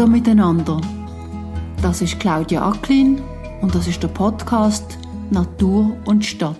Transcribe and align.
Hallo 0.00 0.12
miteinander. 0.12 0.80
Das 1.82 2.00
ist 2.00 2.18
Claudia 2.18 2.66
Acklin 2.66 3.20
und 3.60 3.74
das 3.74 3.86
ist 3.86 4.02
der 4.02 4.08
Podcast 4.08 4.96
Natur 5.30 5.94
und 6.06 6.24
Stadt. 6.24 6.56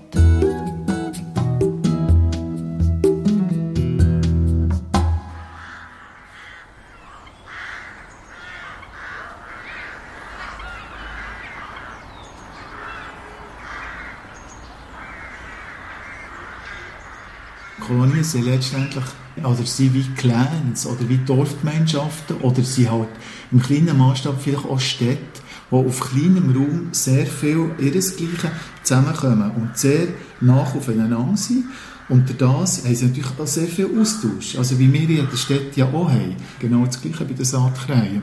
Sind 18.33 18.47
letztendlich, 18.47 19.05
oder 19.37 19.65
sie 19.65 19.93
wie 19.95 20.05
Clans 20.17 20.87
oder 20.87 21.09
wie 21.09 21.19
Dorfgemeinschaften 21.19 22.37
oder 22.39 22.63
sie 22.63 22.89
halt 22.89 23.09
im 23.51 23.61
kleinen 23.61 23.97
Maßstab 23.97 24.41
vielleicht 24.41 24.65
auch 24.65 24.81
Städte, 24.81 25.41
die 25.71 25.75
auf 25.75 26.01
kleinem 26.01 26.55
Raum 26.55 26.89
sehr 26.93 27.27
viel 27.27 27.71
ihresgleichen 27.79 28.51
zusammenkommen 28.83 29.51
und 29.53 29.77
sehr 29.77 30.09
nach 30.41 30.75
aufeinander 30.75 31.37
sind. 31.37 31.65
Und 32.09 32.41
das 32.41 32.85
haben 32.85 32.95
sie 32.95 33.07
natürlich 33.07 33.31
auch 33.39 33.47
sehr 33.47 33.69
viel 33.69 33.89
Austausch. 34.01 34.57
Also 34.57 34.79
wie 34.79 34.93
wir 34.93 35.21
in 35.21 35.29
der 35.31 35.37
Stadt 35.37 35.77
ja 35.77 35.87
auch 35.87 36.11
haben. 36.11 36.37
Genau 36.59 36.85
das 36.85 37.01
Gleiche 37.01 37.25
bei 37.25 37.35
den 37.35 37.45
Saatkrähen. 37.45 38.23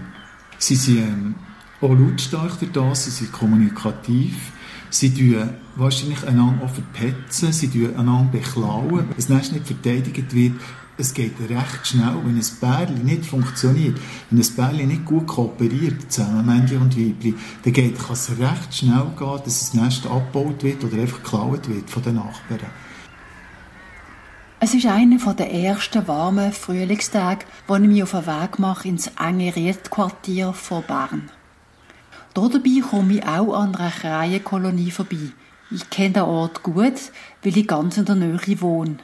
Sie 0.57 0.75
sind 0.75 0.97
ähm, 0.97 1.35
auch 1.79 1.93
lautstark 1.93 2.57
das, 2.73 3.05
sie 3.05 3.11
sind 3.11 3.31
kommunikativ. 3.31 4.35
Sie 4.89 5.13
tun 5.13 5.49
wahrscheinlich 5.75 6.25
einander 6.25 6.65
auch 6.65 6.69
verpetzen, 6.69 7.51
sie 7.51 7.67
tun 7.67 7.95
einander 7.97 8.31
beklauen. 8.31 9.07
Das 9.15 9.29
Nest 9.29 9.53
nicht 9.53 9.67
verteidigt 9.67 10.33
wird, 10.33 10.53
es 10.97 11.13
geht 11.13 11.33
recht 11.49 11.85
schnell. 11.85 12.15
Wenn 12.23 12.35
ein 12.35 12.45
Bärli 12.59 13.03
nicht 13.03 13.25
funktioniert, 13.25 13.99
wenn 14.29 14.41
ein 14.41 14.55
Bärli 14.55 14.85
nicht 14.85 15.05
gut 15.05 15.27
kooperiert, 15.27 16.11
zusammen 16.11 16.45
Männchen 16.45 16.81
und 16.81 16.97
Weibchen, 16.97 17.35
dann 17.63 17.73
geht, 17.73 17.99
kann 17.99 18.13
es 18.13 18.31
recht 18.31 18.73
schnell 18.73 19.11
gehen, 19.17 19.39
dass 19.43 19.59
das 19.59 19.73
Nest 19.73 20.07
abgebaut 20.07 20.63
wird 20.63 20.83
oder 20.83 21.01
einfach 21.01 21.21
geklaut 21.21 21.69
wird 21.69 21.89
von 21.89 22.03
den 22.03 22.15
Nachbarn. 22.15 22.71
Es 24.59 24.73
ist 24.73 24.87
einer 24.87 25.33
der 25.35 25.53
ersten 25.53 26.07
warmen 26.07 26.51
Frühlingstage, 26.51 27.45
wo 27.67 27.75
ich 27.75 27.81
mich 27.81 28.01
auf 28.01 28.11
den 28.11 28.25
Weg 28.25 28.57
mache 28.57 28.87
ins 28.87 29.11
enge 29.19 29.55
Riedquartier 29.55 30.51
von 30.53 30.83
Bern. 30.83 31.29
Dabei 32.37 32.81
komme 32.87 33.15
ich 33.15 33.25
auch 33.25 33.53
an 33.55 33.75
einer 33.75 33.89
Krähenkolonie 33.89 34.91
vorbei. 34.91 35.31
Ich 35.71 35.89
kenne 35.89 36.13
den 36.13 36.23
Ort 36.23 36.61
gut, 36.61 36.93
weil 37.43 37.57
ich 37.57 37.67
ganz 37.67 37.97
in 37.97 38.05
der 38.05 38.13
Nähe 38.13 38.61
wohne. 38.61 38.97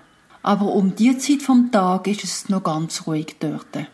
Aber 0.44 0.68
um 0.68 0.96
die 0.96 1.18
Zeit 1.18 1.42
vom 1.42 1.72
Tag 1.72 2.06
ist 2.08 2.24
es 2.24 2.50
noch 2.50 2.64
ganz 2.64 3.08
ruhig 3.08 3.38
dort. 3.40 3.88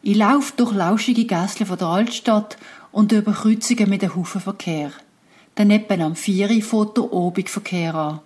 Ich 0.00 0.16
laufe 0.16 0.52
durch 0.56 0.72
lauschige 0.72 1.24
Gässle 1.24 1.66
von 1.66 1.78
der 1.78 1.88
Altstadt 1.88 2.56
und 2.92 3.10
über 3.10 3.32
Kreuzungen 3.32 3.90
mit 3.90 4.04
einem 4.04 4.14
Haufen 4.14 4.40
Verkehr. 4.40 4.92
Daneben 5.56 6.02
am 6.02 6.14
Vieri 6.14 6.62
fährt 6.62 6.96
der 6.96 7.12
Obigverkehr 7.12 7.94
an. 7.94 8.20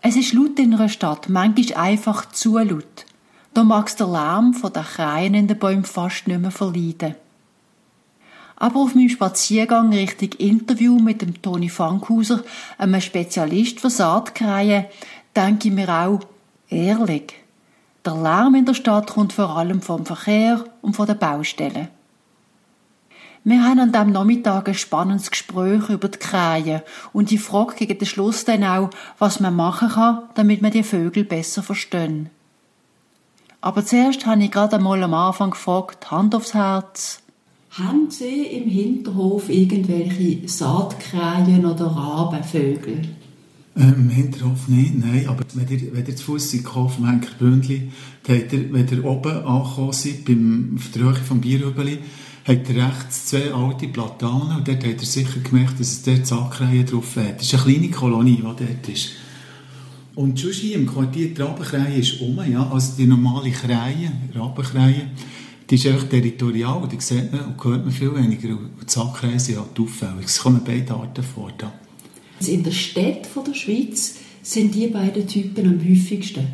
Es 0.00 0.16
ist 0.16 0.32
laut 0.32 0.58
in 0.58 0.74
einer 0.74 0.88
Stadt, 0.88 1.28
manchmal 1.28 1.76
einfach 1.76 2.26
zu 2.30 2.56
laut. 2.56 3.04
Da 3.52 3.62
mag's 3.62 3.96
der 3.96 4.06
Lärm 4.06 4.54
von 4.54 4.72
den 4.72 4.84
Kreien 4.84 5.34
in 5.34 5.48
den 5.48 5.58
Bäumen 5.58 5.84
fast 5.84 6.28
nicht 6.28 6.40
mehr 6.40 6.50
verleiden. 6.50 7.14
Aber 8.60 8.80
auf 8.80 8.96
meinem 8.96 9.08
Spaziergang 9.08 9.92
Richtung 9.92 10.32
Interview 10.32 10.98
mit 10.98 11.22
dem 11.22 11.40
Toni 11.40 11.68
Fankhauser, 11.68 12.42
einem 12.76 13.00
Spezialist 13.00 13.78
für 13.78 13.88
Saatkreien, 13.88 14.86
denke 15.36 15.68
ich 15.68 15.74
mir 15.74 15.88
auch, 15.88 16.20
ehrlich, 16.68 17.34
der 18.04 18.14
Lärm 18.14 18.56
in 18.56 18.64
der 18.64 18.74
Stadt 18.74 19.10
kommt 19.10 19.32
vor 19.32 19.56
allem 19.56 19.80
vom 19.80 20.04
Verkehr 20.04 20.64
und 20.82 20.96
von 20.96 21.06
den 21.06 21.18
Baustellen. 21.18 21.88
Wir 23.44 23.62
haben 23.62 23.78
an 23.78 23.92
diesem 23.92 24.10
Nachmittag 24.10 24.68
ein 24.68 24.74
spannendes 24.74 25.30
Gespräch 25.30 25.88
über 25.88 26.08
die 26.08 26.18
Krähen 26.18 26.82
und 27.12 27.30
ich 27.30 27.40
frage 27.40 27.76
gegen 27.76 27.98
den 27.98 28.06
Schluss 28.06 28.44
dann 28.44 28.64
auch, 28.64 28.90
was 29.18 29.38
man 29.38 29.54
machen 29.54 29.90
kann, 29.90 30.22
damit 30.34 30.62
man 30.62 30.72
die 30.72 30.82
Vögel 30.82 31.22
besser 31.24 31.62
verstehen. 31.62 32.28
Aber 33.60 33.86
zuerst 33.86 34.26
habe 34.26 34.42
ich 34.42 34.50
gerade 34.50 34.76
einmal 34.76 35.02
am 35.02 35.14
Anfang 35.14 35.50
gefragt, 35.50 36.10
Hand 36.10 36.34
aufs 36.34 36.54
Herz, 36.54 37.22
haben 37.70 38.10
Sie 38.10 38.42
im 38.46 38.68
Hinterhof 38.68 39.48
irgendwelche 39.48 40.48
Saatkrähen 40.48 41.66
oder 41.66 41.86
Rabenvögel? 41.86 43.00
Ähm, 43.76 43.94
Im 43.96 44.10
Hinterhof 44.10 44.66
nicht, 44.68 44.98
nein. 44.98 45.26
Aber 45.28 45.44
wenn 45.54 45.68
ihr, 45.68 45.94
wenn 45.94 46.06
ihr 46.06 46.16
zu 46.16 46.24
Fuß 46.24 46.50
seid, 46.50 46.62
vom 46.62 47.06
Henker 47.06 47.30
Bründli, 47.38 47.90
dann 48.24 48.38
habt 48.38 48.52
ihr, 48.52 48.72
wenn 48.72 48.88
ihr 48.88 49.04
oben 49.04 49.44
angekommen 49.44 49.92
seid, 49.92 50.24
beim, 50.24 50.76
auf 50.76 50.90
der 50.90 51.02
Höhe 51.02 51.14
vom 51.14 51.40
Bierhübeli, 51.40 51.98
habt 52.46 52.68
ihr 52.70 52.86
rechts 52.86 53.26
zwei 53.26 53.52
alte 53.52 53.86
Platanen 53.88 54.56
und 54.56 54.66
dort 54.66 54.84
habt 54.84 55.00
ihr 55.00 55.06
sicher 55.06 55.40
gemerkt, 55.40 55.78
dass 55.78 55.92
es 55.92 56.02
dort 56.02 56.26
Saatkrähen 56.26 56.86
drauf 56.86 57.16
hat. 57.16 57.38
Das 57.38 57.52
ist 57.52 57.54
eine 57.54 57.74
kleine 57.74 57.90
Kolonie, 57.90 58.36
die 58.36 58.42
dort 58.42 58.88
ist. 58.88 59.10
Und 60.16 60.40
schon 60.40 60.50
hier 60.50 60.74
im 60.74 60.86
Quartier 60.86 61.32
die 61.32 61.40
Rabenkrähe 61.40 61.98
ist 61.98 62.20
um, 62.20 62.40
ja, 62.50 62.68
also 62.68 62.94
die 62.98 63.06
normale 63.06 63.52
Krähe, 63.52 64.10
Rabenkrähe, 64.34 65.10
die 65.70 65.74
ist 65.74 65.86
einfach 65.86 66.08
territorial, 66.08 66.88
die 66.88 67.00
sieht 67.00 67.30
man 67.32 67.44
und 67.44 67.64
hört 67.64 67.84
man 67.84 67.92
viel 67.92 68.14
weniger. 68.14 68.50
Und 68.50 68.70
die 68.82 68.90
Saatkrähe 68.90 69.38
sind 69.38 69.58
halt 69.58 69.78
auffällig. 69.78 70.26
Es 70.26 70.40
kommen 70.40 70.62
beide 70.64 70.94
Arten 70.94 71.22
vor. 71.22 71.52
Da. 71.56 71.72
In 72.46 72.62
der 72.62 72.70
Stadt 72.70 73.28
der 73.46 73.54
Schweiz 73.54 74.14
sind 74.42 74.74
die 74.74 74.86
beiden 74.86 75.26
Typen 75.26 75.66
am 75.66 75.78
häufigsten. 75.78 76.46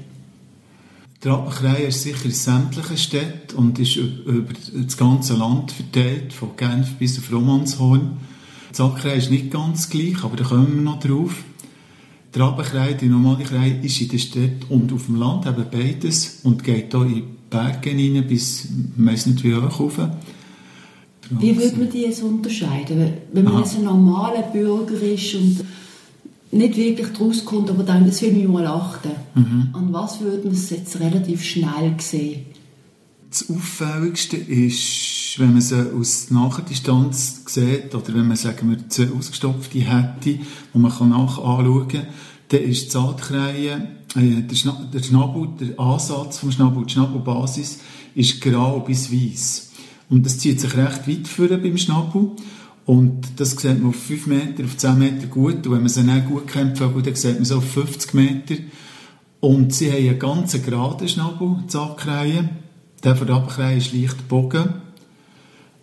Die 1.23 1.29
Rabenkrähe 1.29 1.87
ist 1.87 2.03
sicher 2.03 2.25
in 2.25 2.33
sämtlichen 2.33 2.99
Städten 2.99 3.57
und 3.57 3.79
ist 3.79 3.97
über 3.97 4.53
das 4.75 4.97
ganze 4.97 5.35
Land 5.35 5.73
verteilt, 5.73 6.33
von 6.33 6.57
Genf 6.57 6.95
bis 6.95 7.19
auf 7.19 7.33
Romanshorn. 7.33 8.19
Die 8.71 8.77
Saatkrähe 8.77 9.15
ist 9.15 9.31
nicht 9.31 9.51
ganz 9.51 9.89
gleich, 9.89 10.23
aber 10.23 10.37
da 10.37 10.45
kommen 10.45 10.75
wir 10.75 10.83
noch 10.83 11.01
drauf. 11.01 11.45
Die 12.35 12.39
Rabenkrähe, 12.39 12.97
die 12.97 13.07
normale 13.07 13.45
Krähe, 13.45 13.79
ist 13.81 14.01
in 14.01 14.09
der 14.09 14.19
Stadt 14.19 14.69
und 14.69 14.93
auf 14.93 15.07
dem 15.07 15.17
Land, 15.17 15.47
eben 15.47 15.65
beides, 15.71 16.41
und 16.43 16.65
geht 16.65 16.93
hier 16.93 17.07
in 17.07 17.34
Berge 17.55 17.91
rein, 17.91 18.25
bis, 18.27 18.65
ich 18.65 19.27
nicht 19.27 19.45
wie 19.45 19.55
hoch 19.55 19.81
rauf. 19.81 19.99
Wie 21.31 21.57
würde 21.57 21.77
man 21.77 21.91
die 21.91 22.03
jetzt 22.03 22.23
unterscheiden? 22.23 23.13
Wenn 23.33 23.45
man 23.45 23.59
jetzt 23.59 23.77
ein 23.77 23.85
normaler 23.85 24.43
Bürger 24.43 25.01
ist 25.01 25.35
und 25.35 25.65
nicht 26.51 26.77
wirklich 26.77 27.09
daraus 27.09 27.45
kommt, 27.45 27.71
aber 27.71 27.83
denkt, 27.83 28.09
das 28.09 28.23
will 28.23 28.33
mich 28.33 28.49
mal 28.49 28.67
achten. 28.67 29.11
Mhm. 29.35 29.69
An 29.73 29.93
was 29.93 30.21
würde 30.21 30.45
man 30.45 30.55
es 30.55 30.71
jetzt 30.71 30.99
relativ 31.01 31.43
schnell 31.43 31.95
sehen? 31.99 32.47
Das 33.31 33.51
Auffälligste 33.51 34.37
ist, 34.37 35.39
wenn 35.39 35.53
man 35.53 35.61
sie 35.61 35.93
aus 35.93 36.31
Nachdistanz 36.31 37.43
sieht, 37.47 37.95
oder 37.95 38.15
wenn 38.15 38.29
man, 38.29 38.37
sagen 38.37 38.71
wir, 38.71 38.89
zwei 38.89 39.09
ausgestopfte 39.17 39.81
hätte, 39.81 40.21
die 40.23 40.41
man 40.73 40.83
nach 40.83 41.01
anschauen 41.01 41.89
kann, 41.89 42.07
dann 42.49 42.61
ist 42.61 42.87
die 42.87 42.91
Saatkrähe, 42.91 43.89
äh, 44.17 44.43
der, 44.43 44.55
Schna 44.55 44.89
der 44.93 45.03
Schnabel, 45.03 45.49
der 45.61 45.79
Ansatz 45.79 46.39
vom 46.39 46.51
Schnabel, 46.51 46.85
die 46.85 46.93
Schnabelbasis, 46.93 47.81
ist 48.15 48.41
grau 48.41 48.81
bis 48.81 49.13
weiß. 49.13 49.71
Und 50.11 50.27
das 50.27 50.39
zieht 50.39 50.61
sich 50.61 50.77
recht 50.77 51.09
weit 51.09 51.29
führen 51.29 51.63
beim 51.63 51.77
Schnabel. 51.77 52.31
Und 52.87 53.41
das 53.41 53.53
sieht 53.53 53.81
man 53.81 53.91
auf 53.91 53.97
5 53.97 54.27
Meter, 54.27 54.65
auf 54.65 54.77
10 54.77 54.99
Meter 54.99 55.27
gut. 55.27 55.67
Und 55.67 55.73
wenn 55.73 55.81
man 55.81 55.89
sie 55.89 56.03
nicht 56.03 56.29
gut 56.29 56.47
kennt, 56.47 56.81
dann 56.81 57.15
sieht 57.15 57.35
man 57.37 57.45
sie 57.45 57.57
auf 57.57 57.71
50 57.73 58.15
Meter. 58.15 58.55
Und 59.41 59.75
sie 59.75 59.91
haben 59.91 60.09
einen 60.09 60.19
ganz 60.19 60.53
geraden 60.63 61.09
Schnabel, 61.09 61.57
die 61.67 61.73
Saatkrähe. 61.73 62.51
Der 63.03 63.17
von 63.17 63.27
der 63.27 63.37
Abkrähe 63.37 63.77
ist 63.77 63.93
leicht 63.93 64.19
gebogen. 64.19 64.75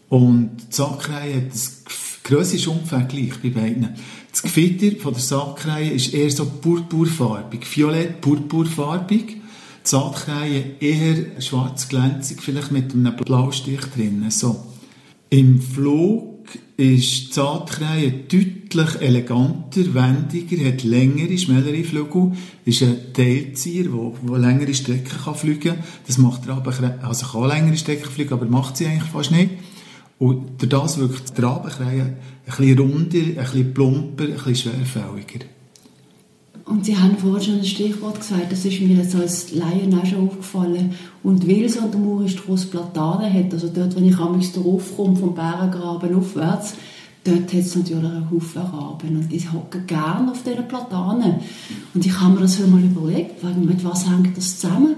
Und 0.10 0.58
die 0.58 0.76
Saatkrähe 0.76 1.38
hat 1.38 1.52
das 1.52 1.84
Grösse 2.24 2.56
ist 2.56 2.68
ungefähr 2.68 3.02
gleich 3.02 3.42
bei 3.42 3.50
beiden. 3.50 3.96
Das 4.32 4.44
Gefieder 4.44 4.98
von 4.98 5.14
der 5.14 5.22
Saatkrähe 5.22 5.92
ist 5.92 6.14
eher 6.14 6.32
so 6.32 6.46
purpurfarbig, 6.46 7.66
violett-purpurfarbig. 7.66 9.26
Die 9.28 9.40
Saatkrähe 9.84 10.76
eher 10.80 11.42
schwarz 11.42 11.90
glänzig, 11.90 12.42
vielleicht 12.42 12.72
mit 12.72 12.94
einem 12.94 13.16
Blaustich 13.18 13.82
drin. 13.94 14.24
So. 14.30 14.68
Im 15.30 15.62
Flug 15.62 16.46
ist 16.78 17.28
die 17.28 17.34
Saatkrähe 17.34 18.12
deutlich 18.12 19.02
eleganter, 19.02 19.94
wendiger, 19.94 20.66
hat 20.66 20.84
längere, 20.84 21.38
schnellere 21.38 21.84
Flügel, 21.84 22.32
ist 22.64 22.84
ein 22.84 23.14
Teilzieher, 23.14 23.90
der 24.24 24.38
längere 24.38 24.74
Strecken 24.74 25.18
kann 25.24 25.36
fliegen 25.36 25.60
kann. 25.60 25.84
Das 26.08 26.18
macht 26.18 26.48
er 26.48 26.56
aber, 26.56 26.74
also 27.02 27.26
kann 27.28 27.50
längere 27.50 27.78
Strecken 27.78 28.10
fliegen, 28.10 28.34
aber 28.34 28.46
macht 28.46 28.78
sie 28.78 28.88
eigentlich 28.88 29.12
fast 29.12 29.32
nicht. 29.32 29.52
Und 30.22 30.62
durch 30.62 30.70
das 30.70 31.00
wirkt 31.00 31.38
die 31.38 31.42
Rabenkrähe 31.42 32.04
ein 32.04 32.16
bisschen 32.58 32.80
runder, 32.80 33.18
ein 33.18 33.36
bisschen 33.36 33.74
plumper, 33.74 34.24
ein 34.24 34.34
bisschen 34.34 34.56
schwerfälliger. 34.56 35.46
Und 36.66 36.86
Sie 36.86 36.98
haben 36.98 37.18
vorhin 37.18 37.42
schon 37.42 37.60
ein 37.60 37.66
Stichwort 37.66 38.20
gesagt, 38.20 38.52
das 38.52 38.64
ist 38.64 38.80
mir 38.80 38.96
jetzt 38.96 39.16
als 39.16 39.52
Laien 39.54 39.94
auch 39.94 40.06
schon 40.06 40.30
aufgefallen. 40.30 40.94
Und 41.22 41.48
weil 41.48 41.66
es 41.66 41.78
an 41.78 41.92
der 41.92 42.00
Mauer 42.00 42.24
ist, 42.24 42.44
große 42.46 42.68
Platanen 42.68 43.34
hat, 43.34 43.54
also 43.54 43.68
dort, 43.68 43.96
wenn 43.96 44.08
ich 44.08 44.18
amigs 44.18 44.54
draufkomme, 44.54 45.18
vom 45.18 45.36
Bärengraben 45.36 46.16
aufwärts, 46.16 46.76
dort 47.26 47.54
hat 47.54 47.54
es 47.54 47.76
natürlich 47.76 48.06
einen 48.06 48.32
Haufen 48.32 48.62
Raben. 48.62 49.18
Und 49.18 49.30
die 49.30 49.40
hocken 49.40 49.86
gerne 49.86 50.32
auf 50.32 50.44
diesen 50.44 50.68
Platanen. 50.68 51.36
Und 51.94 52.06
ich 52.06 52.20
habe 52.20 52.36
mir 52.36 52.42
das 52.42 52.60
mal 52.60 52.82
überlegt, 52.82 53.44
mit 53.44 53.84
was 53.84 54.10
hängt 54.10 54.38
das 54.38 54.60
zusammen? 54.60 54.96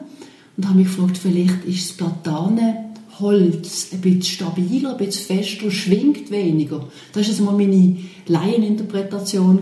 Und 0.56 0.68
habe 0.68 0.78
mich 0.78 0.88
gefragt, 0.88 1.18
vielleicht 1.18 1.66
ist 1.66 1.90
das 1.90 1.98
Platanen 1.98 2.93
Holz 3.20 3.90
ein 3.92 4.02
bisschen 4.02 4.24
stabiler, 4.24 4.92
ein 4.92 4.98
bisschen 4.98 5.38
fester, 5.38 5.72
schwingt 5.72 6.32
weniger. 6.32 6.88
Das 7.12 7.40
war 7.40 7.52
mal 7.52 7.58
meine 7.58 7.98
Laieninterpretation. 8.28 9.60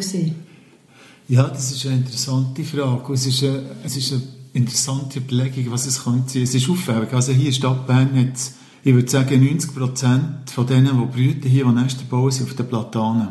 Ja, 1.27 1.47
das 1.47 1.71
ist 1.71 1.85
eine 1.85 1.97
interessante 1.97 2.63
Frage. 2.63 3.13
Es 3.13 3.25
ist 3.25 3.43
eine, 3.43 3.63
es 3.83 3.97
ist 3.97 4.13
eine 4.13 4.21
interessante 4.53 5.19
Überlegung, 5.19 5.71
was 5.71 5.85
es 5.85 6.03
könnte 6.03 6.29
sein. 6.33 6.43
Es 6.43 6.55
ist 6.55 6.69
auffällig. 6.69 7.13
Also 7.13 7.31
hier 7.31 7.47
in 7.47 7.53
Stadt 7.53 7.87
Bern 7.87 8.15
hat 8.15 8.37
ich 8.83 8.95
würde 8.95 9.09
sagen, 9.09 9.45
90 9.45 9.75
Prozent 9.75 10.49
von 10.49 10.65
denen, 10.65 10.99
die 10.99 11.05
brüten, 11.05 11.47
hier, 11.47 11.65
die 11.65 11.71
Nester 11.71 12.03
bauen, 12.09 12.31
sind 12.31 12.49
auf 12.49 12.55
den 12.55 12.67
Platanen. 12.67 13.29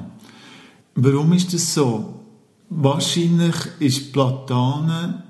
Warum 0.94 1.32
ist 1.32 1.52
das 1.52 1.74
so? 1.74 2.20
Wahrscheinlich 2.68 3.56
ist 3.80 4.12
Platanen 4.12 5.24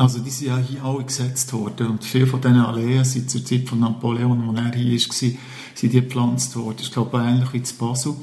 also 0.00 0.18
die 0.20 0.30
sind 0.30 0.48
ja 0.48 0.56
hier 0.56 0.82
alle 0.82 1.04
gesetzt 1.04 1.52
worden 1.52 1.88
und 1.88 2.04
viele 2.04 2.26
von 2.26 2.40
diesen 2.40 2.56
Alleen 2.56 3.04
sind 3.04 3.30
zur 3.30 3.44
Zeit 3.44 3.68
von 3.68 3.80
Napoleon, 3.80 4.48
als 4.48 4.58
er 4.58 4.80
hier 4.80 4.92
war, 4.92 4.98
sind 4.98 5.38
die 5.82 5.88
gepflanzt 5.90 6.56
worden. 6.56 6.78
Ich 6.80 6.90
glaube 6.90 7.18
ähnlich 7.18 7.52
wie 7.52 7.62
zu 7.62 7.74
Basel. 7.76 8.14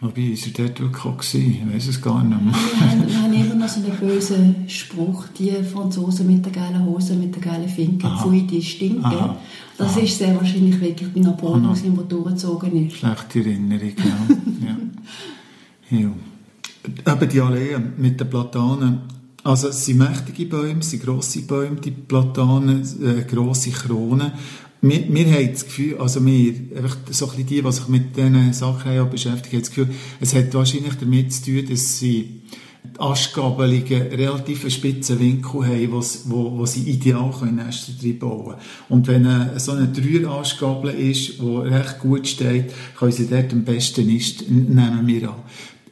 Wobei, 0.00 0.22
ist 0.22 0.46
er 0.46 0.64
dort 0.64 0.80
wirklich 0.80 1.04
auch 1.04 1.16
gewesen? 1.16 1.68
Ich 1.68 1.74
weiß 1.74 1.86
es 1.88 2.02
gar 2.02 2.24
nicht 2.24 2.42
mehr. 2.42 2.54
Wir 2.54 2.90
haben, 2.90 3.08
wir 3.08 3.22
haben 3.22 3.32
immer 3.34 3.54
noch 3.54 3.68
so 3.68 3.80
einen 3.80 3.96
bösen 3.98 4.68
Spruch, 4.68 5.26
die 5.38 5.52
Franzosen 5.62 6.26
mit 6.26 6.44
den 6.44 6.52
geilen 6.52 6.84
Hosen, 6.84 7.20
mit 7.20 7.36
den 7.36 7.42
geilen 7.42 7.68
Finken, 7.68 8.10
pfui, 8.18 8.42
die 8.42 8.62
stinken. 8.62 9.04
Aha. 9.04 9.36
Das 9.78 9.92
Aha. 9.92 10.00
ist 10.00 10.18
sehr 10.18 10.34
wahrscheinlich 10.34 10.80
wirklich 10.80 11.12
bei 11.12 11.20
Napoleon, 11.20 11.66
Aha. 11.66 11.74
der 11.84 12.04
durchgezogen 12.04 12.88
ist. 12.88 12.96
Schlechte 12.96 13.38
Erinnerung, 13.38 13.92
ja. 13.98 14.66
ja. 15.98 15.98
ja. 16.00 17.12
Eben 17.12 17.28
die 17.28 17.40
Alleen 17.40 17.92
mit 17.96 18.18
den 18.18 18.28
Platanen, 18.28 19.19
also 19.42 19.68
es 19.68 19.84
sind 19.84 19.98
mächtige 19.98 20.46
Bäume, 20.46 20.80
es 20.80 20.90
sind 20.90 21.02
grosse 21.02 21.42
Bäume, 21.42 21.80
die 21.80 21.90
Platanen, 21.90 22.82
äh, 23.02 23.22
grosse 23.22 23.70
Kronen. 23.70 24.32
Wir, 24.82 25.12
wir 25.12 25.26
haben 25.32 25.52
das 25.52 25.64
Gefühl, 25.64 25.98
also 25.98 26.24
wir, 26.24 26.54
einfach 26.76 26.96
so 27.10 27.26
ein 27.26 27.30
bisschen 27.30 27.46
die, 27.46 27.62
die 27.62 27.72
sich 27.72 27.88
mit 27.88 28.16
diesen 28.16 28.52
Sachen 28.52 29.10
beschäftigen, 29.10 29.56
haben 29.56 29.60
das 29.60 29.68
Gefühl, 29.70 29.90
es 30.20 30.34
hat 30.34 30.54
wahrscheinlich 30.54 30.94
damit 30.98 31.32
zu 31.32 31.44
tun, 31.44 31.66
dass 31.68 31.98
sie 31.98 32.42
die 32.82 33.00
Astgabelungen 33.00 34.02
relativ 34.08 34.68
spitzen 34.70 35.20
Winkel 35.20 35.66
haben, 35.66 35.92
wo, 35.92 36.02
wo, 36.24 36.58
wo 36.58 36.66
sie 36.66 36.88
ideal 36.90 37.30
können 37.38 37.56
Nester 37.56 37.92
drin 38.00 38.18
bauen 38.18 38.54
Und 38.88 39.06
wenn 39.06 39.26
eine, 39.26 39.60
so 39.60 39.72
eine 39.72 39.88
Dreier-Astgabel 39.88 40.90
ist, 40.94 41.40
die 41.40 41.46
recht 41.46 41.98
gut 41.98 42.26
steht, 42.26 42.72
können 42.98 43.12
sie 43.12 43.26
dort 43.26 43.52
am 43.52 43.64
besten 43.64 44.06
Nest 44.06 44.50
nehmen 44.50 45.06
wir 45.06 45.28
an. 45.28 45.42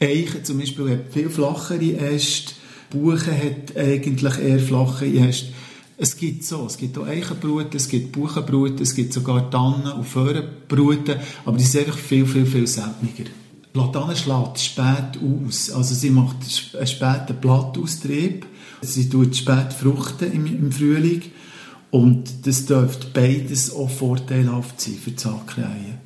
Eichen 0.01 0.45
zum 0.45 0.59
Beispiel 0.59 0.91
hat 0.91 1.13
viel 1.13 1.29
flachere 1.29 1.93
Äste, 1.99 2.53
Buchen 2.91 3.33
hat 3.33 3.77
eigentlich 3.77 4.39
eher 4.39 4.59
flache 4.59 5.07
Äste. 5.07 5.53
Es 6.01 6.17
gibt 6.17 6.45
so, 6.45 6.67
es 6.67 6.77
gibt 6.77 6.97
auch 6.97 7.07
Eichenbruten, 7.07 7.77
es 7.77 7.89
gibt 7.89 8.13
Buchenbruten, 8.13 8.83
es 8.83 8.95
gibt 8.95 9.13
sogar 9.13 9.51
Tannen- 9.51 9.93
und 9.93 10.05
Föhrenbruten, 10.05 11.17
aber 11.45 11.57
die 11.57 11.65
sind 11.65 11.87
einfach 11.87 11.99
viel, 11.99 12.25
viel, 12.25 12.47
viel 12.47 12.69
seltener. 12.69 13.29
Platane 13.73 14.15
schlägt 14.15 14.61
spät 14.61 15.19
aus, 15.21 15.71
also 15.71 15.95
sie 15.95 16.11
macht 16.11 16.37
einen 16.75 16.87
späten 16.87 17.37
Blattaustrieb, 17.41 18.47
sie 18.81 19.09
tut 19.09 19.35
spät 19.35 19.73
fruchten 19.73 20.33
im, 20.33 20.47
im 20.47 20.73
Frühling 20.73 21.23
und 21.91 22.47
das 22.47 22.67
dürfte 22.67 23.09
beides 23.13 23.75
auch 23.75 23.91
vorteilhaft 23.91 24.81
sein 24.81 24.95
für 24.95 25.11
die 25.11 25.19
Sackreihen. 25.19 25.99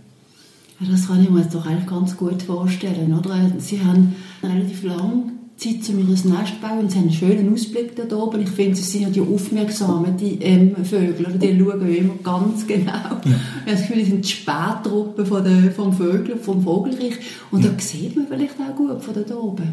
das 0.81 1.07
kann 1.07 1.23
ich 1.23 1.31
mir 1.31 1.45
doch 1.45 1.67
eigentlich 1.67 1.87
ganz 1.87 2.17
gut 2.17 2.43
vorstellen, 2.43 3.13
oder? 3.13 3.53
Sie 3.59 3.85
haben 3.85 4.17
relativ 4.43 4.85
lang 4.85 5.32
Zu 5.63 5.93
mir 5.93 6.03
ein 6.03 6.11
Nest 6.11 6.61
bauen 6.61 6.81
und 6.81 6.91
sie 6.91 6.99
haben 6.99 7.05
einen 7.05 7.13
schönen 7.13 7.53
Ausblick 7.53 7.95
da 7.95 8.17
oben. 8.17 8.43
Ich 8.43 8.49
finde, 8.49 8.73
es 8.73 8.91
sind 8.91 9.03
ja 9.03 9.11
die 9.11 9.21
Aufmerksamen, 9.21 10.17
die 10.17 10.43
ähm, 10.43 10.75
Vögel, 10.85 11.27
oder? 11.27 11.39
die 11.39 11.57
schauen 11.57 11.95
immer 11.95 12.15
ganz 12.23 12.67
genau. 12.67 12.93
Ja. 12.93 13.21
Ich 13.25 13.31
habe 13.31 13.71
das 13.71 13.81
Gefühl, 13.83 13.97
die 13.99 14.11
sind 14.11 14.25
die 14.25 14.29
Spättruppen 14.29 15.25
von 15.25 15.45
der, 15.45 15.71
vom 15.71 15.93
Vögel, 15.93 16.37
vom 16.37 16.65
Vogelreich 16.65 17.15
und 17.53 17.65
ja. 17.65 17.71
da 17.71 17.79
sieht 17.79 18.17
man 18.17 18.27
vielleicht 18.27 18.57
auch 18.61 18.75
gut 18.75 19.03
von 19.03 19.15
da 19.15 19.35
oben. 19.37 19.69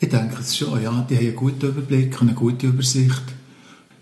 Ich 0.00 0.08
denke 0.08 0.36
es 0.40 0.56
schon, 0.56 0.82
ja. 0.82 1.06
Die 1.08 1.16
haben 1.16 1.26
einen 1.26 1.36
guten 1.36 1.66
Überblick, 1.66 2.20
eine 2.22 2.32
gute 2.32 2.68
Übersicht. 2.68 3.22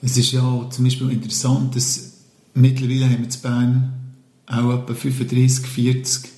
Es 0.01 0.17
ist 0.17 0.33
ja 0.33 0.67
zum 0.71 0.85
Beispiel 0.85 1.11
interessant, 1.11 1.75
dass 1.75 2.13
mittlerweile 2.55 3.07
haben 3.07 3.19
wir 3.19 3.35
in 3.35 3.41
Bern 3.43 3.93
auch 4.47 4.83
etwa 4.83 4.95
35, 4.95 5.67
40, 5.67 6.31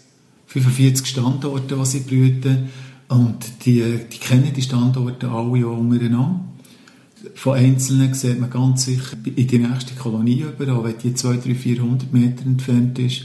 45 0.46 1.06
Standorte, 1.06 1.76
die 1.76 1.86
sie 1.86 2.00
brüten. 2.00 2.70
Und 3.12 3.66
die, 3.66 3.82
die 4.10 4.18
kennen 4.18 4.52
die 4.56 4.62
Standorte 4.62 5.28
alle 5.28 5.66
auch 5.66 5.78
untereinander. 5.78 6.40
Von 7.34 7.58
Einzelnen 7.58 8.14
sieht 8.14 8.40
man 8.40 8.48
ganz 8.48 8.86
sicher 8.86 9.16
in 9.24 9.46
die 9.46 9.58
nächste 9.58 9.94
Kolonie 9.94 10.40
über, 10.40 10.72
auch 10.74 10.84
wenn 10.84 10.96
die 10.96 11.12
200, 11.12 11.44
300, 11.44 11.62
400 11.62 12.12
Meter 12.12 12.46
entfernt 12.46 12.98
ist. 12.98 13.24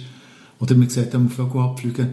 Oder 0.59 0.75
man 0.75 0.89
sieht 0.89 1.15
am 1.15 1.29
Vögel 1.29 1.61
abfliegen. 1.61 2.09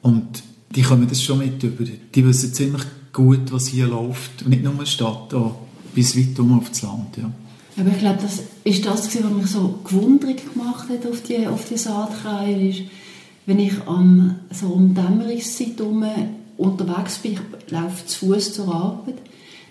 Und 0.00 0.42
die 0.74 0.80
kommen 0.80 1.06
das 1.06 1.22
schon 1.22 1.40
mit 1.40 1.62
über. 1.62 1.84
Die 2.14 2.24
wissen 2.24 2.54
ziemlich 2.54 2.84
gut, 3.12 3.52
was 3.52 3.68
hier 3.68 3.88
läuft. 3.88 4.42
Und 4.42 4.48
nicht 4.48 4.62
nur 4.62 4.72
in 4.72 4.78
der 4.78 4.86
Stadt, 4.86 5.34
auch 5.34 5.56
bis 5.94 6.16
weit 6.16 6.38
um 6.38 6.58
auf 6.58 6.70
das 6.70 6.80
Land. 6.80 7.18
Ja. 7.18 7.30
Aber 7.78 7.90
ich 7.90 7.98
glaube, 7.98 8.20
das 8.22 8.42
ist 8.64 8.86
das, 8.86 9.14
was 9.14 9.32
mich 9.32 9.46
so 9.46 9.80
gewundert 9.84 10.40
gemacht 10.50 10.88
hat 10.88 11.06
auf 11.06 11.22
die, 11.22 11.46
auf 11.46 11.68
die 11.68 11.76
Saatkreie, 11.76 12.70
ist, 12.70 12.82
wenn 13.44 13.58
ich 13.58 13.86
an, 13.86 14.40
so 14.50 14.68
um 14.68 14.94
Dämmerungszeit 14.94 15.78
herum 15.78 16.04
unterwegs 16.58 17.18
bin, 17.18 17.32
ich 17.32 17.70
laufe 17.70 18.04
zu 18.04 18.26
Fuß 18.26 18.52
zur 18.52 18.74
Arbeit, 18.74 19.14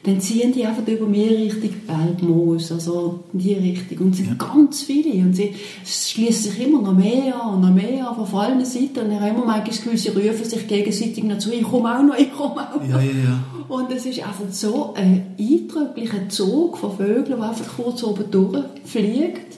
dann 0.04 0.22
ziehen 0.22 0.54
die 0.54 0.66
einfach 0.66 0.88
über 0.88 1.06
mir 1.06 1.30
Richtung 1.32 1.74
Belbmoos, 1.86 2.72
also 2.72 3.26
in 3.34 3.40
die 3.40 3.54
Richtung. 3.56 4.08
Und 4.08 4.12
es 4.12 4.18
sind 4.18 4.30
ja. 4.30 4.36
ganz 4.36 4.84
viele. 4.84 5.22
Und 5.22 5.36
sie 5.36 5.54
schließen 5.84 6.52
sich 6.52 6.66
immer 6.66 6.82
noch 6.82 6.94
mehr 6.94 7.42
an 7.42 7.56
und 7.56 7.62
noch 7.62 7.74
mehr 7.74 8.10
an, 8.10 8.26
von 8.26 8.40
allen 8.40 8.64
Seiten. 8.64 9.00
Und 9.00 9.10
dann 9.10 9.20
haben 9.20 9.36
wir 9.36 9.46
manchmal 9.46 9.64
das 9.66 9.82
Gefühl, 9.82 9.98
sie 9.98 10.10
rufen 10.10 10.46
sich 10.46 10.66
gegenseitig 10.66 11.24
noch 11.26 11.40
zu, 11.40 11.52
ich 11.52 11.64
komme 11.64 11.94
auch 11.94 12.04
noch, 12.04 12.18
ich 12.18 12.32
komme 12.32 12.74
auch 12.74 12.82
noch. 12.82 13.02
Ja, 13.02 13.02
ja. 13.02 13.44
Und 13.68 13.92
es 13.92 14.06
ist 14.06 14.20
einfach 14.20 14.46
so 14.50 14.94
ein 14.94 15.36
eindrücklicher 15.38 16.30
Zug 16.30 16.78
von 16.78 16.96
Vögeln, 16.96 17.38
der 17.38 17.50
einfach 17.50 17.76
kurz 17.76 18.02
oben 18.02 18.32
durchfliegt, 18.32 19.58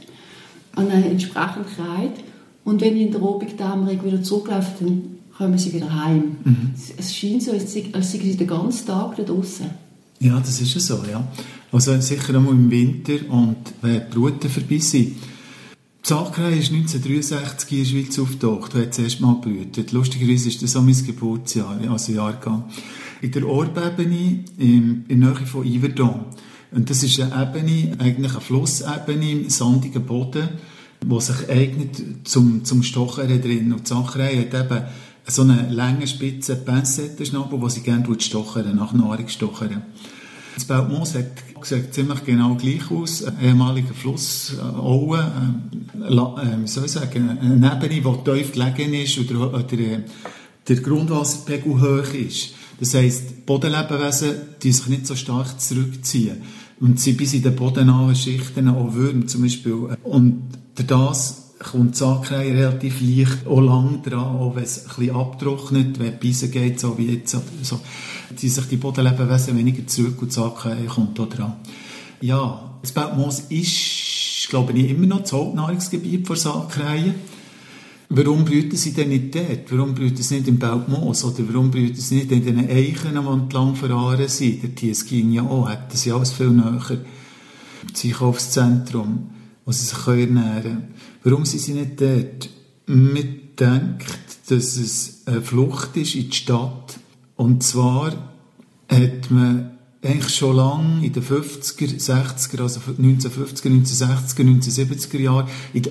an 0.75 0.89
einer 0.89 1.05
entsprechenden 1.05 1.65
Kreis. 1.75 2.09
Und 2.65 2.81
wenn 2.81 2.95
ich 2.95 3.03
in 3.03 3.11
der 3.11 3.21
Obigdämmerung 3.21 4.03
wieder 4.03 4.23
zurücklaufe, 4.23 4.71
dann 4.79 5.18
kommen 5.39 5.57
sie 5.57 5.73
wieder 5.73 5.91
heim. 6.03 6.35
Mhm. 6.43 6.73
Es 6.97 7.15
scheint 7.15 7.43
so, 7.43 7.51
als 7.51 7.73
seien 7.73 7.93
sie 8.03 8.35
den 8.35 8.45
ganzen 8.45 8.85
Tag 8.85 9.15
da 9.15 9.23
draußen. 9.23 9.67
Ja, 10.19 10.37
das 10.37 10.59
ist 10.59 10.73
ja 10.73 10.81
so, 10.81 11.01
ja. 11.09 11.25
Also 11.71 11.99
sicher 12.01 12.35
einmal 12.35 12.53
im 12.53 12.69
Winter 12.69 13.13
und 13.29 13.55
wenn 13.81 14.01
die 14.01 14.13
Bruten 14.13 14.49
vorbei 14.49 14.79
sind. 14.79 15.15
Die 15.15 16.07
Sakrei 16.07 16.57
ist 16.57 16.73
1963 16.73 17.71
in 17.71 17.77
der 17.77 17.89
Schweiz 17.89 18.19
auftaucht, 18.19 18.73
hat 18.73 18.89
das 18.89 18.99
erste 18.99 19.21
Mal 19.21 19.35
brütet. 19.35 19.93
Lustigerweise 19.93 20.49
ist 20.49 20.61
das 20.61 20.75
auch 20.75 20.81
mein 20.81 21.05
Geburtsjahr, 21.05 21.79
also 21.89 22.11
Jahrgang. 22.11 22.65
In 23.21 23.31
der 23.31 23.47
Orbebene, 23.47 24.43
in, 24.57 25.05
der 25.07 25.17
Nähe 25.17 25.45
von 25.45 25.65
Yverdon. 25.65 26.25
Und 26.71 26.89
das 26.89 27.01
ist 27.03 27.17
eine 27.21 27.49
Ebene, 27.49 27.95
eigentlich 27.97 28.31
eine 28.31 28.41
Flussebene 28.41 29.31
im 29.31 29.49
sandigen 29.49 30.05
Boden, 30.05 30.49
die 31.01 31.21
sich 31.21 31.49
eignet 31.49 32.27
zum, 32.27 32.65
zum 32.65 32.83
Stochern 32.83 33.41
drin. 33.41 33.71
Und 33.71 33.87
Sakrei 33.87 34.35
hat 34.35 34.53
eben 34.53 34.83
so 35.29 35.43
einen 35.43 35.71
langen, 35.71 36.07
spitzen 36.07 36.63
Pinzettenschnabel, 36.65 37.59
den 37.59 37.69
sie 37.69 37.81
gerne 37.81 38.19
stochern, 38.19 38.75
nach 38.75 38.93
Nahrung 38.93 39.27
stochern. 39.27 39.83
Das 40.55 40.65
Beltmoos 40.65 41.15
hat 41.15 41.27
sieht 41.65 41.93
ziemlich 41.93 42.23
genau 42.23 42.55
gleich 42.55 42.89
aus. 42.91 43.23
Ein 43.23 43.35
ehemaliger 43.43 43.93
Fluss, 43.93 44.53
äh, 44.57 44.61
Aue, 44.61 45.19
äh, 45.19 46.13
äh, 46.13 46.61
wie 46.61 46.67
soll 46.67 46.85
ich 46.85 46.91
sagen, 46.91 47.29
eine 47.29 47.81
Ebene, 47.83 48.01
die 48.01 48.23
tief 48.23 48.51
gelegen 48.53 48.93
ist 48.93 49.19
oder, 49.19 49.53
oder 49.53 49.73
äh, 49.73 50.03
der 50.67 50.75
Grundwasserpegel 50.77 51.81
hoch 51.81 52.13
ist. 52.13 52.53
Das 52.79 52.93
heisst, 52.93 53.45
Bodenlebewesen, 53.45 54.35
die 54.61 54.71
sich 54.71 54.87
nicht 54.87 55.07
so 55.07 55.15
stark 55.15 55.59
zurückziehen. 55.59 56.41
Und 56.79 56.99
sie 56.99 57.13
bis 57.13 57.33
in 57.33 57.41
den 57.41 57.55
bodennahen 57.55 58.15
Schichten 58.15 58.69
auch 58.69 58.93
würden, 58.93 59.27
zum 59.27 59.41
Beispiel. 59.41 59.97
Und 60.03 60.43
das 60.75 61.48
kommt 61.59 61.95
die 61.95 61.97
Sackreihe 61.97 62.53
relativ 62.53 63.01
leicht 63.01 63.45
auch 63.45 63.59
lang 63.59 64.01
dran, 64.01 64.37
auch 64.37 64.55
wenn 64.55 64.63
es 64.63 64.85
ein 64.85 64.95
bisschen 64.95 65.15
abtrocknet, 65.15 65.99
wenn 65.99 66.19
die 66.19 66.27
Beise 66.27 66.49
geht, 66.49 66.79
so 66.79 66.97
wie 66.97 67.13
jetzt. 67.13 67.37
So, 67.61 67.79
die 68.31 68.49
sich 68.49 68.65
die 68.65 68.77
Bodenlebewesen 68.77 69.57
weniger 69.57 69.85
zurück 69.85 70.21
und 70.21 70.31
die 70.31 70.35
Sackreihe 70.35 70.85
kommt 70.85 71.19
auch 71.19 71.29
dran. 71.29 71.57
Ja, 72.21 72.77
das 72.81 72.91
Beltmoos 72.91 73.41
ist, 73.49 74.49
glaube 74.49 74.73
ich, 74.73 74.89
immer 74.89 75.07
noch 75.07 75.21
das 75.21 75.33
Hauptnahrungsgebiet 75.33 76.27
der 76.27 76.35
Sackreihe. 76.35 77.15
Warum 78.11 78.43
brüten 78.43 78.75
sie 78.75 78.93
denn 78.93 79.09
nicht 79.09 79.35
dort? 79.35 79.71
Warum 79.71 79.93
brüten 79.93 80.23
sie 80.23 80.35
nicht 80.35 80.47
im 80.47 80.57
Beltmoos? 80.57 81.23
Oder 81.23 81.47
warum 81.47 81.69
brüten 81.69 81.95
sie 81.95 82.15
nicht 82.15 82.31
in 82.31 82.43
den 82.43 82.69
Eichen, 82.69 83.11
die 83.13 83.31
entlang 83.31 83.75
verfahren 83.75 84.27
sind? 84.27 84.63
Der 84.63 84.73
Thies 84.73 85.05
ging 85.05 85.31
ja 85.31 85.43
auch, 85.43 85.69
hätten 85.69 85.95
sie 85.95 86.11
alles 86.11 86.31
viel 86.31 86.49
näher. 86.49 86.81
Das 87.91 88.03
Einkaufszentrum, 88.03 89.29
wo 89.69 89.73
sie 89.73 89.85
sich 89.85 90.07
ernähren 90.07 90.63
können. 90.63 90.93
Warum 91.23 91.45
sind 91.45 91.59
sie 91.59 91.73
nicht 91.73 92.01
dort? 92.01 92.49
Man 92.87 93.39
denkt, 93.59 94.07
dass 94.47 94.77
es 94.77 95.21
eine 95.27 95.43
Flucht 95.43 95.95
ist 95.95 96.15
in 96.15 96.31
die 96.31 96.35
Stadt. 96.35 96.97
Und 97.35 97.61
zwar 97.61 98.13
hat 98.89 99.29
man 99.29 99.77
eigentlich 100.01 100.33
schon 100.33 100.55
lange 100.55 101.05
in 101.05 101.13
den 101.13 101.21
50er, 101.21 101.99
60er, 101.99 102.61
also 102.63 102.79
1950er, 102.79 103.67
1960er, 103.67 104.41
1970er 104.41 105.19
Jahren, 105.19 105.47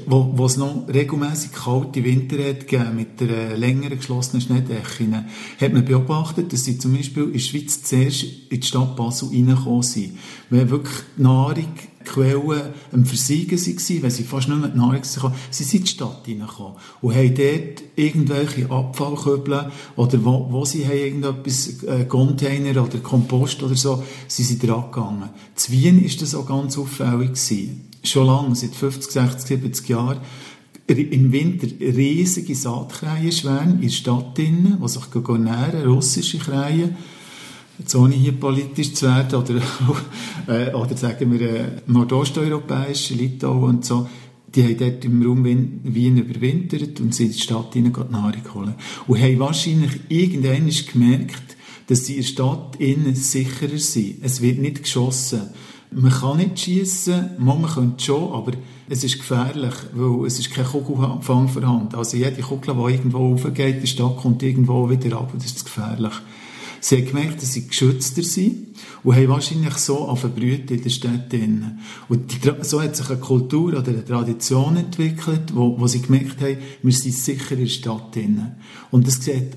wo, 0.07 0.33
wo 0.35 0.47
es 0.47 0.57
noch 0.57 0.89
regelmäßig 0.93 1.53
kalte 1.53 2.03
Winter 2.03 2.37
hat 2.49 2.67
gegeben, 2.67 2.97
mit 2.97 3.21
der 3.21 3.57
längeren 3.57 3.99
geschlossenen 3.99 4.41
Schneedecke, 4.41 5.25
hat 5.61 5.73
man 5.73 5.85
beobachtet, 5.85 6.53
dass 6.53 6.65
sie 6.65 6.79
zum 6.79 6.97
Beispiel 6.97 7.27
in 7.27 7.33
der 7.35 7.39
Schweiz 7.39 7.85
zuerst 7.85 8.25
in 8.25 8.61
die 8.61 8.67
Stadt 8.67 8.97
Basel 8.97 9.29
reingekommen 9.29 9.83
sind. 9.83 10.19
Weil 10.51 10.69
wirklich 10.69 10.99
Nahrung 11.17 11.75
Quellen 12.05 12.73
am 12.93 13.05
Versiegen 13.05 13.59
waren, 13.59 14.03
weil 14.03 14.11
sie 14.11 14.23
fast 14.23 14.49
nicht 14.49 14.61
mehr 14.61 14.69
die 14.69 14.79
Nahrung 14.79 15.03
hatten, 15.03 15.35
sie 15.51 15.65
sind 15.65 15.81
in 15.81 15.85
die 15.85 15.91
Stadt 15.91 16.23
hineingekommen 16.25 16.75
und 17.03 17.15
haben 17.15 17.35
dort 17.35 17.83
irgendwelche 17.97 18.71
Abfallkübel 18.71 19.71
oder 19.97 20.25
wo, 20.25 20.47
wo 20.51 20.65
sie 20.65 20.85
haben 20.87 20.97
irgendetwas, 20.97 21.83
äh, 21.85 22.05
Container 22.05 22.83
oder 22.83 22.99
Kompost 22.99 23.63
oder 23.63 23.77
so, 23.77 24.03
sie 24.27 24.45
sind 24.45 24.63
dran 24.63 24.91
gegangen. 24.91 25.31
Zu 25.55 25.73
Wien 25.73 26.03
war 26.03 26.11
das 26.21 26.35
auch 26.35 26.47
ganz 26.47 26.79
auffällig 26.79 27.31
gewesen. 27.31 27.89
Schon 28.05 28.27
lange, 28.27 28.55
seit 28.55 28.75
50, 28.75 29.11
60, 29.11 29.47
70 29.47 29.89
Jahren, 29.89 30.19
im 30.87 31.33
Winter 31.33 31.67
riesige 31.81 32.55
Saatkrähenschwärme 32.55 33.75
in 33.75 33.81
der 33.83 33.89
Stadt 33.91 34.39
die 34.39 34.55
sich 34.87 35.03
ernähren, 35.15 35.87
russische 35.87 36.39
Krähen, 36.39 36.97
jetzt 37.79 37.95
ohne 37.95 38.15
hier 38.15 38.33
politisch 38.33 38.95
zu 38.95 39.07
werden, 39.07 39.35
oder, 39.39 39.61
äh, 40.49 40.75
oder 40.75 40.97
sagen 40.97 41.33
wir 41.33 41.41
äh, 41.41 41.65
nordosteuropäische, 41.87 43.15
Litauen 43.15 43.65
und 43.65 43.85
so, 43.85 44.09
die 44.55 44.65
haben 44.65 44.79
dort 44.79 45.05
im 45.05 45.23
Raum 45.23 45.45
Wien, 45.45 46.17
überwintert 46.17 47.01
und 47.01 47.15
sind 47.15 47.27
in 47.27 47.33
die 47.33 47.41
Stadt 47.41 47.75
hinein 47.75 47.93
die 47.93 48.13
Nahrung 48.13 48.55
holen. 48.55 48.75
Und 49.07 49.21
haben 49.21 49.39
wahrscheinlich 49.39 50.01
irgendwann 50.09 50.71
gemerkt, 50.91 51.57
dass 51.87 52.07
sie 52.07 52.15
in 52.15 52.23
der 52.23 52.29
Stadt 52.29 52.77
innen 52.77 53.15
sicherer 53.15 53.79
sind. 53.79 54.17
Es 54.23 54.41
wird 54.41 54.59
nicht 54.59 54.83
geschossen. 54.83 55.43
Man 55.91 56.11
kann 56.11 56.37
nicht 56.37 56.59
schiessen, 56.61 57.31
man 57.39 57.63
könnte 57.63 58.05
schon, 58.05 58.33
aber 58.33 58.53
es 58.91 59.05
ist 59.05 59.19
gefährlich, 59.19 59.75
weil 59.95 60.27
es 60.27 60.39
ist 60.39 60.51
kein 60.51 60.67
Kugelfang 60.67 61.49
vorhanden. 61.49 61.95
Also 61.95 62.17
jede 62.17 62.43
Kugel, 62.43 62.75
die 62.75 62.93
irgendwo 62.95 63.31
raufgeht 63.31 63.77
in 63.77 63.81
die 63.81 63.87
Stadt, 63.87 64.17
kommt 64.17 64.43
irgendwo 64.43 64.89
wieder 64.91 65.19
ab 65.19 65.31
und 65.33 65.43
das 65.43 65.53
ist 65.53 65.65
gefährlich. 65.65 66.13
Sie 66.81 66.97
haben 66.97 67.07
gemerkt, 67.07 67.43
dass 67.43 67.53
sie 67.53 67.67
geschützter 67.67 68.23
sind 68.23 68.77
und 69.03 69.17
haben 69.17 69.29
wahrscheinlich 69.29 69.75
so 69.75 70.15
verbrüht 70.15 70.71
in 70.71 70.83
der 70.83 70.91
Stadt. 70.91 71.35
Und 72.09 72.33
die, 72.33 72.53
so 72.63 72.81
hat 72.81 72.97
sich 72.97 73.09
eine 73.11 73.19
Kultur 73.19 73.79
oder 73.79 73.89
eine 73.89 74.05
Tradition 74.05 74.77
entwickelt, 74.77 75.55
wo, 75.55 75.79
wo 75.79 75.87
sie 75.87 76.03
gemerkt 76.03 76.41
haben, 76.41 76.59
wir 76.83 76.93
sind 76.93 77.15
sicher 77.15 77.53
in 77.53 77.61
der 77.61 77.67
Stadt. 77.67 78.17
Und 78.91 79.07
das 79.07 79.23
sieht 79.23 79.57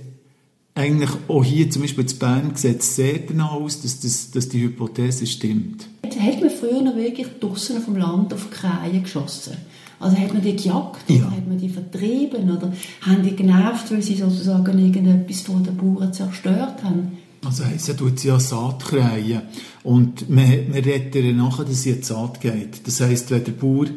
eigentlich 0.73 1.11
auch 1.27 1.43
hier, 1.43 1.69
zum 1.69 1.81
Beispiel 1.81 2.05
in 2.09 2.17
Bern, 2.17 2.51
sieht 2.55 2.79
es 2.79 2.95
sehr 2.95 3.19
danach 3.19 3.53
aus, 3.53 3.81
dass, 3.81 3.99
das, 3.99 4.31
dass 4.31 4.49
die 4.49 4.61
Hypothese 4.61 5.27
stimmt. 5.27 5.87
Hat 6.03 6.41
man 6.41 6.49
früher 6.49 6.81
noch 6.81 6.95
wirklich 6.95 7.27
draussen 7.39 7.81
vom 7.81 7.97
Land 7.97 8.33
auf 8.33 8.49
Krähen 8.51 9.03
geschossen? 9.03 9.57
Also 10.01 10.17
hat 10.17 10.33
man 10.33 10.41
die 10.41 10.55
gejagt 10.55 11.09
ja. 11.09 11.17
oder 11.17 11.31
hat 11.31 11.47
man 11.47 11.57
die 11.57 11.69
vertrieben 11.69 12.49
oder 12.49 12.73
haben 13.01 13.23
die 13.23 13.35
genervt, 13.35 13.91
weil 13.91 14.01
sie 14.01 14.15
sozusagen 14.15 14.77
irgendetwas 14.77 15.41
von 15.41 15.63
den 15.63 15.77
Bauern 15.77 16.11
zerstört 16.11 16.83
haben? 16.83 17.17
Also 17.45 17.65
heissen 17.65 17.97
tut 17.97 18.19
sie 18.19 18.27
ja 18.27 18.39
Saatkrähen 18.39 19.41
und 19.83 20.29
man, 20.29 20.69
man 20.69 20.79
redet 20.79 21.15
ihr 21.15 21.33
nachher, 21.33 21.65
dass 21.65 21.83
sie 21.83 21.93
die 21.93 22.03
Saat 22.03 22.41
geht. 22.41 22.85
Das 22.85 23.01
heisst, 23.01 23.31
wenn 23.31 23.43
der 23.43 23.51
Bauer 23.53 23.87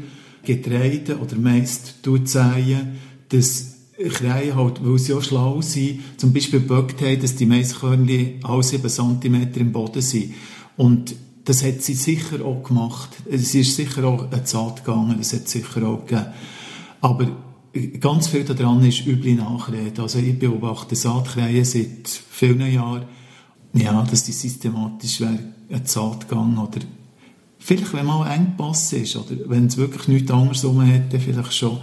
Getreide 0.45 1.19
oder 1.19 1.37
meist 1.37 2.03
tut 2.03 2.29
säen, 2.29 2.99
dass 3.31 3.75
Krähen 3.97 4.57
halt, 4.57 4.85
weil 4.85 4.99
sie 4.99 5.15
auch 5.15 5.23
schlau 5.23 5.61
sind, 5.63 6.01
zum 6.17 6.33
Beispiel 6.33 6.61
geböckt 6.61 7.01
haben, 7.01 7.21
dass 7.21 7.37
die 7.37 7.47
Maiskörnchen 7.47 8.45
alle 8.45 8.63
7 8.63 8.89
cm 8.89 9.49
im 9.55 9.73
Boden 9.73 10.03
sind. 10.03 10.35
Und 10.77 11.15
das 11.45 11.63
hat 11.63 11.83
sie 11.83 11.95
sicher 11.95 12.45
auch 12.45 12.63
gemacht. 12.63 13.11
Sie 13.31 13.61
ist 13.61 13.77
sicher 13.77 14.05
auch 14.05 14.31
eine 14.31 14.47
Saat 14.47 14.85
gegangen, 14.85 15.17
das 15.19 15.33
hat 15.33 15.49
sicher 15.49 15.87
auch 15.87 16.07
gegeben. 16.07 16.27
Aber 17.01 17.27
ganz 18.01 18.29
viel 18.29 18.45
daran 18.45 18.85
ist 18.85 19.07
üble 19.07 19.35
Nachrede. 19.35 20.01
Also 20.01 20.19
ich 20.19 20.39
beobachte 20.39 20.97
Saatkrähen 20.97 21.65
seit 21.65 22.09
vielen 22.09 22.73
Jahren, 22.73 23.05
ja, 23.75 24.03
dass 24.03 24.25
die 24.25 24.33
systematisch 24.33 25.21
wäre, 25.21 25.39
eine 25.71 25.87
Saat 25.87 26.29
gegangen 26.29 26.59
oder 26.59 26.81
vielleicht, 27.59 27.93
wenn 27.93 28.07
mal 28.07 28.27
ein 28.27 28.47
Engpass 28.47 28.93
ist 28.93 29.17
oder 29.17 29.37
wenn 29.47 29.67
es 29.67 29.77
wirklich 29.77 30.09
nichts 30.09 30.31
anderes 30.31 30.65
hätte, 30.65 31.19
vielleicht 31.19 31.55
schon. 31.55 31.79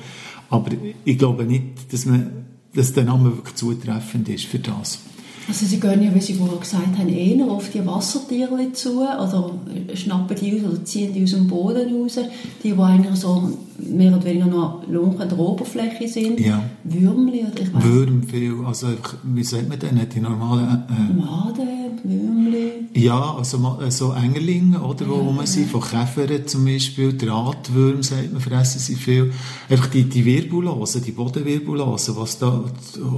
Aber 0.49 0.71
ich 1.05 1.17
glaube 1.17 1.43
nicht, 1.45 1.91
dass, 1.91 2.05
man, 2.05 2.45
dass 2.73 2.93
der 2.93 3.03
Name 3.03 3.35
wirklich 3.35 3.55
zutreffend 3.55 4.29
ist 4.29 4.45
für 4.45 4.59
das. 4.59 4.99
Also 5.47 5.65
Sie 5.65 5.79
gehen 5.79 6.03
ja, 6.03 6.13
wie 6.13 6.21
Sie 6.21 6.35
vorher 6.35 6.59
gesagt 6.59 6.97
haben, 6.97 7.09
eher 7.09 7.45
auf 7.45 7.69
die 7.69 7.85
Wassertiere 7.85 8.71
zu 8.73 8.99
oder 8.99 9.51
schnappen 9.93 10.37
die 10.37 10.55
aus 10.55 10.71
oder 10.71 10.85
ziehen 10.85 11.13
die 11.13 11.23
aus 11.23 11.31
dem 11.31 11.47
Boden 11.47 11.95
raus, 11.95 12.19
die, 12.63 12.71
die 12.71 12.79
eigentlich 12.79 13.15
so 13.15 13.51
mehr 13.89 14.13
oder 14.15 14.25
weniger 14.25 14.47
noch 14.47 14.87
lunken 14.87 15.27
der 15.27 15.39
Oberfläche 15.39 16.07
sind. 16.07 16.39
Ja. 16.39 16.63
Würmli 16.83 17.45
oder 17.45 17.61
ich 17.61 17.73
weiß 17.73 17.83
Würm 17.83 18.23
viel, 18.23 18.55
also 18.65 18.87
wie 19.23 19.43
sagt 19.43 19.69
man 19.69 19.79
denn, 19.79 19.99
die 20.13 20.19
normalen... 20.19 20.83
Äh, 20.89 21.13
Maden, 21.13 21.67
Würmli. 22.03 22.87
Ja, 22.93 23.35
also 23.35 23.79
äh, 23.81 23.91
so 23.91 24.13
Engerlinge, 24.13 24.81
oder, 24.81 25.07
wo 25.07 25.17
ja, 25.17 25.31
man 25.31 25.45
sie 25.45 25.65
von 25.65 25.81
Käfern 25.81 26.47
zum 26.47 26.65
Beispiel, 26.65 27.17
Drahtwürm, 27.17 28.03
sagt 28.03 28.33
man, 28.33 28.41
fressen 28.41 28.79
sie 28.79 28.95
viel. 28.95 29.31
Einfach 29.69 29.87
die, 29.87 30.03
die 30.03 30.25
Virbulosen, 30.25 31.03
die 31.03 31.11
Bodenvirbulosen, 31.11 32.15
was 32.17 32.37
da, 32.39 32.63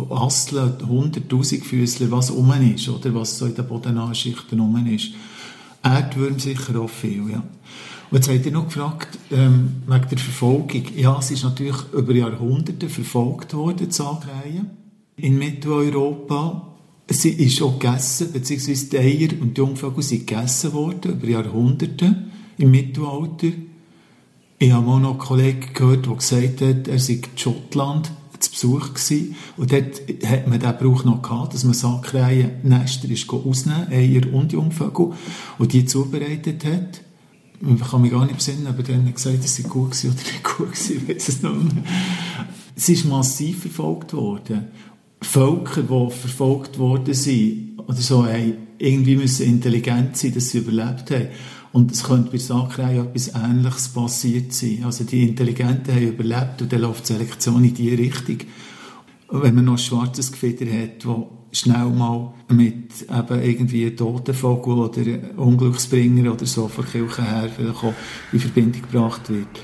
Asteln, 0.10 0.74
hunderttausend 0.88 1.66
Füßler, 1.66 2.12
was 2.12 2.32
um 2.32 2.52
ist, 2.76 2.90
oder, 2.90 3.14
was 3.16 3.38
so 3.38 3.46
in 3.46 3.56
den 3.56 3.68
bodennahen 3.68 4.16
Schichten 4.16 4.60
um 4.60 4.76
ist. 4.88 5.12
Erdwürm 5.82 6.40
sicher 6.40 6.80
auch 6.80 6.90
viel, 6.90 7.30
ja. 7.32 7.44
Und 8.14 8.18
jetzt 8.18 8.30
habt 8.30 8.46
ihr 8.46 8.52
noch 8.52 8.66
gefragt, 8.66 9.18
ähm, 9.32 9.82
wegen 9.88 10.08
der 10.08 10.18
Verfolgung. 10.20 10.84
Ja, 10.96 11.18
es 11.18 11.32
ist 11.32 11.44
natürlich 11.46 11.78
über 11.94 12.14
Jahrhunderte 12.14 12.88
verfolgt 12.88 13.56
worden, 13.56 13.78
die 13.80 13.90
Zahnreihe. 13.90 14.68
In 15.16 15.40
Mitteleuropa. 15.40 16.76
Sie 17.10 17.32
ist 17.32 17.60
auch 17.64 17.80
gegessen, 17.80 18.32
beziehungsweise 18.32 18.86
die 18.86 19.00
Eier 19.00 19.30
und 19.42 19.58
die 19.58 19.62
Jungvögel 19.62 20.04
sind 20.04 20.28
gegessen 20.28 20.74
worden, 20.74 21.14
über 21.14 21.28
Jahrhunderte, 21.28 22.28
im 22.60 22.70
Mittelalter. 22.70 23.48
Ich 24.60 24.72
habe 24.72 24.86
mal 24.86 25.00
noch 25.00 25.10
einen 25.10 25.18
Kollegen 25.18 25.74
gehört, 25.74 26.06
der 26.06 26.14
gesagt 26.14 26.62
hat, 26.62 26.88
er 26.88 27.00
sei 27.00 27.14
in 27.14 27.24
Schottland 27.36 28.12
zu 28.38 28.52
Besuch 28.52 28.94
gewesen. 28.94 29.36
Und 29.58 29.72
dort 29.72 30.04
hat 30.24 30.48
man 30.48 30.60
den 30.60 30.78
Brauch 30.78 31.04
noch 31.04 31.24
gehabt, 31.24 31.56
dass 31.56 31.64
man 31.64 31.74
Sackkrähen 31.74 32.52
Nester 32.62 33.10
ist 33.10 33.28
ausnehmen, 33.28 33.88
Eier 33.90 34.32
und 34.32 34.54
Jungvögel, 34.54 35.14
und 35.58 35.74
die 35.74 35.88
zubereitet 35.88 36.64
hat. 36.64 37.02
Ich 37.66 37.90
kann 37.90 38.02
mich 38.02 38.12
gar 38.12 38.26
nicht 38.26 38.38
besinnen, 38.38 38.68
aber 38.68 38.84
dann 38.84 39.14
gesagt, 39.14 39.44
es 39.44 39.56
sei 39.56 39.64
gut 39.64 39.92
gewesen 39.92 40.12
oder 40.12 40.22
nicht 40.22 40.44
gut 40.58 40.72
gewesen, 40.72 40.98
ich 40.98 41.16
weiß 41.16 41.30
es 41.30 41.44
nicht 41.44 41.74
mehr. 41.74 41.84
Es 42.76 42.90
ist 42.90 43.06
massiv 43.06 43.62
verfolgt 43.62 44.14
worden. 44.14 44.68
Völker, 45.22 45.84
die 45.84 46.12
verfolgt 46.12 46.78
worden 46.78 47.14
sind, 47.14 47.80
oder 47.80 47.94
so, 47.94 48.26
haben 48.26 48.54
irgendwie 48.78 49.16
müssen 49.16 49.48
intelligent 49.48 50.18
sein, 50.18 50.34
dass 50.34 50.50
sie 50.50 50.58
überlebt 50.58 51.10
haben. 51.12 51.28
Und 51.72 51.92
es 51.92 52.04
könnte 52.04 52.32
bei 52.32 52.38
Sakrei 52.38 52.98
etwas 52.98 53.34
Ähnliches 53.34 53.90
passiert 53.90 54.54
sein. 54.54 54.84
Also 54.84 55.06
die 55.06 55.24
Intelligenten 55.24 55.96
haben 55.96 56.08
überlebt 56.08 56.62
und 56.62 56.72
dann 56.72 56.82
läuft 56.82 57.08
die 57.08 57.14
Selektion 57.14 57.64
in 57.64 57.74
diese 57.74 57.98
Richtung. 57.98 58.38
Wenn 59.30 59.56
man 59.56 59.66
noch 59.66 59.80
schwarzes 59.80 60.32
Gefieder 60.32 60.66
hat, 60.66 61.06
wo 61.06 61.43
schnell 61.54 61.86
mal 61.86 62.34
mit 62.50 63.04
eben 63.04 63.42
irgendwie 63.42 63.96
Totenvogel 63.96 64.74
oder 64.74 65.40
Unglücksbringer 65.40 66.34
oder 66.34 66.46
so 66.46 66.68
von 66.68 66.86
Kirche 66.86 67.24
her 67.24 67.50
in 68.32 68.40
Verbindung 68.40 68.82
gebracht 68.82 69.30
wird. 69.30 69.62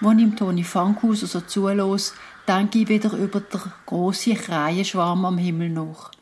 Als 0.00 0.16
ich 0.16 0.22
im 0.22 0.36
Toni 0.36 0.62
Fankhauser 0.62 1.26
so 1.26 1.40
zulos, 1.40 2.14
denke 2.46 2.78
ich 2.78 2.88
wieder 2.88 3.12
über 3.14 3.40
den 3.40 3.60
grossen 3.84 4.34
Krähenschwarm 4.34 5.24
am 5.24 5.38
Himmel 5.38 5.70
nach. 5.70 6.12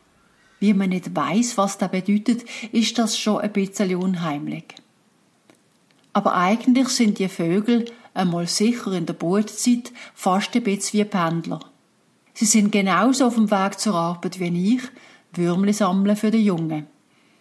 Wie 0.58 0.72
man 0.72 0.88
nicht 0.88 1.14
weiß, 1.14 1.58
was 1.58 1.76
das 1.76 1.90
bedeutet, 1.90 2.44
ist 2.72 2.98
das 2.98 3.18
schon 3.18 3.40
ein 3.42 3.52
bisschen 3.52 3.94
unheimlich. 3.96 4.64
Aber 6.16 6.34
eigentlich 6.34 6.88
sind 6.88 7.18
die 7.18 7.28
Vögel, 7.28 7.84
einmal 8.14 8.46
sicher 8.46 8.92
in 8.92 9.04
der 9.04 9.12
Brutzeit, 9.12 9.92
fast 10.14 10.56
ein 10.56 10.62
bisschen 10.62 11.00
wie 11.00 11.04
Pendler. 11.04 11.60
Sie 12.32 12.46
sind 12.46 12.72
genauso 12.72 13.26
auf 13.26 13.34
dem 13.34 13.50
Weg 13.50 13.78
zur 13.78 13.96
Arbeit 13.96 14.40
wie 14.40 14.76
ich, 14.76 14.82
Würmli 15.34 15.74
sammeln 15.74 16.16
für 16.16 16.30
die 16.30 16.42
Jungen. 16.42 16.86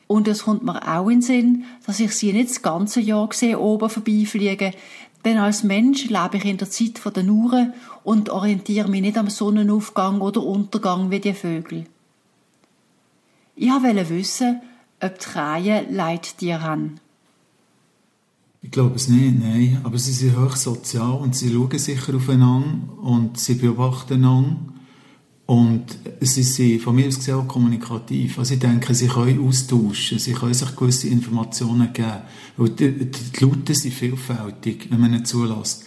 Und 0.07 0.27
es 0.27 0.43
kommt 0.43 0.65
mir 0.65 0.85
auch 0.93 1.07
in 1.07 1.19
den 1.19 1.21
Sinn, 1.21 1.63
dass 1.85 2.01
ich 2.01 2.13
sie 2.15 2.33
nicht 2.33 2.49
das 2.49 2.61
ganze 2.61 2.99
Jahr 2.99 3.29
sehe 3.31 3.57
oben 3.57 3.89
vorbeifliegen, 3.89 4.73
denn 5.23 5.37
als 5.37 5.63
Mensch 5.63 6.09
lebe 6.09 6.35
ich 6.35 6.43
in 6.43 6.57
der 6.57 6.69
Zeit 6.69 6.99
der 7.15 7.23
Uhren 7.23 7.71
und 8.03 8.29
orientiere 8.29 8.89
mich 8.89 8.99
nicht 8.99 9.17
am 9.17 9.29
Sonnenaufgang 9.29 10.19
oder 10.19 10.43
Untergang 10.43 11.11
wie 11.11 11.21
die 11.21 11.33
Vögel. 11.33 11.85
Ich 13.55 13.69
wollte 13.69 14.09
wissen, 14.09 14.59
ob 15.01 15.17
die 15.17 15.25
Krähe 15.25 15.87
Leittiere 15.89 16.61
haben. 16.61 16.99
Ich 18.65 18.71
glaube 18.71 18.95
es 18.95 19.07
nicht, 19.09 19.39
nein. 19.39 19.79
Aber 19.83 19.99
sie 19.99 20.11
sind 20.11 20.35
hoch 20.35 20.55
sozial 20.55 21.19
und 21.19 21.35
sie 21.35 21.53
schauen 21.53 21.77
sicher 21.77 22.15
aufeinander 22.15 22.97
und 22.97 23.39
sie 23.39 23.53
beobachten 23.53 24.15
einander. 24.15 24.57
Und 25.45 25.85
sie 26.21 26.41
sind 26.41 26.81
von 26.81 26.95
mir 26.95 27.07
aus 27.07 27.17
gesehen 27.17 27.35
auch 27.35 27.47
kommunikativ. 27.47 28.39
Also 28.39 28.55
ich 28.55 28.59
denke, 28.59 28.95
sie 28.95 29.07
können 29.07 29.47
austauschen, 29.47 30.17
sie 30.17 30.33
können 30.33 30.55
sich 30.55 30.75
gewisse 30.75 31.09
Informationen 31.09 31.93
geben. 31.93 32.23
Und 32.57 32.79
die, 32.79 33.11
die 33.11 33.45
Laute 33.45 33.75
sind 33.75 33.93
vielfältig, 33.93 34.87
wenn 34.89 34.99
man 34.99 35.13
ihnen 35.13 35.25
zulässt. 35.25 35.83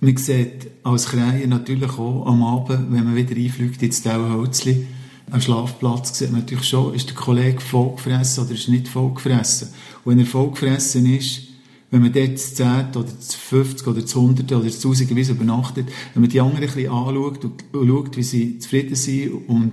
Man 0.00 0.16
sieht 0.16 0.68
als 0.82 1.06
Krähe 1.06 1.46
natürlich 1.46 1.92
auch 1.92 2.26
am 2.26 2.42
Abend, 2.42 2.90
wenn 2.90 3.04
man 3.04 3.14
wieder 3.14 3.36
einfliegt 3.36 3.80
ins 3.84 4.02
Tauhölzli, 4.02 4.84
am 5.30 5.40
Schlafplatz, 5.40 6.18
sieht 6.18 6.32
man 6.32 6.40
natürlich 6.40 6.66
schon, 6.66 6.92
ist 6.92 7.08
der 7.08 7.14
Kollege 7.14 7.60
vollgefressen 7.60 8.44
oder 8.44 8.54
ist 8.54 8.68
nicht 8.68 8.88
vollgefressen. 8.88 9.68
Und 10.04 10.10
wenn 10.10 10.18
er 10.18 10.26
vollgefressen 10.26 11.06
ist, 11.06 11.49
wenn 11.90 12.02
man 12.02 12.12
dort 12.12 12.38
zu 12.38 12.54
10 12.54 12.66
oder 12.94 13.18
zu 13.18 13.38
50 13.38 13.86
oder 13.86 14.06
zu 14.06 14.20
100 14.20 14.52
oder 14.52 14.68
zu 14.68 14.88
1000 14.88 15.16
Wiesen 15.16 15.36
übernachtet, 15.36 15.86
wenn 16.14 16.22
man 16.22 16.30
die 16.30 16.40
anderen 16.40 16.62
ein 16.62 16.66
bisschen 16.66 16.92
anschaut 16.92 17.44
und, 17.44 17.64
schaut, 17.72 18.16
wie 18.16 18.22
sie 18.22 18.58
zufrieden 18.58 18.94
sind 18.94 19.48
und 19.48 19.72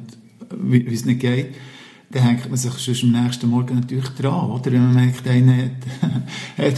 wie, 0.52 0.90
wie 0.90 0.94
es 0.94 1.06
nicht 1.06 1.20
geht, 1.20 1.56
dann 2.10 2.24
hängt 2.24 2.50
man 2.50 2.58
sich 2.58 2.98
schon 2.98 3.16
am 3.16 3.24
nächsten 3.24 3.50
Morgen 3.50 3.76
natürlich 3.76 4.08
dran, 4.10 4.50
oder? 4.50 4.72
Wenn 4.72 4.86
man 4.86 4.96
merkt, 4.96 5.28
einer 5.28 5.58
hat, 5.58 5.72
hat, 6.58 6.76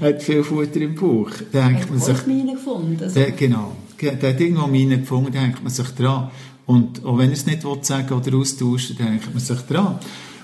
hat 0.00 0.22
viel 0.22 0.42
Futter 0.42 0.80
im 0.80 0.94
Bauch, 0.94 1.30
dann 1.52 1.74
hängt 1.74 1.90
man 1.90 2.00
sich... 2.00 2.26
Mine 2.26 2.52
gefunden. 2.52 2.98
Also. 3.00 3.14
Der, 3.14 3.32
genau. 3.32 3.76
Der 4.00 4.12
hat 4.12 4.40
irgendwo 4.40 4.66
Mine 4.66 5.00
gefunden, 5.00 5.32
dann 5.32 5.44
hängt 5.44 5.62
man 5.62 5.70
sich 5.70 5.88
dran. 5.88 6.30
Und 6.64 7.04
auch 7.04 7.18
wenn 7.18 7.28
er 7.28 7.34
es 7.34 7.46
nicht 7.46 7.62
sagen 7.82 8.12
oder 8.12 8.36
austauschen 8.36 8.96
dann 8.98 9.08
hängt 9.08 9.32
man 9.32 9.42
sich 9.42 9.60
dran. 9.60 9.98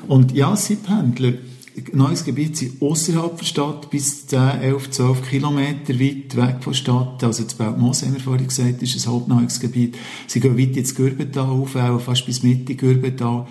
Und 0.07 0.33
ja, 0.33 0.55
sie 0.55 0.77
Pendler, 0.77 1.33
neues 1.93 2.25
Gebiet 2.25 2.57
sind 2.57 2.81
außerhalb 2.81 3.37
der 3.37 3.45
Stadt 3.45 3.91
bis 3.91 4.27
10, 4.27 4.61
11, 4.61 4.91
12 4.91 5.29
Kilometer 5.29 5.95
weit 5.99 6.37
weg 6.37 6.57
von 6.61 6.73
der 6.73 6.79
Stadt. 6.79 7.25
Also 7.25 7.45
das 7.45 7.55
Beltmoos, 7.55 8.03
haben 8.03 8.15
wir 8.15 8.21
vorhin 8.21 8.47
gesagt, 8.47 8.83
ist 8.83 9.07
ein 9.07 9.13
halbneues 9.13 9.61
Gebiet. 9.61 9.97
Sie 10.27 10.41
gehen 10.41 10.59
weit 10.59 10.77
ins 10.77 10.95
Gürbental 10.95 11.49
auf, 11.49 11.75
auch 11.77 12.01
fast 12.01 12.27
bis 12.27 12.43
Mitte 12.43 12.75
Gürbental, 12.75 13.47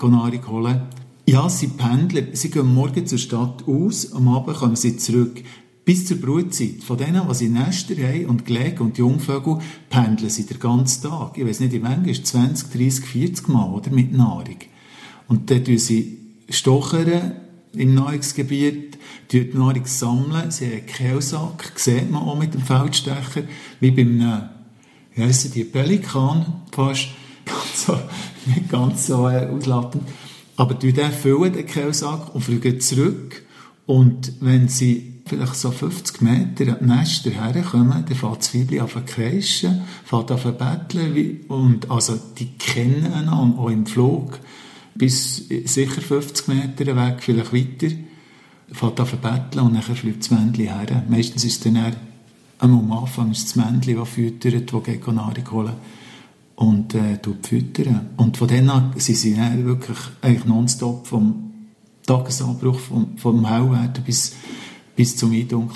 Nahrung 0.00 0.48
holen. 0.48 0.82
Ja, 1.28 1.48
sie 1.48 1.68
pendeln. 1.68 2.28
Sie 2.32 2.50
gehen 2.50 2.72
morgen 2.72 3.06
zur 3.06 3.18
Stadt 3.18 3.64
aus, 3.66 4.12
am 4.12 4.28
Abend 4.28 4.56
kommen 4.56 4.76
sie 4.76 4.96
zurück. 4.96 5.42
Bis 5.84 6.06
zur 6.06 6.16
Brutzeit. 6.16 6.82
Von 6.82 6.98
denen, 6.98 7.28
die 7.28 7.34
sie 7.34 7.48
Nester 7.48 7.94
haben 7.96 8.26
und 8.26 8.44
Gelege 8.44 8.82
und 8.82 8.98
Jungvögel, 8.98 9.58
pendeln 9.88 10.30
sie 10.30 10.46
den 10.46 10.58
ganzen 10.58 11.02
Tag. 11.02 11.38
Ich 11.38 11.46
weiß 11.46 11.60
nicht, 11.60 11.72
wie 11.72 11.78
lange 11.78 12.10
ist 12.10 12.26
20, 12.26 12.70
30, 12.70 13.04
40 13.04 13.48
Mal, 13.48 13.70
oder? 13.70 13.90
Mit 13.90 14.12
Nahrung. 14.12 14.56
Und 15.28 15.50
dann 15.50 15.64
tun 15.64 15.78
sie 15.78 16.18
stochern, 16.48 17.32
im 17.72 17.94
Nahrungsgebiet, 17.94 18.98
die 19.32 19.50
Nahrung 19.52 19.84
sammeln. 19.84 20.50
Sie 20.50 20.66
haben 20.66 20.86
Kehlsack, 20.86 21.72
sieht 21.76 22.10
man 22.10 22.22
auch 22.22 22.38
mit 22.38 22.54
dem 22.54 22.62
Feldstecher, 22.62 23.42
wie 23.80 23.90
beim, 23.90 24.20
äh, 24.20 25.20
heissen 25.20 25.52
die, 25.52 25.64
Pelikan, 25.64 26.62
fast, 26.72 27.08
ganz 27.44 27.86
so, 27.86 27.98
nicht 28.46 28.68
ganz 28.68 29.06
so 29.06 29.28
äh, 29.28 29.46
auslappend. 29.46 30.04
Aber 30.56 30.74
die 30.74 30.92
füllen 30.92 31.52
den 31.52 31.66
Kehlsack 31.66 32.34
und 32.34 32.42
fliegen 32.42 32.80
zurück. 32.80 33.42
Und 33.84 34.32
wenn 34.40 34.68
sie 34.68 35.16
vielleicht 35.26 35.56
so 35.56 35.70
50 35.70 36.22
Meter 36.22 36.64
die 36.64 36.84
Nester 36.84 37.30
herkommen, 37.30 38.04
dann 38.06 38.16
fängt 38.16 38.40
das 38.40 38.54
Weibchen 38.54 38.80
an 38.80 38.88
zu 38.88 39.00
kreischen, 39.04 39.82
fängt 40.04 40.30
an 40.30 40.38
zu 40.38 40.52
betteln, 40.52 41.40
und, 41.48 41.90
also, 41.90 42.18
die 42.38 42.52
kennen 42.58 43.12
einander, 43.12 43.58
auch 43.58 43.68
im 43.68 43.86
Flug 43.86 44.38
bis 44.98 45.48
sicher 45.64 46.00
50 46.00 46.48
Meter 46.48 46.96
weg, 46.96 47.16
vielleicht 47.20 47.52
weiter, 47.52 47.94
fährt 48.72 49.00
an 49.00 49.06
verbetteln 49.06 49.66
und 49.66 49.74
dann 49.74 49.82
fliegt 49.82 50.20
das 50.20 50.30
Männchen 50.30 50.66
her. 50.66 51.04
Meistens 51.08 51.44
ist 51.44 51.64
dann 51.64 51.94
am 52.58 52.92
Anfang 52.92 53.30
ist 53.30 53.44
das 53.44 53.56
Männchen, 53.56 53.96
das 53.96 54.08
füttert, 54.08 54.72
das 54.72 54.82
geht 54.82 55.06
Nahrung 55.06 55.50
holen 55.50 55.74
und 56.56 56.94
äh, 56.94 57.18
füttern. 57.42 58.10
Und 58.16 58.36
von 58.36 58.48
dann 58.48 58.70
an 58.70 58.92
sind 58.96 59.16
sie 59.16 59.34
dann 59.34 59.64
wirklich 59.64 59.98
eigentlich 60.22 60.46
nonstop 60.46 61.06
vom 61.06 61.52
Tagesanbruch, 62.06 62.78
vom, 62.78 63.18
vom 63.18 63.46
Hellwerden 63.46 64.02
bis, 64.04 64.34
bis 64.94 65.16
zum 65.16 65.32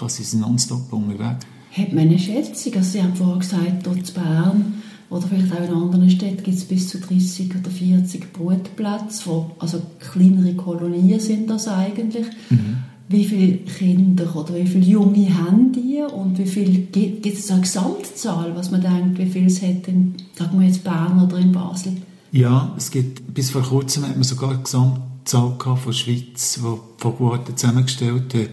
sind 0.08 0.26
sie 0.26 0.36
nonstop 0.38 0.92
unterwegs. 0.92 1.46
Hat 1.72 1.92
man 1.92 2.08
eine 2.08 2.18
Schätzung? 2.18 2.74
Also 2.74 2.90
Sie 2.90 3.02
haben 3.02 3.14
vorher 3.14 3.38
gesagt, 3.38 3.86
dort 3.86 3.96
in 3.96 4.14
Bern 4.14 4.82
oder 5.10 5.26
vielleicht 5.26 5.52
auch 5.52 5.64
in 5.64 5.74
anderen 5.74 6.08
Städten 6.08 6.42
gibt 6.42 6.56
es 6.56 6.64
bis 6.64 6.88
zu 6.88 6.98
30 6.98 7.50
oder 7.56 7.70
40 7.70 8.32
Brutplätze, 8.32 9.22
wo, 9.26 9.50
also 9.58 9.82
kleinere 9.98 10.54
Kolonien 10.54 11.18
sind 11.18 11.50
das 11.50 11.66
eigentlich. 11.66 12.26
Mhm. 12.48 12.76
Wie 13.08 13.24
viele 13.24 13.56
Kinder 13.58 14.36
oder 14.36 14.54
wie 14.54 14.66
viele 14.66 14.86
Junge 14.86 15.36
haben 15.36 15.72
die 15.72 16.00
und 16.00 16.38
wie 16.38 16.46
viel 16.46 16.86
gibt 16.92 17.26
es 17.26 17.50
eine 17.50 17.62
Gesamtzahl, 17.62 18.54
was 18.54 18.70
man 18.70 18.82
denkt, 18.82 19.18
wie 19.18 19.26
viel 19.26 19.46
es 19.46 19.60
hat 19.62 19.88
in, 19.88 20.14
sagen 20.38 20.60
wir 20.60 20.68
jetzt 20.68 20.84
Bern 20.84 21.20
oder 21.20 21.38
in 21.38 21.50
Basel? 21.50 21.96
Ja, 22.30 22.72
es 22.76 22.92
gibt, 22.92 23.34
bis 23.34 23.50
vor 23.50 23.62
kurzem 23.62 24.04
hat 24.04 24.14
man 24.14 24.22
sogar 24.22 24.50
eine 24.50 24.62
Gesamtzahl 24.62 25.56
von 25.58 25.78
der 25.86 25.92
Schweiz, 25.92 26.60
die 26.62 26.78
von 26.98 27.16
Guarten 27.16 27.56
zusammengestellt 27.56 28.32
hat. 28.32 28.50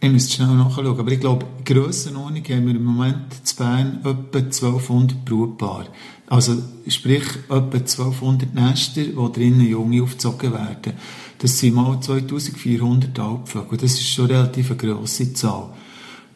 Ich 0.00 0.10
müsste 0.10 0.34
schnell 0.34 0.54
nachschauen, 0.54 0.86
aber 0.86 1.10
ich 1.10 1.18
glaube, 1.18 1.46
in 1.58 1.64
Grössenordnung 1.64 2.44
haben 2.44 2.66
wir 2.66 2.76
im 2.76 2.84
Moment 2.84 3.46
zu 3.46 3.56
Bern 3.56 3.98
etwa 4.04 4.38
1200 4.38 5.24
Brutpaare. 5.24 5.88
Also, 6.28 6.62
sprich, 6.86 7.24
etwa 7.48 7.78
1200 7.78 8.54
Nester, 8.54 9.02
wo 9.16 9.28
drinnen 9.28 9.66
Junge 9.66 10.02
aufgezogen 10.02 10.52
werden. 10.52 10.92
Das 11.38 11.58
sind 11.58 11.74
mal 11.74 12.00
2400 12.00 13.18
Alpvögel. 13.18 13.78
Das 13.78 13.92
ist 13.92 14.08
schon 14.08 14.26
relativ 14.26 14.70
eine 14.70 14.78
grosse 14.78 15.32
Zahl. 15.32 15.70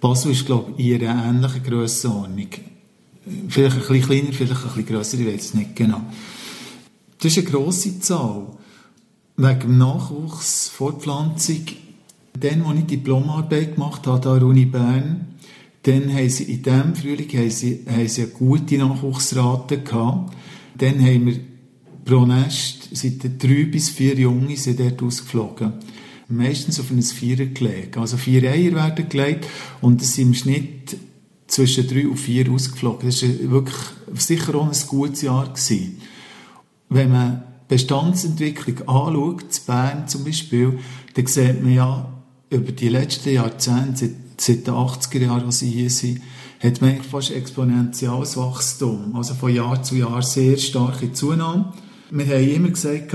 Basel 0.00 0.32
ist, 0.32 0.44
glaube 0.44 0.72
ich, 0.76 0.88
in 0.88 1.06
einer 1.06 1.24
ähnlichen 1.26 1.62
Grössenordnung. 1.62 2.48
Vielleicht 3.48 3.76
ein 3.76 3.82
bisschen 3.82 4.02
kleiner, 4.02 4.32
vielleicht 4.32 4.60
ein 4.60 4.68
bisschen 4.68 4.86
grösser, 4.86 5.18
ich 5.20 5.26
weiß 5.26 5.44
es 5.44 5.54
nicht 5.54 5.76
genau. 5.76 6.00
Das 7.18 7.30
ist 7.30 7.38
eine 7.38 7.46
grosse 7.46 8.00
Zahl. 8.00 8.46
Wegen 9.36 9.60
dem 9.60 9.78
Nachwuchs, 9.78 10.68
Fortpflanzung, 10.68 11.64
dann, 12.38 12.62
als 12.62 12.78
ich 12.78 12.86
Diplomarbeit 12.86 13.74
gemacht 13.74 14.06
habe 14.06 14.30
an 14.30 14.38
der 14.38 14.48
Uni 14.48 14.64
Bern, 14.64 15.26
dann 15.82 16.14
haben 16.14 16.28
sie 16.28 16.44
in 16.44 16.62
diesem 16.62 16.94
Frühling 16.94 17.28
haben 17.28 17.50
sie, 17.50 17.84
haben 17.88 18.08
sie 18.08 18.22
eine 18.22 18.30
gute 18.30 18.78
Nachwuchsrate 18.78 19.80
gehabt. 19.80 20.34
Dann 20.78 21.00
haben 21.00 21.26
wir 21.26 21.40
pro 22.04 22.24
Nest 22.24 22.96
sind 22.96 23.42
drei 23.42 23.64
bis 23.64 23.88
vier 23.90 24.14
Junge 24.14 24.56
sind 24.56 24.80
dort 24.80 25.02
ausgeflogen. 25.02 25.74
Meistens 26.28 26.80
auf 26.80 26.90
ein 26.90 27.02
Vierergelege. 27.02 28.00
Also 28.00 28.16
vier 28.16 28.50
Eier 28.50 28.72
werden 28.72 29.08
gelegt 29.08 29.46
und 29.80 30.00
es 30.00 30.14
sind 30.14 30.28
im 30.28 30.34
Schnitt 30.34 30.96
zwischen 31.46 31.86
drei 31.86 32.06
und 32.06 32.16
vier 32.16 32.50
ausgeflogen. 32.50 33.08
Das 33.08 33.22
war 33.22 33.50
wirklich 33.50 33.76
sicher 34.14 34.54
auch 34.54 34.66
ein 34.66 34.86
gutes 34.88 35.22
Jahr. 35.22 35.48
Gewesen. 35.48 35.98
Wenn 36.88 37.10
man 37.10 37.42
Bestandsentwicklung 37.68 38.88
anschaut, 38.88 39.42
in 39.42 39.66
Bern 39.66 40.08
zum 40.08 40.24
Beispiel, 40.24 40.78
dann 41.14 41.26
sieht 41.26 41.62
man 41.62 41.74
ja, 41.74 42.21
über 42.52 42.72
die 42.72 42.88
letzten 42.88 43.34
Jahrzehnte, 43.34 43.96
seit, 43.96 44.10
seit 44.38 44.66
den 44.66 44.74
80er 44.74 45.18
Jahren, 45.18 45.46
als 45.46 45.60
sie 45.60 45.70
hier 45.70 45.90
sind, 45.90 46.20
hat 46.62 46.80
man 46.80 47.02
fast 47.02 47.32
exponentielles 47.32 48.36
Wachstum. 48.36 49.16
Also 49.16 49.34
von 49.34 49.52
Jahr 49.52 49.82
zu 49.82 49.96
Jahr 49.96 50.22
sehr 50.22 50.56
starke 50.56 51.12
Zunahme. 51.12 51.72
Wir 52.10 52.26
haben 52.26 52.50
immer 52.50 52.68
gesagt, 52.68 53.14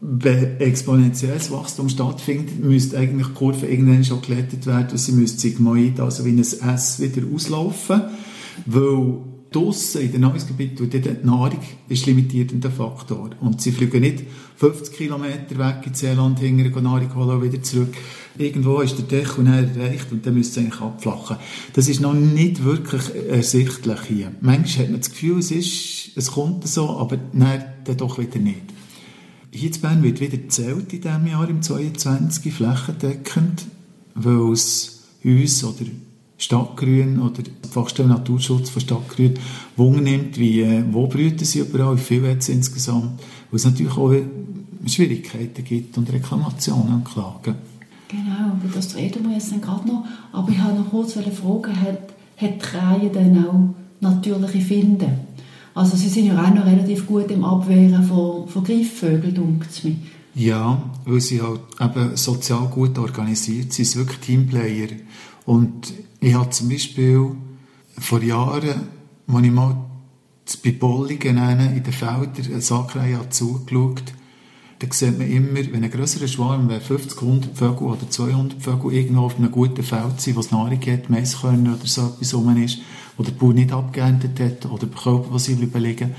wenn 0.00 0.60
exponentielles 0.60 1.50
Wachstum 1.50 1.88
stattfindet, 1.88 2.62
müsste 2.62 2.98
eigentlich 2.98 3.26
die 3.26 3.34
Kurve 3.34 3.66
irgendwann 3.66 4.04
schon 4.04 4.22
gelettet 4.22 4.64
werden 4.66 4.88
und 4.92 4.98
sie 4.98 5.12
müsste 5.12 5.40
Sigmoid, 5.40 6.00
also 6.00 6.24
wie 6.24 6.30
ein 6.30 6.38
S, 6.38 7.00
wieder 7.00 7.22
auslaufen. 7.34 8.02
Weil 8.64 9.18
draussen 9.50 10.02
in 10.02 10.12
den 10.12 10.20
Nahrungsgebieten, 10.22 10.84
und 10.84 10.92
die 10.92 11.02
Nahrung 11.22 11.60
ist 11.88 12.06
limitierender 12.06 12.70
Faktor. 12.70 13.30
Und 13.40 13.62
sie 13.62 13.72
fliegen 13.72 14.00
nicht 14.00 14.24
50 14.56 14.94
Kilometer 14.94 15.56
weg 15.58 15.86
in 15.86 15.94
Seeland 15.94 16.38
hinterher, 16.40 16.82
Nahrung 16.82 17.14
holen 17.14 17.30
und 17.30 17.42
wieder 17.42 17.62
zurück. 17.62 17.94
Irgendwo 18.36 18.80
ist 18.80 18.98
der 18.98 19.06
Deckel 19.06 19.46
erreicht 19.46 20.12
und 20.12 20.24
dann 20.26 20.34
müsste 20.34 20.60
es 20.60 20.66
eigentlich 20.66 20.80
abflachen. 20.80 21.36
Das 21.72 21.88
ist 21.88 22.00
noch 22.00 22.14
nicht 22.14 22.62
wirklich 22.64 23.02
ersichtlich 23.28 24.00
hier. 24.06 24.32
Manchmal 24.40 24.84
hat 24.84 24.90
man 24.92 25.00
das 25.00 25.10
Gefühl, 25.10 25.38
es 25.38 25.50
ist, 25.50 26.16
es 26.16 26.32
kommt 26.32 26.66
so, 26.66 26.90
aber 26.90 27.18
nein, 27.32 27.64
dann 27.84 27.96
doch 27.96 28.18
wieder 28.18 28.38
nicht. 28.38 28.62
Hier 29.50 29.74
in 29.74 29.80
Bern 29.80 30.02
wird 30.02 30.20
wieder 30.20 30.36
gezählt 30.36 30.92
in 30.92 31.00
diesem 31.00 31.26
Jahr, 31.26 31.48
im 31.48 31.62
22, 31.62 32.52
flächendeckend, 32.52 33.64
weil 34.14 34.52
es 34.52 35.04
uns 35.24 35.64
oder 35.64 35.86
Stadtgrün 36.38 37.18
oder 37.18 37.42
die 37.42 37.68
Fachstelle 37.68 38.08
Naturschutz 38.08 38.70
von 38.70 38.80
Stadtgrün 38.80 39.34
Wunder 39.76 40.00
nimmt, 40.00 40.38
wie, 40.38 40.62
äh, 40.62 40.84
wo 40.90 41.06
brüten 41.08 41.44
sie 41.44 41.58
überall, 41.58 41.96
wie 41.96 42.02
viel 42.02 42.30
hat 42.30 42.38
es 42.38 42.48
insgesamt, 42.48 43.20
weil 43.50 43.56
es 43.56 43.64
natürlich 43.64 43.96
auch 43.96 44.14
Schwierigkeiten 44.86 45.64
gibt 45.64 45.98
und 45.98 46.12
Reklamationen 46.12 46.94
und 46.94 47.04
Klagen. 47.04 47.56
Genau, 48.08 48.56
über 48.62 48.74
das 48.74 48.96
reden 48.96 49.28
wir 49.28 49.34
jetzt 49.34 49.50
gerade 49.60 49.86
noch. 49.86 50.04
Aber 50.32 50.50
ich 50.50 50.58
habe 50.58 50.78
noch 50.78 50.90
kurz 50.90 51.16
eine 51.16 51.30
Frage, 51.30 51.70
hat, 51.78 52.14
hat 52.36 52.54
die 52.54 52.58
Krähe 52.58 53.10
dann 53.12 53.44
auch 53.44 53.74
natürliche 54.00 54.60
Finden? 54.60 55.28
Also 55.74 55.96
sie 55.96 56.08
sind 56.08 56.26
ja 56.26 56.42
auch 56.42 56.54
noch 56.54 56.64
relativ 56.64 57.06
gut 57.06 57.30
im 57.30 57.44
Abwehren 57.44 58.02
von, 58.02 58.48
von 58.48 58.64
Greifvögeln, 58.64 59.62
es 59.68 59.84
mir. 59.84 59.96
Ja, 60.34 60.80
weil 61.04 61.20
sie 61.20 61.42
halt 61.42 61.60
eben 61.80 62.16
sozial 62.16 62.66
gut 62.68 62.98
organisiert 62.98 63.72
sind, 63.72 63.84
sind 63.84 64.00
wirklich 64.00 64.20
Teamplayer. 64.20 64.88
Und 65.48 65.94
ich 66.20 66.34
habe 66.34 66.50
zum 66.50 66.68
Beispiel 66.68 67.30
vor 67.98 68.22
Jahren, 68.22 68.88
als 69.26 69.44
ich 69.44 69.50
mal 69.50 69.76
bei 70.62 70.72
Bollingen 70.72 71.38
in 71.74 71.82
den 71.82 71.92
Feldern 71.92 72.32
eine 72.36 72.60
Sackreihe 72.60 73.28
zugeschaut 73.30 74.12
da 74.80 74.86
sieht 74.92 75.18
man 75.18 75.28
immer, 75.28 75.60
wenn 75.72 75.82
ein 75.82 75.90
grösserer 75.90 76.28
Schwarm, 76.28 76.68
wenn 76.68 76.80
50, 76.80 77.20
100 77.20 77.58
Vögel 77.58 77.88
oder 77.88 78.08
200 78.08 78.62
Vögel 78.62 78.92
irgendwo 78.92 79.22
auf 79.22 79.36
einem 79.36 79.50
guten 79.50 79.82
Feld 79.82 80.20
sind, 80.20 80.36
wo 80.36 80.40
es 80.40 80.52
Nahrung 80.52 80.80
hat, 80.80 81.10
Maiskörner 81.10 81.74
oder 81.74 81.86
so 81.86 82.02
etwas 82.02 82.34
rum 82.34 82.56
ist, 82.62 82.78
wo 83.16 83.24
der 83.24 83.32
Bauer 83.32 83.54
nicht 83.54 83.72
abgeerntet 83.72 84.38
hat, 84.38 84.70
oder 84.70 84.86
Kälber, 84.86 85.30
die 85.32 85.38
sie 85.40 85.54
bleiben 85.56 86.14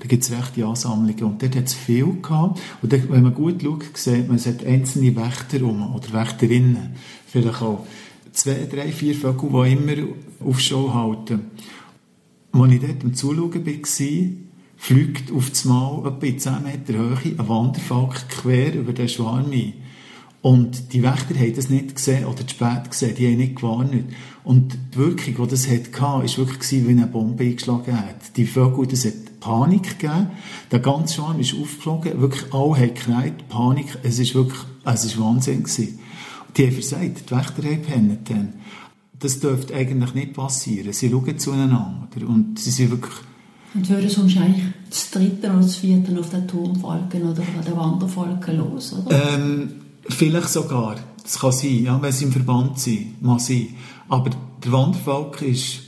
da 0.00 0.08
gibt 0.08 0.22
es 0.22 0.30
rechte 0.30 0.66
Ansammlungen. 0.66 1.24
Und 1.24 1.42
dort 1.42 1.56
hat 1.56 1.64
es 1.64 1.72
viel 1.72 2.20
gehabt. 2.20 2.60
Und 2.82 2.92
dort, 2.92 3.10
wenn 3.10 3.22
man 3.22 3.32
gut 3.32 3.62
schaut, 3.62 3.96
sieht 3.96 4.28
man, 4.28 4.36
es 4.36 4.44
hat 4.44 4.64
einzelne 4.64 5.16
Wächter 5.16 5.62
rum, 5.62 5.94
oder 5.94 6.12
Wächterinnen. 6.12 6.94
Vielleicht 7.26 7.62
auch 7.62 7.86
zwei, 8.34 8.66
drei, 8.70 8.92
vier 8.92 9.14
Vögel, 9.14 9.50
die 9.50 9.72
immer 9.72 10.08
auf 10.44 10.60
Show 10.60 10.92
halten. 10.92 11.50
Als 12.52 12.72
ich 12.72 12.80
dort 12.80 13.04
am 13.04 13.14
Zuschauen 13.14 13.66
war, 13.66 14.30
fliegt 14.76 15.32
auf 15.32 15.50
das 15.50 15.64
Mal 15.64 15.98
etwa 16.06 16.26
in 16.26 16.38
10 16.38 16.62
Meter 16.62 16.92
Höhe 16.92 17.38
ein 17.38 17.48
Wanderfalk 17.48 18.28
quer 18.28 18.74
über 18.74 18.92
den 18.92 19.08
Schwarm 19.08 19.50
ein. 19.50 19.72
Und 20.42 20.92
die 20.92 21.02
Wächter 21.02 21.34
haben 21.36 21.56
das 21.56 21.70
nicht 21.70 21.94
gesehen 21.94 22.26
oder 22.26 22.46
zu 22.46 22.50
spät 22.50 22.90
gesehen, 22.90 23.14
die 23.14 23.28
haben 23.28 23.38
nicht 23.38 23.56
gewarnt. 23.56 23.94
Und 24.44 24.76
die 24.92 24.98
Wirkung, 24.98 25.46
die 25.46 25.50
das 25.50 25.70
hatte, 25.70 25.90
war 26.02 26.22
wirklich 26.22 26.86
wie 26.86 26.90
eine 26.90 27.06
Bombe 27.06 27.44
eingeschlagen 27.44 27.98
hat. 27.98 28.36
Die 28.36 28.44
Vögel, 28.44 28.86
das 28.86 29.06
hat 29.06 29.40
Panik 29.40 29.98
gegeben. 29.98 30.32
Der 30.70 30.80
ganze 30.80 31.14
Schwarm 31.14 31.40
ist 31.40 31.54
aufgeflogen, 31.54 32.20
wirklich 32.20 32.52
alle 32.52 32.76
haben 32.76 32.94
geknallt, 32.94 33.48
Panik. 33.48 33.98
Es 34.02 34.18
ist 34.18 34.34
wirklich, 34.34 34.60
es 34.84 35.04
ist 35.06 35.18
Wahnsinn 35.18 35.62
gewesen. 35.62 35.98
Die 36.56 36.66
haben 36.66 36.72
versagt, 36.72 37.30
die 37.30 37.34
Wächter 37.34 37.62
haben 37.62 37.82
gepennt 37.82 38.30
dann. 38.30 38.52
Das 39.18 39.40
dürfte 39.40 39.74
eigentlich 39.74 40.14
nicht 40.14 40.34
passieren. 40.34 40.92
Sie 40.92 41.10
schauen 41.10 41.38
zueinander. 41.38 42.08
Und 42.26 42.58
sie 42.58 42.70
sind 42.70 42.90
wirklich 42.90 43.14
und 43.74 43.88
würden 43.90 44.08
sonst 44.08 44.36
eigentlich 44.36 44.66
das 44.88 45.10
dritte 45.10 45.50
oder 45.50 45.60
das 45.60 45.76
vierte 45.76 46.18
auf 46.18 46.30
den 46.30 46.46
Turmfalken 46.46 47.28
oder 47.28 47.42
den 47.42 47.76
Wanderfalken 47.76 48.56
los, 48.56 48.92
oder? 48.92 49.34
Ähm, 49.34 49.80
vielleicht 50.08 50.48
sogar. 50.48 50.96
Das 51.22 51.40
kann 51.40 51.50
sein, 51.50 51.82
ja, 51.82 52.00
wenn 52.00 52.12
sie 52.12 52.24
im 52.24 52.32
Verband 52.32 52.78
sind, 52.78 53.20
mal 53.20 53.40
sein. 53.40 53.68
Aber 54.08 54.30
der 54.64 54.72
Wanderfalken 54.72 55.48
ist, 55.48 55.80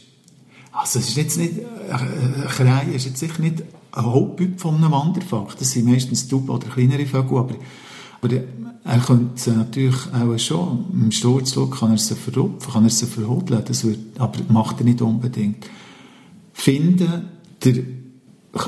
also 0.73 0.99
es 0.99 1.11
ist 1.11 1.17
jetzt 1.17 1.39
nicht, 1.39 1.61
ein 1.91 2.45
Krei 2.49 2.87
ist 2.93 3.05
jetzt 3.05 3.19
sicher 3.19 3.41
nicht 3.41 3.63
ein 3.93 4.05
Haupttyp 4.05 4.61
von 4.61 4.75
einem 4.77 4.91
Wanderfalken. 4.91 5.55
Das 5.59 5.71
sind 5.71 5.87
meistens 5.87 6.27
Tauben 6.27 6.51
oder 6.51 6.67
kleinere 6.69 7.07
Vögel, 7.07 7.39
aber, 7.39 7.55
aber 8.27 8.41
er 8.85 9.01
könnte 9.01 9.41
sie 9.41 9.51
natürlich 9.51 9.97
auch 10.13 10.39
schon, 10.39 10.85
im 10.93 11.11
Sturzflug 11.11 11.79
kann 11.79 11.91
er 11.91 11.99
sie 11.99 12.15
verrupfen, 12.15 12.73
kann 12.73 12.85
er 12.85 12.91
sie 12.91 13.07
verhudeln, 13.07 13.63
das 13.67 13.85
wird, 13.85 13.99
aber 14.19 14.39
macht 14.49 14.81
er 14.81 14.85
nicht 14.85 15.03
unbedingt. 15.03 15.67
Finden 16.53 17.25
der 17.65 17.83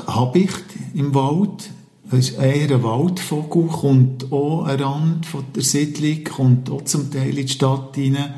Habicht 0.07 0.65
im 0.93 1.15
Wald, 1.15 1.69
das 2.11 2.31
ist 2.31 2.37
eher 2.37 2.75
ein 2.75 2.83
Waldvogel, 2.83 3.67
kommt 3.67 4.31
auch 4.31 4.65
am 4.65 4.79
Rand 4.79 5.25
von 5.25 5.45
der 5.55 5.63
Siedlung, 5.63 6.23
kommt 6.23 6.69
auch 6.69 6.83
zum 6.83 7.11
Teil 7.11 7.37
in 7.37 7.47
die 7.47 7.53
Stadt 7.53 7.95
hinein. 7.95 8.33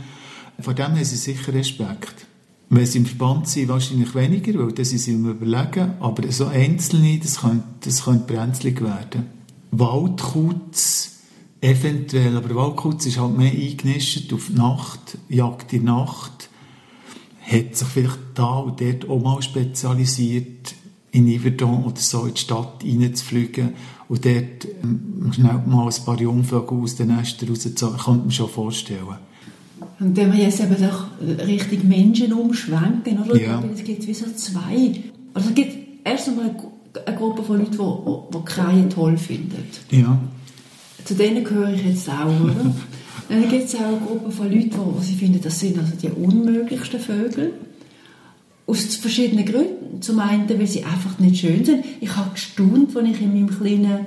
Von 0.59 0.75
dem 0.75 0.85
haben 0.85 1.03
sie 1.03 1.15
sicher 1.15 1.53
Respekt. 1.53 2.27
Wenn 2.69 2.85
sie 2.85 2.99
im 2.99 3.05
Verband 3.05 3.47
sind, 3.47 3.69
wahrscheinlich 3.69 4.13
weniger, 4.13 4.59
weil 4.59 4.71
das 4.71 4.89
sind 4.89 4.99
sie 4.99 5.13
im 5.13 5.29
Überlegen, 5.29 5.93
aber 5.99 6.31
so 6.31 6.45
Einzelne, 6.45 7.17
das 7.17 7.41
könnte, 7.41 7.63
das 7.81 8.05
könnte 8.05 8.33
brenzlig 8.33 8.81
werden. 8.81 9.40
Waldkutz, 9.71 11.19
eventuell, 11.61 12.35
aber 12.35 12.55
Waldkutz 12.55 13.05
ist 13.05 13.19
halt 13.19 13.37
mehr 13.37 13.51
eingenischt 13.51 14.31
auf 14.33 14.49
Nacht, 14.49 15.17
Jagd 15.29 15.73
in 15.73 15.85
Nacht 15.85 16.49
hat 17.51 17.75
sich 17.75 17.87
vielleicht 17.87 18.19
da 18.35 18.59
und 18.59 18.79
dort 18.79 19.09
auch 19.09 19.21
mal 19.21 19.41
spezialisiert, 19.41 20.75
in 21.11 21.27
Yverdon 21.27 21.83
oder 21.83 21.99
so 21.99 22.25
in 22.25 22.33
die 22.33 22.39
Stadt 22.39 22.83
reinzufliegen 22.85 23.73
und 24.07 24.23
dort 24.23 24.67
ähm, 24.83 25.31
schnell 25.33 25.61
mal 25.65 25.89
ein 25.89 26.05
paar 26.05 26.19
Jungvögel 26.19 26.79
aus 26.79 26.95
den 26.95 27.07
Nestern 27.07 27.49
rauszuholen, 27.49 27.97
kann 27.97 28.17
man 28.19 28.31
schon 28.31 28.49
vorstellen. 28.49 29.17
Und 29.99 30.15
wenn 30.15 30.31
wir 30.31 30.39
jetzt 30.39 30.61
eben 30.61 30.75
doch 30.79 31.07
richtig 31.45 31.83
Menschen 31.83 32.31
umschwenken, 32.31 33.21
oder? 33.23 33.39
Ja. 33.39 33.61
Es 33.73 33.83
gibt 33.83 34.07
wie 34.07 34.13
so 34.13 34.25
zwei. 34.33 35.03
Also 35.33 35.49
es 35.49 35.55
gibt 35.55 36.05
erst 36.05 36.29
einmal 36.29 36.55
eine 37.05 37.15
Gruppe 37.15 37.43
von 37.43 37.59
Leuten, 37.59 37.71
die, 37.71 38.37
die 38.37 38.45
Kreien 38.45 38.89
toll 38.89 39.17
finden. 39.17 39.63
Ja. 39.91 40.17
Zu 41.05 41.15
denen 41.15 41.43
gehöre 41.43 41.73
ich 41.73 41.83
jetzt 41.83 42.09
auch, 42.09 42.25
oder? 42.43 42.73
Dann 43.29 43.49
gibt 43.49 43.65
es 43.65 43.75
auch 43.75 43.79
eine 43.79 43.97
Gruppe 43.97 44.31
von 44.31 44.51
Leuten, 44.51 44.71
die, 44.71 45.05
sie 45.05 45.15
finden, 45.15 45.41
das 45.41 45.59
sind 45.59 45.77
also 45.79 45.93
die 45.95 46.09
unmöglichsten 46.09 46.99
Vögel. 46.99 47.53
Aus 48.67 48.95
verschiedenen 48.95 49.45
Gründen. 49.45 50.01
Zum 50.01 50.19
einen, 50.19 50.47
weil 50.49 50.67
sie 50.67 50.83
einfach 50.83 51.17
nicht 51.19 51.39
schön 51.41 51.63
sind. 51.63 51.83
Ich 51.99 52.15
habe 52.15 52.31
gestaunt, 52.31 52.95
als 52.95 53.07
ich 53.07 53.21
in 53.21 53.33
meinem 53.33 53.49
kleinen 53.49 54.05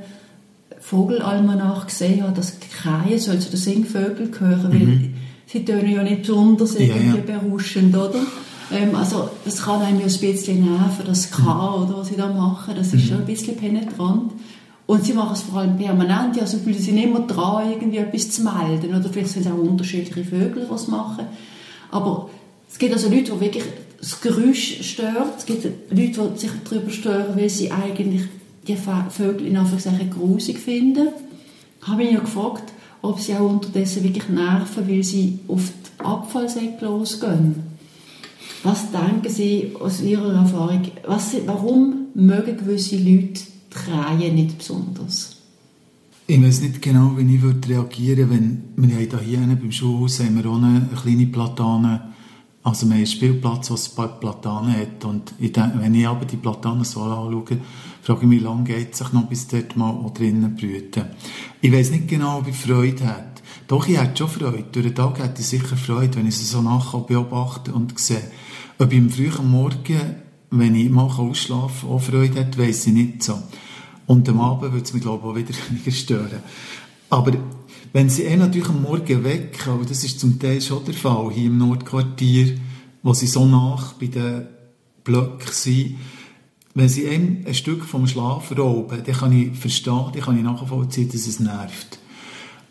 Vogelalmanach 0.80 1.86
gesehen 1.86 2.22
habe, 2.22 2.34
dass 2.34 2.58
Kreien 2.60 3.18
soll 3.18 3.38
zu 3.38 3.50
den 3.50 3.58
Singvögeln 3.58 4.30
gehören, 4.30 4.72
weil 4.72 4.80
mhm. 4.80 5.14
sie 5.46 5.64
tönen 5.64 5.92
ja 5.92 6.02
nicht 6.02 6.22
besonders 6.22 6.74
irgendwie 6.74 7.18
ja, 7.18 7.24
ja. 7.26 7.40
berauschend, 7.40 7.96
oder? 7.96 8.20
Ähm, 8.72 8.94
also 8.94 9.30
das 9.44 9.62
kann 9.62 9.82
einem 9.82 10.00
ja 10.00 10.06
ein 10.06 10.20
bisschen 10.20 10.64
nerven, 10.64 11.04
das 11.06 11.30
K, 11.30 11.42
mhm. 11.42 11.82
oder, 11.82 11.98
was 11.98 12.08
sie 12.08 12.16
da 12.16 12.32
machen, 12.32 12.74
das 12.76 12.88
ist 12.88 13.04
mhm. 13.04 13.08
schon 13.08 13.18
ein 13.18 13.26
bisschen 13.26 13.56
penetrant. 13.56 14.32
Und 14.86 15.04
sie 15.04 15.14
machen 15.14 15.32
es 15.32 15.42
vor 15.42 15.60
allem 15.60 15.78
permanent, 15.78 16.38
also 16.38 16.58
sie 16.58 16.72
sind 16.74 16.98
immer 16.98 17.20
dran, 17.20 17.70
irgendwie 17.70 17.98
etwas 17.98 18.30
zu 18.30 18.42
melden. 18.42 18.94
Oder 18.94 19.08
vielleicht 19.08 19.30
sind 19.30 19.46
es 19.46 19.52
auch 19.52 19.56
unterschiedliche 19.56 20.24
Vögel, 20.24 20.66
die 20.68 20.74
es 20.74 20.88
machen. 20.88 21.24
Aber 21.90 22.28
es 22.70 22.78
gibt 22.78 22.92
also 22.92 23.08
Leute, 23.08 23.32
die 23.32 23.40
wirklich 23.40 23.64
das 23.98 24.20
Geräusch 24.20 24.82
stört. 24.82 25.38
Es 25.38 25.46
gibt 25.46 25.64
Leute, 25.64 26.32
die 26.34 26.38
sich 26.38 26.50
darüber 26.68 26.90
stören, 26.90 27.34
weil 27.34 27.48
sie 27.48 27.70
eigentlich 27.70 28.24
die 28.66 28.76
Vögel 28.76 29.46
in 29.46 29.56
Anführungszeichen 29.56 30.10
grusig 30.10 30.58
finden. 30.58 31.08
Ich 31.80 31.88
habe 31.88 32.02
mich 32.02 32.12
ja 32.12 32.20
gefragt, 32.20 32.72
ob 33.00 33.20
sie 33.20 33.34
auch 33.34 33.48
unterdessen 33.48 34.02
wirklich 34.02 34.28
nerven, 34.28 34.88
weil 34.88 35.02
sie 35.02 35.38
auf 35.48 35.60
die 35.60 36.04
Abfallsäcke 36.04 36.84
losgehen. 36.84 37.73
Was 38.64 38.90
denken 38.90 39.28
Sie 39.28 39.72
aus 39.78 40.00
Ihrer 40.00 40.32
Erfahrung, 40.32 40.82
was, 41.06 41.36
warum 41.46 42.06
mögen 42.14 42.56
gewisse 42.56 42.96
Leute 42.96 43.42
Krähen 43.74 44.34
nicht 44.36 44.58
besonders. 44.58 45.36
Ich 46.26 46.42
weiß 46.42 46.62
nicht 46.62 46.80
genau, 46.80 47.12
wie 47.16 47.34
ich 47.34 47.42
würde 47.42 47.68
reagieren 47.68 48.30
würde, 48.30 48.58
wir 48.76 48.96
haben 48.96 49.24
hier 49.24 49.38
beim 49.40 49.72
Schulhaus 49.72 50.20
haben 50.20 50.42
wir 50.42 50.50
auch 50.50 50.56
eine 50.56 50.88
kleine 51.02 51.26
Platane, 51.26 52.14
also 52.62 52.86
wir 52.86 52.92
haben 52.92 52.98
einen 52.98 53.06
Spielplatz, 53.06 53.68
der 53.68 53.76
ein 53.76 53.94
paar 53.94 54.20
Platanen 54.20 54.74
hat 54.74 55.04
und 55.04 55.34
ich 55.38 55.52
denke, 55.52 55.80
wenn 55.80 55.94
ich 55.94 56.08
aber 56.08 56.24
die 56.24 56.38
Platanen 56.38 56.84
so 56.84 57.02
anschaue, 57.02 57.58
frage 58.00 58.20
ich 58.22 58.26
mich, 58.26 58.40
wie 58.40 58.44
lange 58.44 58.64
geht 58.64 58.92
es 58.92 58.98
sich 58.98 59.12
noch, 59.12 59.26
bis 59.26 59.48
dort 59.48 59.76
mal 59.76 60.10
drinnen 60.14 60.56
brüten. 60.56 61.04
Ich 61.60 61.72
weiß 61.72 61.90
nicht 61.90 62.08
genau, 62.08 62.38
ob 62.38 62.48
ich 62.48 62.56
Freude 62.56 63.04
hätte. 63.04 63.42
Doch, 63.66 63.86
ich 63.86 63.98
hätte 63.98 64.16
schon 64.16 64.28
Freude. 64.28 64.64
Durch 64.72 64.86
den 64.86 64.94
Tag 64.94 65.18
hätte 65.18 65.40
ich 65.40 65.46
sicher 65.46 65.76
Freude, 65.76 66.16
wenn 66.16 66.26
ich 66.26 66.36
sie 66.36 66.44
so 66.44 66.62
nachher 66.62 67.00
beobachte 67.00 67.72
und 67.72 67.98
sehe. 67.98 68.30
Ob 68.78 68.92
ich 68.92 68.98
am 68.98 69.10
frühen 69.10 69.50
Morgen, 69.50 70.16
wenn 70.50 70.74
ich 70.74 70.90
mal 70.90 71.04
ausschlafen 71.04 71.88
kann, 71.88 71.90
auch 71.90 72.02
Freude 72.02 72.40
hätte, 72.40 72.58
weiss 72.58 72.86
ich 72.86 72.92
nicht 72.92 73.22
so. 73.22 73.40
Und 74.06 74.28
am 74.28 74.40
Abend 74.40 74.72
würde 74.72 74.84
es 74.84 74.92
mich, 74.92 75.02
glaube 75.02 75.22
ich, 75.22 75.30
auch 75.30 75.36
wieder 75.36 75.58
weniger 75.70 75.90
stören. 75.92 76.42
Aber 77.08 77.32
wenn 77.92 78.10
sie 78.10 78.24
eh 78.24 78.36
natürlich 78.36 78.68
am 78.68 78.82
Morgen 78.82 79.22
weg, 79.22 79.64
und 79.68 79.88
das 79.88 80.02
ist 80.02 80.18
zum 80.18 80.40
Teil 80.40 80.60
schon 80.60 80.84
der 80.84 80.94
Fall 80.94 81.30
hier 81.32 81.46
im 81.46 81.58
Nordquartier, 81.58 82.58
wo 83.04 83.14
sie 83.14 83.28
so 83.28 83.46
nach 83.46 83.92
bei 83.92 84.06
den 84.06 84.48
Blöcken 85.04 85.52
sind, 85.52 85.96
wenn 86.74 86.88
sie 86.88 87.08
einem 87.08 87.44
ein 87.46 87.54
Stück 87.54 87.84
vom 87.84 88.08
Schlaf 88.08 88.50
rauben, 88.58 89.02
dann 89.04 89.14
kann 89.14 89.32
ich 89.32 89.56
verstehen, 89.56 90.10
dann 90.12 90.22
kann 90.22 90.36
ich 90.36 90.42
nachvollziehen, 90.42 91.08
dass 91.08 91.28
es 91.28 91.38
nervt. 91.38 92.00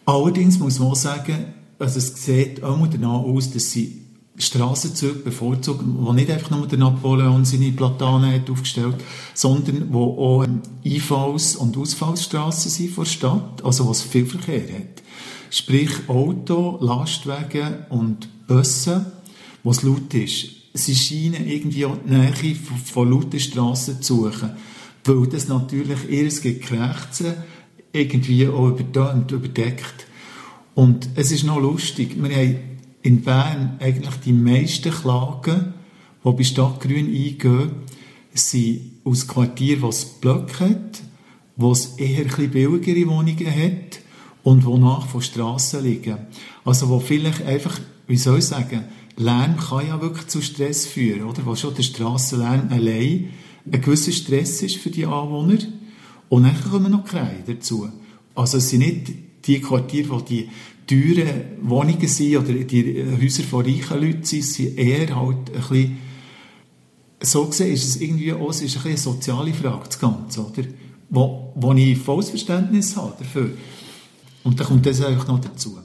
Allerdings 0.06 0.60
muss 0.60 0.80
man 0.80 0.90
auch 0.90 0.96
sagen, 0.96 1.54
also 1.80 2.00
es 2.00 2.26
sieht 2.26 2.62
auch 2.62 2.86
danach 2.88 3.22
aus, 3.22 3.52
dass 3.52 3.72
sie 3.72 4.03
Strassenzüge 4.38 5.20
bevorzugt, 5.20 5.84
wo 5.86 6.12
nicht 6.12 6.32
einfach 6.32 6.50
nur 6.50 6.68
der 6.68 6.80
Napoleon 6.80 7.46
seine 7.46 7.72
Platanen 7.72 8.34
hat 8.34 8.50
aufgestellt, 8.50 8.96
sondern 9.34 9.94
wo 9.94 10.42
auch 10.42 10.48
Einfalls- 10.84 11.56
und 11.56 11.78
Ausfallsstraßen 11.78 12.72
sind 12.72 12.92
vor 12.92 13.04
der 13.04 13.12
Stadt, 13.12 13.64
also 13.64 13.86
wo 13.86 13.92
es 13.92 14.02
viel 14.02 14.26
Verkehr 14.26 14.64
hat. 14.64 15.04
Sprich 15.52 15.92
Auto, 16.08 16.80
Lastwagen 16.82 17.86
und 17.90 18.28
Busse, 18.48 19.12
wo 19.62 19.70
es 19.70 19.84
laut 19.84 20.14
ist. 20.16 20.48
Sie 20.74 20.96
scheinen 20.96 21.48
irgendwie 21.48 21.86
auch 21.86 21.98
die 22.04 22.12
Nähe 22.12 22.56
von, 22.56 22.78
von 22.78 23.12
lauten 23.12 23.40
Strassen 23.40 24.02
zu 24.02 24.24
suchen, 24.24 24.54
weil 25.04 25.28
das 25.28 25.48
natürlich 25.48 26.10
ihr 26.10 26.28
Gekrächzen 26.28 27.36
irgendwie 27.92 28.48
auch 28.48 28.70
übertönt, 28.70 29.32
überdeckt. 29.32 30.08
Und 30.74 31.10
es 31.14 31.32
ist 31.32 31.44
noch 31.44 31.62
lustig, 31.62 32.16
wir 32.18 32.36
haben 32.36 32.73
in 33.04 33.22
Bern 33.22 33.78
eigentlich 33.80 34.16
die 34.26 34.34
meisten 34.34 34.92
Klagen, 34.92 35.74
die 36.24 36.32
bei 36.32 36.44
Stadtgrün 36.44 37.08
eingehen, 37.08 37.72
sind 38.34 38.82
aus 39.04 39.28
Quartieren, 39.28 39.84
wo 39.84 39.90
es 39.90 40.06
Blöcke 40.06 40.70
hat, 40.70 41.02
wo 41.56 41.72
es 41.72 41.98
eher 41.98 42.26
ein 42.26 42.50
billigere 42.50 43.08
Wohnungen 43.08 43.46
hat 43.46 44.00
und 44.44 44.66
wonach 44.66 45.08
von 45.08 45.22
Strassen 45.22 45.84
liegen. 45.84 46.18
Also 46.66 46.90
wo 46.90 47.00
vielleicht 47.00 47.44
einfach, 47.44 47.80
wie 48.08 48.18
soll 48.18 48.40
ich 48.40 48.46
sagen, 48.46 48.86
Lärm 49.18 49.58
kann 49.58 49.88
ja 49.88 50.02
wirklich 50.02 50.28
zu 50.28 50.42
Stress 50.42 50.88
führen, 50.88 51.24
oder? 51.24 51.46
Wo 51.46 51.56
schon 51.56 51.76
der 51.76 51.84
Strassenlärm 51.84 52.70
allein 52.72 53.30
ein 53.72 53.82
gewisser 53.82 54.12
Stress 54.12 54.62
ist 54.64 54.78
für 54.78 54.90
die 54.90 55.06
Anwohner. 55.06 55.60
Und 56.30 56.44
dann 56.44 56.64
kommen 56.64 56.92
noch 56.92 57.06
Kreie 57.06 57.44
dazu. 57.46 57.90
Also 58.34 58.58
es 58.58 58.70
sind 58.70 58.80
nicht 58.80 59.14
die 59.46 59.62
Quartiere, 59.62 60.10
wo 60.10 60.20
die 60.20 60.50
teuren 60.88 61.42
Wohnungen 61.62 62.08
sind 62.08 62.38
oder 62.38 62.54
die 62.54 63.06
Häuser 63.22 63.44
von 63.44 63.66
reichen 63.66 64.02
Leuten 64.02 64.24
sind, 64.24 64.44
sind 64.44 64.78
eher 64.78 65.16
halt 65.16 65.50
ein 65.50 65.54
bisschen 65.54 65.98
so 67.24 67.46
gesehen 67.46 67.74
ist 67.74 67.86
es 67.86 68.02
irgendwie 68.02 68.34
auch, 68.34 68.50
es 68.50 68.62
ist 68.62 68.78
ein 68.78 68.84
eine 68.86 68.98
soziale 68.98 69.54
Frage, 69.54 69.86
das 69.86 69.98
Ganze, 69.98 70.46
oder? 70.46 70.64
Wo, 71.10 71.54
wo 71.56 71.74
ich 71.74 71.98
volles 71.98 72.30
Verständnis 72.30 72.96
habe 72.98 73.14
dafür. 73.18 73.52
Und 74.44 74.60
dann 74.60 74.68
kommt 74.68 74.86
das 74.86 75.02
eigentlich 75.02 75.28
noch 75.28 75.40
dazu. 75.40 75.78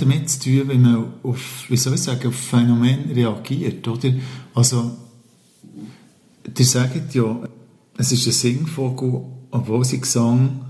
Damit 0.00 0.30
zu 0.30 0.40
tun, 0.40 0.70
wie 0.70 0.78
man 0.78 1.12
auf, 1.22 1.64
wie 1.68 1.76
soll 1.76 1.94
ich 1.94 2.02
sagen, 2.02 2.28
auf 2.28 2.34
Phänomen 2.34 3.10
reagiert, 3.12 3.86
oder? 3.86 4.12
Also, 4.54 4.96
die 6.46 6.64
sagen 6.64 7.02
ja, 7.12 7.40
es 7.96 8.12
ist 8.12 8.26
ein 8.26 8.32
Singvogel, 8.32 9.22
obwohl 9.50 9.84
sie 9.84 10.00
Gesang 10.00 10.60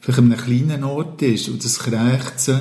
vielleicht 0.00 0.18
an 0.18 0.32
einem 0.32 0.40
kleinen 0.40 0.84
Ort 0.84 1.22
ist 1.22 1.48
und 1.48 1.64
das 1.64 1.78
Krächzen 1.78 2.60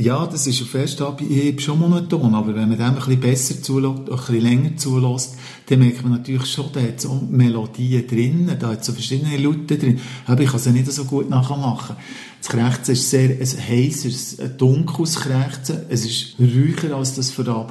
ja, 0.00 0.24
das 0.28 0.46
ist 0.46 0.62
auf 0.62 0.76
Anhieb 0.76 1.60
schon 1.60 1.80
monoton, 1.80 2.32
aber 2.32 2.54
wenn 2.54 2.68
man 2.68 2.78
dem 2.78 2.86
ein 2.86 2.94
bisschen 2.94 3.18
besser 3.18 3.60
zulässt, 3.60 3.98
ein 3.98 4.04
bisschen 4.04 4.40
länger 4.40 4.76
zulässt, 4.76 5.34
dann 5.66 5.80
merkt 5.80 6.04
man 6.04 6.12
natürlich 6.12 6.46
schon, 6.46 6.66
da 6.72 6.80
hat 6.80 7.00
so 7.00 7.20
Melodien 7.28 8.06
drin, 8.06 8.48
da 8.60 8.68
hat 8.68 8.84
so 8.84 8.92
verschiedene 8.92 9.36
Laute 9.36 9.76
drin, 9.76 9.98
aber 10.26 10.42
ich 10.42 10.50
kann 10.50 10.60
sie 10.60 10.70
nicht 10.70 10.86
so 10.92 11.04
gut 11.04 11.28
nachmachen. 11.28 11.96
Das 12.40 12.48
Krächzen 12.50 12.92
ist 12.92 13.10
sehr 13.10 13.30
ein 13.30 13.40
heißes, 13.40 14.40
ein 14.40 14.56
dunkles 14.56 15.16
Krächzen, 15.16 15.80
es 15.88 16.04
ist 16.04 16.38
ruhiger 16.38 16.96
als 16.96 17.14
das 17.14 17.30
von 17.30 17.44
der. 17.44 17.66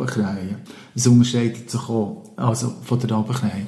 Es 0.96 1.08
unterscheidet 1.08 1.70
sich 1.70 1.82
auch 1.82 2.24
also 2.36 2.74
von 2.84 3.00
der 3.00 3.12
Abendkrähe. 3.12 3.68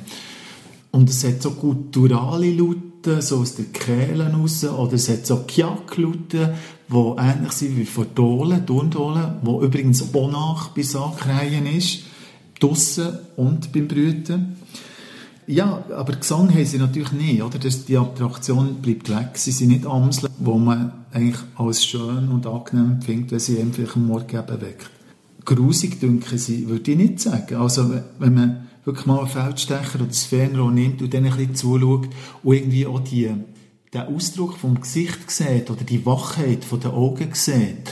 Und 0.91 1.09
es 1.09 1.23
hat 1.23 1.41
so 1.41 1.51
gutturale 1.51 2.51
Laute, 2.51 3.21
so 3.21 3.37
aus 3.37 3.55
den 3.55 3.71
Kehlen 3.71 4.35
raus, 4.35 4.63
oder 4.63 4.93
es 4.93 5.07
hat 5.09 5.25
so 5.25 5.37
Kiak-Laute, 5.43 6.55
die 6.91 7.13
ähnlich 7.17 7.51
sind 7.51 7.77
wie 7.77 7.85
von 7.85 8.07
Dohlen, 8.13 8.65
Turndohlen, 8.65 9.35
wo 9.43 9.61
übrigens 9.61 10.13
auch 10.13 10.31
nach 10.31 10.69
bei 10.69 10.81
Sackreihen 10.81 11.65
ist, 11.67 11.99
draussen 12.59 13.19
und 13.37 13.71
beim 13.71 13.87
Brüten. 13.87 14.58
Ja, 15.51 15.83
aber 15.97 16.13
Gesang 16.13 16.53
haben 16.53 16.63
sie 16.63 16.77
natürlich 16.77 17.11
nicht, 17.11 17.41
oder? 17.41 17.57
Das, 17.57 17.83
die 17.85 17.97
Attraktion 17.97 18.75
bleibt 18.83 19.09
weg. 19.09 19.29
Sie 19.33 19.49
sind 19.49 19.69
nicht 19.69 19.87
Amseln, 19.87 20.31
wo 20.37 20.59
man 20.59 20.91
eigentlich 21.11 21.41
als 21.55 21.83
schön 21.83 22.29
und 22.29 22.45
angenehm 22.45 22.91
empfindet, 22.91 23.31
wenn 23.31 23.39
sie 23.39 23.59
einem 23.59 23.73
vielleicht 23.73 23.95
am 23.95 24.05
Morgen 24.05 24.37
eben 24.37 24.61
weckt. 24.61 24.91
Grusig, 25.45 25.99
denke 25.99 26.37
sie, 26.37 26.69
würde 26.69 26.91
ich 26.91 26.97
nicht 26.97 27.19
sagen. 27.19 27.55
Also, 27.55 27.91
wenn 28.19 28.33
man 28.35 28.67
wirklich 28.85 29.07
mal 29.07 29.21
einen 29.21 29.27
Feldstecher 29.27 29.95
oder 29.95 30.05
das 30.05 30.25
Fernrohr 30.25 30.69
nimmt 30.69 31.01
und 31.01 31.11
dann 31.15 31.25
ein 31.25 31.35
bisschen 31.35 31.55
zuschaut 31.55 32.09
und 32.43 32.53
irgendwie 32.53 32.85
auch 32.85 32.99
die 32.99 33.33
den 33.91 34.01
Ausdruck 34.01 34.55
vom 34.55 34.79
Gesicht 34.79 35.31
sieht 35.31 35.71
oder 35.71 35.83
die 35.83 36.05
Wachheit 36.05 36.63
von 36.63 36.79
den 36.79 36.91
Augen 36.91 37.29
sieht. 37.33 37.89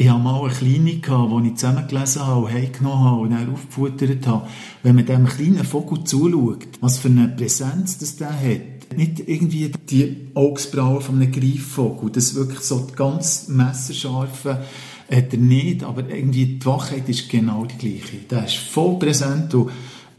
Ich 0.00 0.08
habe 0.08 0.22
mal 0.22 0.40
eine 0.44 0.54
Kleine 0.54 0.98
gehabt, 0.98 1.32
die 1.32 1.48
ich 1.48 1.54
zusammengelesen 1.56 2.24
habe 2.24 2.44
und 2.44 2.52
heimgenommen 2.52 3.04
habe 3.04 3.20
und 3.22 3.30
dann 3.30 3.52
aufgefuttert 3.52 4.28
habe. 4.28 4.46
Wenn 4.84 4.94
man 4.94 5.04
diesem 5.04 5.26
kleinen 5.26 5.64
Vogel 5.64 6.04
zuschaut, 6.04 6.68
was 6.80 6.98
für 6.98 7.08
eine 7.08 7.26
Präsenz 7.26 7.98
das 7.98 8.14
der 8.14 8.30
hat, 8.30 8.96
nicht 8.96 9.18
irgendwie 9.26 9.72
die 9.90 10.28
Augsbrauen 10.34 11.00
von 11.00 11.16
einem 11.16 11.32
Greifvogel, 11.32 12.10
das 12.10 12.36
wirklich 12.36 12.60
so 12.60 12.86
ganz 12.94 13.48
messerscharfe 13.48 14.62
hat 15.10 15.32
er 15.32 15.38
nicht, 15.38 15.82
aber 15.82 16.08
irgendwie 16.08 16.46
die 16.46 16.66
Wachheit 16.66 17.08
ist 17.08 17.28
genau 17.28 17.64
die 17.64 17.78
gleiche. 17.78 18.18
Der 18.30 18.44
ist 18.44 18.54
voll 18.54 19.00
präsent 19.00 19.52
und 19.54 19.70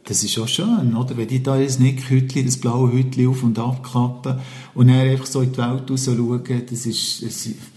das 0.10 0.24
ist 0.24 0.39
auch 0.39 0.48
schön, 0.48 0.95
oder? 0.95 1.15
Wenn 1.15 1.28
die 1.28 1.43
da 1.43 1.54
ein 1.54 1.67
Nickhütli, 1.78 2.43
das 2.43 2.58
blaue 2.58 2.91
Hütli 2.91 3.28
auf 3.28 3.43
und 3.43 3.60
abklappen 3.60 4.39
und 4.74 4.88
dann 4.88 4.98
einfach 4.98 5.28
so 5.28 5.41
in 5.41 5.52
die 5.52 5.58
Welt 5.60 5.89
raus 5.89 6.06
schauen, 6.06 6.63
das, 6.67 6.86
ist, 6.88 7.24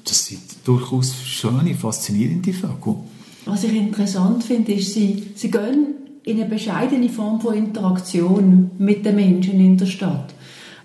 das 0.03 0.27
sind 0.27 0.41
durchaus 0.65 1.15
schöne, 1.25 1.75
faszinierende 1.75 2.55
Vögel. 2.55 2.97
Was 3.45 3.65
ich 3.65 3.75
interessant 3.75 4.45
finde, 4.45 4.73
ist, 4.73 4.95
sie, 4.95 5.25
sie 5.35 5.51
gehen 5.51 5.89
in 6.25 6.41
eine 6.41 6.49
bescheidene 6.49 7.11
Form 7.11 7.39
von 7.39 7.55
Interaktion 7.55 8.71
mit 8.79 9.05
den 9.05 9.17
Menschen 9.17 9.61
in 9.61 9.77
der 9.77 9.87
Stadt. 9.87 10.33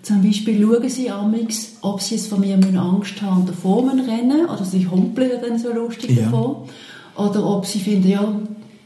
Zum 0.02 0.22
Beispiel 0.22 0.62
schauen 0.62 0.88
sie 0.90 1.10
amix, 1.10 1.76
ob 1.80 2.02
sie 2.02 2.16
es 2.16 2.26
von 2.26 2.40
mir 2.40 2.58
Angst 2.78 3.22
haben 3.22 3.40
und 3.40 3.48
davor 3.48 3.90
rennen 3.90 4.46
oder 4.46 4.64
sie 4.66 4.86
humpeln 4.86 5.30
dann 5.40 5.58
so 5.58 5.72
lustig 5.72 6.10
ja. 6.10 6.24
davor. 6.24 6.68
Oder 7.16 7.44
ob 7.44 7.64
sie 7.64 7.80
finden, 7.80 8.08
ja, 8.08 8.38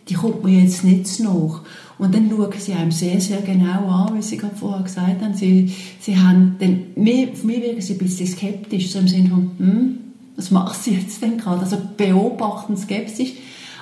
die 0.09 0.14
kommt 0.14 0.44
mir 0.44 0.62
jetzt 0.62 0.85
nicht 0.85 1.20
nach. 1.20 1.62
Und 2.02 2.12
dann 2.12 2.28
schauen 2.28 2.50
sie 2.58 2.72
einem 2.72 2.90
sehr, 2.90 3.20
sehr 3.20 3.42
genau 3.42 3.86
an, 3.86 4.16
wie 4.16 4.22
Sie 4.22 4.36
gerade 4.36 4.56
vorher 4.56 4.82
gesagt 4.82 5.22
haben. 5.22 5.34
Sie, 5.34 5.72
sie 6.00 6.18
haben 6.18 6.56
dann, 6.58 6.86
mir, 6.96 7.30
auf 7.30 7.44
mich 7.44 7.62
wirken 7.62 7.80
sie 7.80 7.92
ein 7.92 7.98
bisschen 7.98 8.26
skeptisch, 8.26 8.90
so 8.90 8.98
im 8.98 9.06
Sinne 9.06 9.28
von, 9.28 9.50
hm, 9.56 9.98
was 10.34 10.50
macht 10.50 10.82
sie 10.82 10.96
jetzt 10.96 11.22
denn 11.22 11.38
gerade? 11.38 11.60
Also 11.60 11.76
beobachten, 11.96 12.76
skeptisch. 12.76 13.34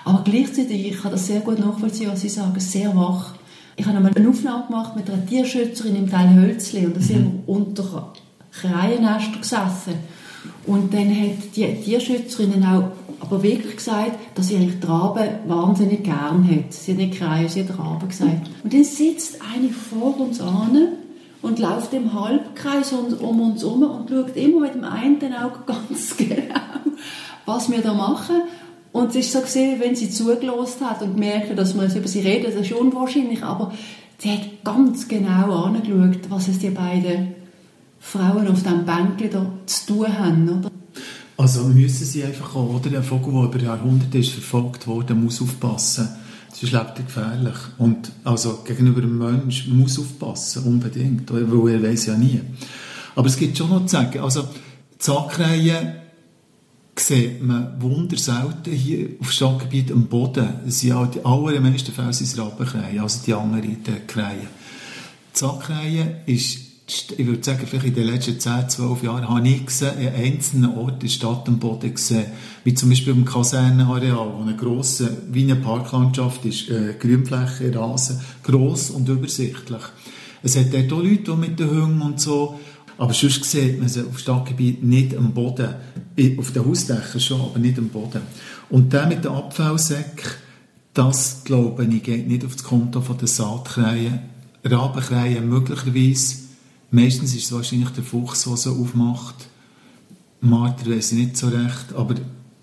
Aber 0.04 0.22
gleichzeitig, 0.22 0.88
ich 0.88 1.00
kann 1.00 1.12
das 1.12 1.28
sehr 1.28 1.40
gut 1.40 1.60
nachvollziehen, 1.60 2.10
was 2.12 2.20
Sie 2.20 2.28
sagen, 2.28 2.60
sehr 2.60 2.94
wach. 2.94 3.32
Ich 3.76 3.86
habe 3.86 3.96
einmal 3.96 4.12
eine 4.14 4.28
Aufnahme 4.28 4.66
gemacht 4.66 4.96
mit 4.96 5.08
einer 5.08 5.24
Tierschützerin 5.24 5.96
im 5.96 6.10
Teil 6.10 6.34
Hölzli 6.34 6.84
und 6.84 6.96
da 6.96 7.00
sind 7.00 7.20
mhm. 7.20 7.42
wir 7.46 7.54
unter 7.54 8.12
Kreiennester 8.52 9.38
gesessen. 9.38 9.94
Und 10.66 10.92
dann 10.92 11.10
hat 11.10 11.56
die 11.56 11.74
Tierschützerin 11.82 12.64
auch 12.64 12.90
aber 13.20 13.42
wirklich 13.42 13.76
gesagt, 13.76 14.18
dass 14.34 14.48
sie 14.48 14.56
eigentlich 14.56 14.80
die 14.80 14.86
Raben 14.86 15.28
wahnsinnig 15.46 16.02
gern 16.02 16.48
hat. 16.48 16.72
Sie 16.72 16.92
hat 16.92 16.98
nicht 16.98 17.18
Kreie, 17.18 17.48
sie 17.48 17.64
hat 17.64 17.78
Raben 17.78 18.08
gesagt. 18.08 18.50
Und 18.64 18.72
dann 18.72 18.84
sitzt 18.84 19.38
eine 19.54 19.68
vor 19.68 20.18
uns 20.18 20.40
an 20.40 20.88
und 21.42 21.58
läuft 21.58 21.92
im 21.92 22.12
Halbkreis 22.12 22.92
um 22.92 23.40
uns 23.40 23.62
herum 23.62 23.82
und 23.82 24.10
schaut 24.10 24.36
immer 24.36 24.60
mit 24.60 24.74
dem 24.74 24.84
einen 24.84 25.34
Auge 25.34 25.60
ganz 25.66 26.16
genau, 26.16 26.54
was 27.46 27.70
wir 27.70 27.82
da 27.82 27.94
machen. 27.94 28.42
Und 28.92 29.10
es 29.10 29.16
ist 29.16 29.32
so 29.32 29.40
gesehen, 29.40 29.78
wenn 29.80 29.94
sie 29.94 30.10
zugelost 30.10 30.80
hat 30.80 31.02
und 31.02 31.16
merkt, 31.16 31.56
dass 31.56 31.74
wir 31.74 31.84
über 31.94 32.08
sie 32.08 32.20
reden, 32.20 32.46
das 32.46 32.54
ist 32.54 32.72
unwahrscheinlich, 32.72 33.42
aber 33.44 33.72
sie 34.18 34.32
hat 34.32 34.64
ganz 34.64 35.06
genau 35.06 35.64
angeschaut, 35.64 36.28
was 36.28 36.48
es 36.48 36.58
die 36.58 36.70
beiden 36.70 37.39
Frauen 38.00 38.48
auf 38.48 38.62
dem 38.62 38.84
Bänkchen 38.84 39.30
da 39.30 39.52
zu 39.66 39.86
tun 39.86 40.18
haben. 40.18 40.48
Oder? 40.48 40.70
Also 41.36 41.64
müssen 41.64 42.04
sie 42.04 42.24
einfach 42.24 42.56
auch, 42.56 42.74
oder? 42.74 42.96
Ein 42.96 43.04
Vogel, 43.04 43.32
der 43.32 43.42
über 43.42 43.58
Jahrhunderte 43.60 44.18
ist 44.18 44.32
verfolgt 44.32 44.86
worden, 44.86 45.22
muss 45.22 45.40
aufpassen. 45.40 46.08
Das 46.48 46.62
ist 46.62 46.72
lebensgefährlich. 46.72 47.56
Und 47.78 48.10
also 48.24 48.62
gegenüber 48.64 49.00
dem 49.00 49.18
Menschen 49.18 49.78
muss 49.78 49.98
aufpassen, 49.98 50.64
unbedingt, 50.64 51.32
weil 51.32 51.72
er 51.72 51.82
weiß 51.82 52.06
ja 52.06 52.16
nie. 52.16 52.40
Aber 53.14 53.28
es 53.28 53.36
gibt 53.36 53.56
schon 53.56 53.70
noch 53.70 53.86
zu 53.86 53.92
sagen, 53.92 54.20
also 54.20 54.48
Zackreihen 54.98 55.94
sieht 56.96 57.42
man 57.42 57.80
wunderselten 57.80 58.72
hier 58.72 59.08
auf 59.20 59.32
Stadtgebiet 59.32 59.90
am 59.92 60.06
Boden. 60.06 60.60
Das 60.64 60.80
sind 60.80 60.90
ja 60.90 61.06
die 61.06 61.24
allermeisten 61.24 61.92
Fälle 61.92 62.12
sind 62.12 62.38
Rabenkrähen, 62.38 63.00
also 63.00 63.20
die 63.24 63.32
anderen 63.32 63.78
Krähen. 64.06 64.48
Zackreihen 65.32 66.16
ist 66.26 66.69
ich 67.16 67.26
würde 67.26 67.42
sagen, 67.42 67.66
vielleicht 67.66 67.86
in 67.86 67.94
den 67.94 68.06
letzten 68.06 68.40
10, 68.40 68.68
12 68.68 69.02
Jahren 69.04 69.28
habe 69.28 69.48
ich 69.48 69.64
gesehen, 69.64 69.96
an 69.98 70.14
einzelnen 70.14 70.76
Orten 70.76 71.02
in 71.02 71.08
Stadt 71.08 71.46
am 71.46 71.58
Boden 71.58 71.94
gesehen, 71.94 72.26
wie 72.64 72.74
zum 72.74 72.88
Beispiel 72.88 73.12
im 73.12 73.24
Kasernenareal, 73.24 74.32
wo 74.36 74.42
eine 74.42 74.56
grosse, 74.56 75.22
wie 75.30 75.44
eine 75.44 75.56
Parklandschaft 75.56 76.44
ist, 76.44 76.68
äh, 76.68 76.94
Grünfläche, 76.98 77.74
Rasen, 77.74 78.20
gross 78.42 78.90
und 78.90 79.08
übersichtlich. 79.08 79.82
Es 80.42 80.56
hat 80.56 80.72
dort 80.72 80.92
auch 80.92 81.02
Leute, 81.02 81.36
mit 81.36 81.60
den 81.60 81.70
Hunden 81.70 82.02
und 82.02 82.20
so, 82.20 82.58
aber 82.98 83.14
sonst 83.14 83.44
sieht 83.44 83.78
man 83.78 83.88
sie 83.88 84.06
auf 84.06 84.18
Stadtgebiet 84.18 84.82
nicht 84.82 85.16
am 85.16 85.32
Boden. 85.32 85.74
Auf 86.38 86.52
den 86.52 86.66
Hausdächern 86.66 87.20
schon, 87.20 87.40
aber 87.40 87.58
nicht 87.58 87.78
am 87.78 87.88
Boden. 87.88 88.20
Und 88.68 88.92
der 88.92 89.06
mit 89.06 89.24
den 89.24 89.32
Abfallsäcken, 89.32 90.30
das, 90.92 91.44
glaube 91.44 91.84
ich, 91.84 92.02
geht 92.02 92.28
nicht 92.28 92.44
auf 92.44 92.56
das 92.56 92.64
Konto 92.64 93.00
der 93.00 93.28
Saatkrähen. 93.28 94.20
Rabenkrähen 94.64 95.48
möglicherweise 95.48 96.39
Meistens 96.90 97.34
ist 97.34 97.44
es 97.44 97.52
wahrscheinlich 97.52 97.90
der 97.90 98.02
Fuchs, 98.02 98.44
der 98.44 98.56
so 98.56 98.72
aufmacht. 98.72 99.46
Marter 100.40 100.90
weiß 100.90 101.12
ich 101.12 101.18
nicht 101.18 101.36
so 101.36 101.48
recht, 101.48 101.92
aber 101.94 102.14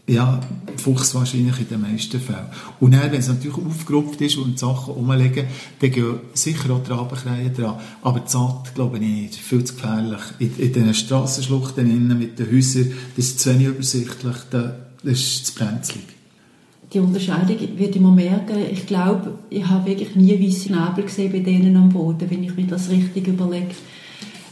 ja, 0.07 0.39
Fuchs 0.77 1.13
wahrscheinlich 1.15 1.59
in 1.59 1.67
den 1.67 1.81
meisten 1.81 2.19
Fällen. 2.19 2.47
Und 2.79 2.93
dann, 2.93 3.11
wenn 3.11 3.19
es 3.19 3.27
natürlich 3.27 3.57
aufgerupft 3.57 4.21
ist 4.21 4.37
und 4.37 4.57
Sachen 4.57 4.93
rumliegen, 4.93 5.45
dann 5.79 5.91
gehen 5.91 6.19
sicher 6.33 6.71
auch 6.71 6.83
die 6.83 6.91
Rabenkrähen 6.91 7.53
dran. 7.53 7.75
Aber 8.01 8.21
die 8.21 8.29
Saat, 8.29 8.73
glaube 8.73 8.97
ich 8.97 9.03
nicht. 9.03 9.35
Viel 9.35 9.63
zu 9.63 9.75
gefährlich. 9.75 10.21
In, 10.39 10.57
in 10.57 10.73
diesen 10.73 10.93
Strassenschluchten 10.93 11.89
innen 11.89 12.17
mit 12.17 12.39
den 12.39 12.51
Häusern, 12.51 12.91
das 13.15 13.25
ist 13.25 13.39
zu 13.39 13.49
wenig 13.49 13.67
übersichtlich, 13.67 14.37
das 14.49 14.73
ist 15.03 15.45
zu 15.47 15.55
brenzlig. 15.55 16.05
Die 16.93 16.99
Unterscheidung 16.99 17.57
wird 17.77 17.95
immer 17.97 18.11
merken. 18.11 18.59
Ich 18.71 18.85
glaube, 18.85 19.39
ich 19.49 19.67
habe 19.67 19.89
wirklich 19.89 20.15
nie 20.15 20.39
weiße 20.41 20.71
Nebel 20.71 21.03
gesehen 21.03 21.31
bei 21.33 21.39
denen 21.39 21.75
am 21.75 21.89
Boden, 21.89 22.29
wenn 22.29 22.43
ich 22.43 22.55
mir 22.55 22.65
das 22.65 22.89
richtig 22.89 23.27
überlege 23.27 23.75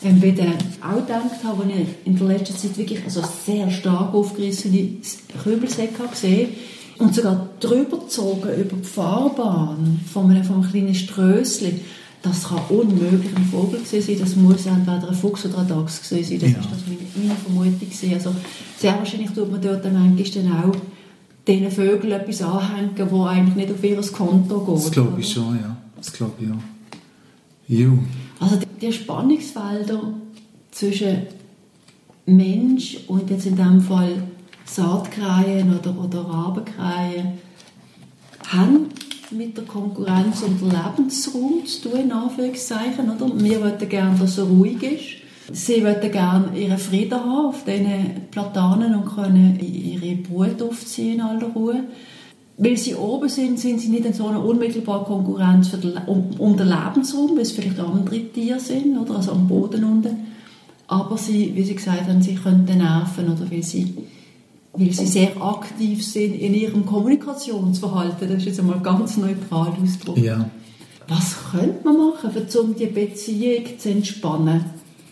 ähm, 0.05 0.21
bei 0.21 0.31
den 0.31 0.53
auch 0.81 1.01
gedacht 1.01 1.43
habe, 1.43 1.63
als 1.63 1.71
ich 1.73 1.87
in 2.05 2.17
der 2.17 2.27
letzten 2.27 2.55
Zeit 2.55 2.77
wirklich 2.77 3.03
also 3.03 3.21
sehr 3.45 3.69
stark 3.71 4.13
aufgerissene 4.13 4.87
Kübelsäcke 5.43 6.07
gesehen 6.09 6.49
und 6.97 7.15
sogar 7.15 7.49
drüber 7.59 7.97
gezogen 7.99 8.49
über 8.49 8.77
die 8.77 8.87
Fahrbahn 8.87 9.99
von 10.11 10.29
einem, 10.29 10.43
von 10.43 10.61
einem 10.61 10.71
kleinen 10.71 10.95
Strössli. 10.95 11.81
Das 12.21 12.47
kann 12.47 12.59
unmöglich 12.69 13.35
ein 13.35 13.45
Vogel 13.45 13.81
sein, 13.85 14.17
das 14.19 14.35
muss 14.35 14.65
entweder 14.65 15.09
ein 15.09 15.13
Fuchs 15.13 15.45
oder 15.45 15.59
ein 15.59 15.67
Dachs 15.67 16.09
sein. 16.09 16.21
Das 16.21 16.29
ja. 16.29 16.35
ist 16.35 16.57
das 16.57 16.83
meine, 16.87 16.97
meine 17.15 17.35
Vermutung. 17.35 18.13
Also 18.13 18.35
sehr 18.77 18.97
wahrscheinlich 18.97 19.31
tut 19.31 19.51
man 19.51 19.61
dort 19.61 19.83
manchmal 19.83 20.43
dann 20.43 20.63
auch 20.63 20.75
diesen 21.47 21.71
Vögeln 21.71 22.11
etwas 22.13 22.41
anhängen, 22.41 22.91
das 22.95 23.11
eigentlich 23.11 23.55
nicht 23.55 23.71
auf 23.71 23.83
ihr 23.83 24.11
Konto 24.11 24.59
geht. 24.59 24.75
Das 24.75 24.91
glaube 24.91 25.19
ich 25.19 25.31
schon, 25.31 25.55
ja. 25.55 25.77
Das 25.97 26.11
glaube 26.11 26.33
ich 26.39 26.49
auch. 26.49 26.63
Juh. 27.67 27.99
Also 28.39 28.59
die 28.81 28.91
Spannungsfelder 28.91 30.13
zwischen 30.71 31.23
Mensch 32.25 32.97
und 33.07 33.29
jetzt 33.29 33.45
in 33.45 33.55
diesem 33.55 33.81
Fall 33.81 34.23
Saatkreien 34.65 35.77
oder, 35.77 35.95
oder 35.97 36.21
Rabenkreien 36.21 37.37
haben 38.47 38.87
mit 39.31 39.57
der 39.57 39.65
Konkurrenz 39.65 40.41
um 40.43 40.57
den 40.57 40.71
Lebensraum 40.71 41.65
zu 41.65 41.89
tun, 41.89 41.99
in 42.01 42.11
Anführungszeichen. 42.11 43.09
Oder? 43.09 43.31
Wir 43.41 43.59
möchten 43.59 43.89
gerne, 43.89 44.17
dass 44.19 44.37
er 44.37 44.45
ruhig 44.45 44.81
ist. 44.83 45.25
Sie 45.51 45.81
möchten 45.81 46.11
gerne 46.11 46.57
ihren 46.57 46.77
Frieden 46.77 47.19
haben 47.19 47.47
auf 47.47 47.63
diesen 47.63 48.27
Platanen 48.31 48.95
und 48.95 49.05
können 49.05 49.59
ihre 49.59 50.15
Brut 50.15 50.61
aufziehen 50.61 51.15
in 51.15 51.21
aller 51.21 51.47
Ruhe 51.47 51.83
weil 52.57 52.77
sie 52.77 52.95
oben 52.95 53.27
sind, 53.27 53.59
sind 53.59 53.81
sie 53.81 53.89
nicht 53.89 54.05
in 54.05 54.13
so 54.13 54.27
einer 54.27 54.43
unmittelbaren 54.43 55.05
Konkurrenz 55.05 55.67
für 55.67 55.77
den, 55.77 55.97
um, 56.07 56.29
um 56.37 56.55
den 56.55 56.67
Lebensraum, 56.67 57.31
weil 57.31 57.41
es 57.41 57.51
vielleicht 57.51 57.79
andere 57.79 58.31
Tiere 58.31 58.59
sind, 58.59 58.97
oder, 58.97 59.17
also 59.17 59.31
am 59.31 59.47
Boden 59.47 59.83
unten. 59.83 60.27
Aber 60.87 61.17
sie, 61.17 61.53
wie 61.55 61.63
Sie 61.63 61.75
gesagt 61.75 62.07
haben, 62.07 62.21
sie 62.21 62.35
können 62.35 62.65
nerven, 62.65 63.25
oder 63.25 63.49
weil 63.51 63.63
sie, 63.63 63.93
weil 64.73 64.91
sie 64.91 65.07
sehr 65.07 65.41
aktiv 65.41 66.05
sind 66.05 66.35
in 66.35 66.53
ihrem 66.53 66.85
Kommunikationsverhalten. 66.85 68.29
Das 68.29 68.37
ist 68.37 68.45
jetzt 68.45 68.59
einmal 68.59 68.79
ganz 68.79 69.17
neutral 69.17 69.73
ausgedrückt. 69.81 70.19
Ja. 70.19 70.49
Was 71.07 71.35
könnte 71.51 71.83
man 71.83 71.97
machen, 71.97 72.31
um 72.61 72.75
die 72.75 72.85
Beziehung 72.87 73.65
zu 73.77 73.89
entspannen 73.89 74.65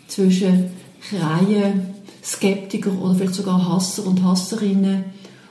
zwischen 0.08 0.70
Kreien, 1.08 1.94
Skeptiker 2.22 2.90
oder 3.00 3.14
vielleicht 3.14 3.34
sogar 3.34 3.68
Hasser 3.68 4.06
und 4.06 4.24
Hasserinnen 4.24 5.04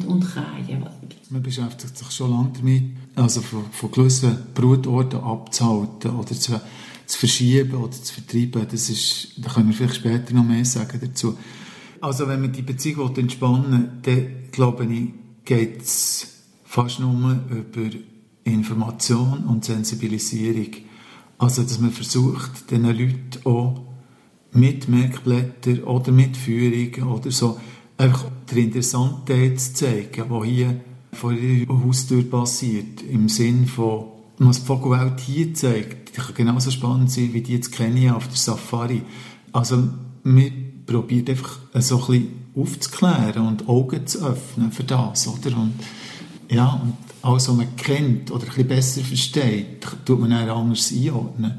und 0.07 0.25
Kreien? 0.25 0.85
Man 1.33 1.41
beschäftigt 1.41 1.97
sich 1.97 2.11
schon 2.11 2.29
lange 2.29 2.51
damit, 2.55 2.83
also 3.15 3.41
von, 3.41 3.65
von 3.71 3.89
gewissen 3.89 4.37
Brutorten 4.53 5.19
abzuhalten 5.19 6.11
oder 6.11 6.35
zu, 6.35 6.61
zu 7.07 7.17
verschieben 7.17 7.73
oder 7.73 7.91
zu 7.91 8.13
vertreiben. 8.13 8.67
Das 8.69 8.87
ist, 8.87 9.29
da 9.37 9.49
können 9.49 9.69
wir 9.69 9.75
vielleicht 9.75 9.95
später 9.95 10.31
noch 10.35 10.43
mehr 10.43 10.63
sagen 10.63 10.99
dazu. 11.01 11.35
Also 12.01 12.27
wenn 12.27 12.39
man 12.39 12.51
die 12.51 12.61
Beziehung 12.61 13.15
entspannen 13.15 13.71
will, 13.71 13.89
dann 14.03 14.51
glaube 14.51 14.85
ich, 14.85 15.07
geht 15.43 15.81
es 15.81 16.27
fast 16.65 16.99
nur 16.99 17.39
über 17.49 17.89
Information 18.43 19.45
und 19.45 19.65
Sensibilisierung. 19.65 20.69
Also, 21.39 21.63
dass 21.63 21.79
man 21.79 21.89
versucht, 21.89 22.69
den 22.69 22.83
Leuten 22.83 23.43
auch 23.43 23.81
mit 24.51 24.87
Merkblättern 24.87 25.83
oder 25.85 26.11
mit 26.11 26.37
Führung 26.37 27.11
oder 27.11 27.31
so 27.31 27.59
einfach 27.97 28.25
die 28.51 28.65
Interessantheit 28.65 29.59
zu 29.59 29.73
zeigen, 29.73 30.29
die 30.29 30.47
hier 30.47 30.79
vor 31.13 31.31
ihrer 31.31 31.83
Haustür 31.83 32.23
passiert. 32.23 33.01
Im 33.01 33.29
Sinn 33.29 33.67
von, 33.67 34.05
was 34.39 34.61
die 34.61 34.65
Vogelwelt 34.65 35.19
hier 35.19 35.53
zeigt, 35.53 36.15
die 36.15 36.21
kann 36.21 36.35
genauso 36.35 36.71
spannend 36.71 37.11
sein 37.11 37.33
wie 37.33 37.41
die 37.41 37.53
jetzt 37.53 37.71
Kenia 37.71 38.15
auf 38.15 38.27
der 38.27 38.37
Safari. 38.37 39.01
Also, 39.51 39.89
wir 40.23 40.51
probieren 40.85 41.27
einfach 41.27 41.59
so 41.75 41.99
ein 41.99 42.05
bisschen 42.07 42.27
aufzuklären 42.55 43.47
und 43.47 43.67
Augen 43.67 44.05
zu 44.05 44.25
öffnen 44.25 44.71
für 44.71 44.83
das, 44.83 45.27
oder? 45.27 45.57
Und, 45.57 45.73
ja, 46.49 46.81
und 46.83 46.93
alles, 47.21 47.47
was 47.47 47.55
man 47.55 47.75
kennt 47.75 48.31
oder 48.31 48.43
ein 48.43 48.47
bisschen 48.47 48.67
besser 48.67 49.01
versteht, 49.01 49.87
tut 50.05 50.19
man 50.19 50.31
dann 50.31 50.49
anders 50.49 50.91
einordnen. 50.91 51.53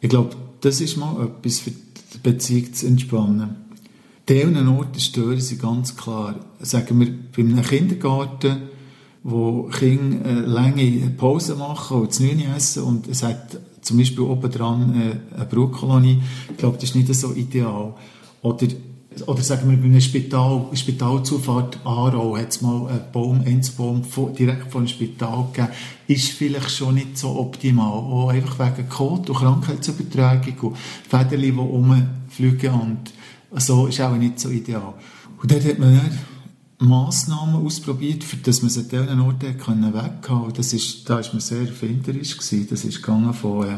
Ich 0.00 0.08
glaube, 0.08 0.36
das 0.60 0.80
ist 0.80 0.96
mal 0.96 1.24
etwas 1.24 1.60
für 1.60 1.70
die 1.70 2.18
Beziehung 2.22 2.72
zu 2.72 2.86
entspannen. 2.86 3.56
Diesen 4.28 4.68
Orten 4.68 5.00
stören 5.00 5.40
sie 5.40 5.58
ganz 5.58 5.96
klar. 5.96 6.36
Sagen 6.60 7.00
wir, 7.00 7.08
bei 7.34 7.42
einem 7.42 7.62
Kindergarten 7.62 8.69
wo 9.22 9.64
Kinder 9.64 10.24
äh, 10.26 10.40
lange 10.40 11.10
Pausen 11.16 11.58
machen 11.58 12.00
und 12.00 12.12
zu 12.12 12.24
essen 12.24 12.82
und 12.84 13.08
es 13.08 13.22
hat 13.22 13.58
zum 13.82 13.98
Beispiel 13.98 14.24
oben 14.24 14.50
dran 14.50 14.94
äh, 14.94 15.36
eine 15.36 15.46
Brutkolonie. 15.46 16.22
Ich 16.50 16.56
glaube, 16.56 16.76
das 16.76 16.90
ist 16.90 16.96
nicht 16.96 17.14
so 17.14 17.34
ideal. 17.34 17.94
Oder, 18.42 18.66
oder 19.26 19.42
sagen 19.42 19.70
wir, 19.70 19.76
bei 19.76 19.84
einem 19.84 20.00
Spital, 20.00 20.66
Spitalzufahrt 20.72 21.80
Aarau 21.84 22.36
hat 22.36 22.50
es 22.50 22.62
mal 22.62 22.88
einen 22.88 23.12
Baum, 23.12 23.42
einen 23.44 23.62
Baum 23.76 24.02
direkt 24.38 24.70
vor 24.70 24.80
dem 24.80 24.88
Spital 24.88 25.46
gegeben. 25.52 25.72
Ist 26.06 26.28
vielleicht 26.28 26.70
schon 26.70 26.94
nicht 26.94 27.18
so 27.18 27.38
optimal. 27.38 27.92
Auch 27.92 28.28
einfach 28.28 28.58
wegen 28.58 28.88
Kot 28.88 29.28
und 29.28 29.36
Krankheitsübertragung 29.36 30.70
und 30.70 30.78
Fäden, 30.78 31.42
die 31.42 31.50
rumfliegen 31.50 32.72
und 32.72 33.12
so 33.56 33.86
ist 33.86 34.00
auch 34.00 34.16
nicht 34.16 34.38
so 34.38 34.48
ideal. 34.48 34.94
Und 35.42 35.50
dort 35.50 35.64
hat 35.64 35.78
man 35.78 35.96
dann 35.96 36.18
Massnahmen 36.80 37.66
ausprobiert, 37.66 38.24
für 38.24 38.36
dass 38.38 38.62
man 38.62 38.70
sie 38.70 38.80
an 38.80 38.88
diesen 38.88 39.20
Orten 39.20 39.42
weghaben 39.42 40.20
konnte. 40.22 40.54
Das 40.54 40.72
ist, 40.72 41.08
da 41.08 41.16
war 41.16 41.24
man 41.32 41.40
sehr 41.40 41.60
erfinderisch. 41.60 42.36
Gewesen. 42.36 42.66
Das 42.70 42.84
ist 42.84 43.02
gegangen 43.02 43.34
von 43.34 43.68
äh, 43.68 43.76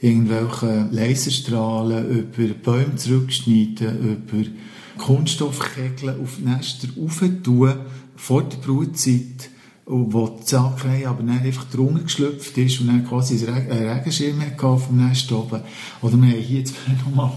irgendwelchen 0.00 0.92
Laserstrahlen 0.92 2.10
über 2.10 2.54
Bäume 2.54 2.96
zurückschneiden, 2.96 4.22
über 4.28 4.50
Kunststoffkegeln 4.98 6.20
auf 6.20 6.40
Nester 6.40 6.88
aufentun, 7.00 7.74
vor 8.16 8.42
der 8.42 8.56
Brutzeit, 8.58 9.50
wo 9.86 10.28
die 10.28 10.46
Sackreihe 10.46 11.08
aber 11.08 11.22
dann 11.22 11.40
einfach 11.40 11.64
drunter 11.70 12.02
geschlüpft 12.02 12.58
ist 12.58 12.80
und 12.80 12.88
dann 12.88 13.06
quasi 13.06 13.46
einen 13.46 13.70
Regenschirm 13.70 14.40
hatte 14.40 14.56
vom 14.78 14.96
Nest 14.96 15.30
oben. 15.30 15.60
Oder 16.02 16.16
wir 16.16 16.28
haben 16.28 16.40
hier 16.40 16.58
jetzt 16.58 16.74
nochmal 17.06 17.32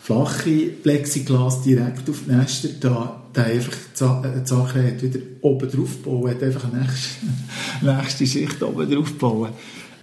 flache 0.00 0.70
Plexiglas 0.82 1.62
direkt 1.62 2.08
auf 2.08 2.22
die 2.26 2.32
Nester 2.32 2.68
da, 2.80 3.22
der 3.34 3.46
einfach 3.46 3.76
die 3.92 4.46
Sache 4.46 4.86
hat 4.86 5.02
wieder 5.02 5.20
oben 5.42 5.70
drauf 5.70 6.02
gebaut, 6.02 6.30
hat 6.30 6.42
einfach 6.42 6.72
eine 6.72 6.82
nächste, 6.82 7.26
nächste 7.82 8.26
Schicht 8.26 8.62
oben 8.62 8.90
drauf 8.90 9.12
gebaut. 9.12 9.52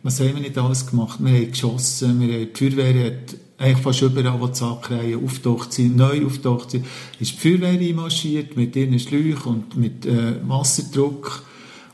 Was 0.03 0.19
haben 0.19 0.35
wir 0.35 0.41
nicht 0.41 0.57
alles 0.57 0.85
gemacht? 0.85 1.19
Wir 1.21 1.33
haben 1.33 1.51
geschossen, 1.51 2.19
wir 2.19 2.33
haben, 2.33 2.47
die 2.53 2.69
Feuerwehr 2.69 3.05
hat 3.07 3.35
eigentlich 3.57 3.83
fast 3.83 4.01
überall, 4.03 4.39
wo 4.39 4.47
die 4.47 4.55
Sackreihen 4.55 5.23
auftaucht 5.23 5.73
sind, 5.73 5.97
neu 5.97 6.25
auftaucht 6.25 6.71
sind, 6.71 6.85
ist 7.19 7.33
die 7.33 7.57
Feuerwehr 7.57 7.79
einmarschiert 7.79 8.55
mit 8.55 8.75
ihren 8.75 8.99
Schläuchen 8.99 9.51
und 9.51 9.77
mit 9.77 10.05
äh, 10.05 10.35
Wasserdruck 10.47 11.43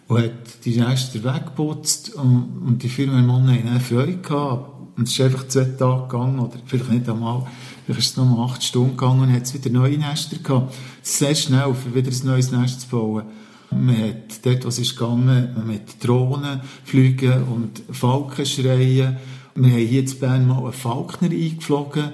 und 0.08 0.18
hat 0.22 0.66
die 0.66 0.78
Nester 0.80 1.24
weggeputzt 1.24 2.13
und, 2.16 2.62
und 2.66 2.84
die 2.84 2.89
Feuerwehrmänner 2.89 3.54
haben 3.54 3.80
Freude 3.80 4.18
gehabt. 4.18 4.74
Und 4.96 5.08
es 5.08 5.13
ist 5.13 5.22
einfach 5.22 5.48
zwei 5.48 5.63
Tage 5.63 6.04
gegangen, 6.04 6.39
oder 6.39 6.58
vielleicht 6.66 6.92
nicht 6.92 7.10
einmal, 7.10 7.48
Vielleicht 7.86 8.00
ist 8.00 8.12
es 8.12 8.17
noch 8.17 8.26
mal 8.26 8.46
acht 8.46 8.63
Stunden 8.63 8.98
gegangen 8.98 9.22
und 9.22 9.34
hat 9.34 9.54
wieder 9.54 9.69
neue 9.69 9.98
Nester 9.98 10.38
gehabt. 10.38 10.74
Sehr 11.02 11.36
schnell, 11.36 11.65
um 11.65 11.76
wieder 11.93 12.12
ein 12.12 12.26
neues 12.26 12.51
Nest 12.51 12.82
zu 12.82 12.88
bauen. 12.88 13.24
Man 13.72 13.97
hat 13.97 14.45
dort, 14.45 14.66
was 14.66 14.80
ist 14.80 14.95
gegangen, 14.95 15.49
mit 15.68 16.03
Drohnen 16.03 16.62
fliegen 16.86 17.43
und 17.43 17.82
Falken 17.89 18.45
schreien. 18.45 19.18
Wir 19.55 19.72
haben 19.72 19.88
hier 19.88 19.99
in 20.01 20.20
Bern 20.20 20.47
mal 20.47 20.64
einen 20.64 20.74
Falkner 20.74 21.30
eingeflogen. 21.30 22.12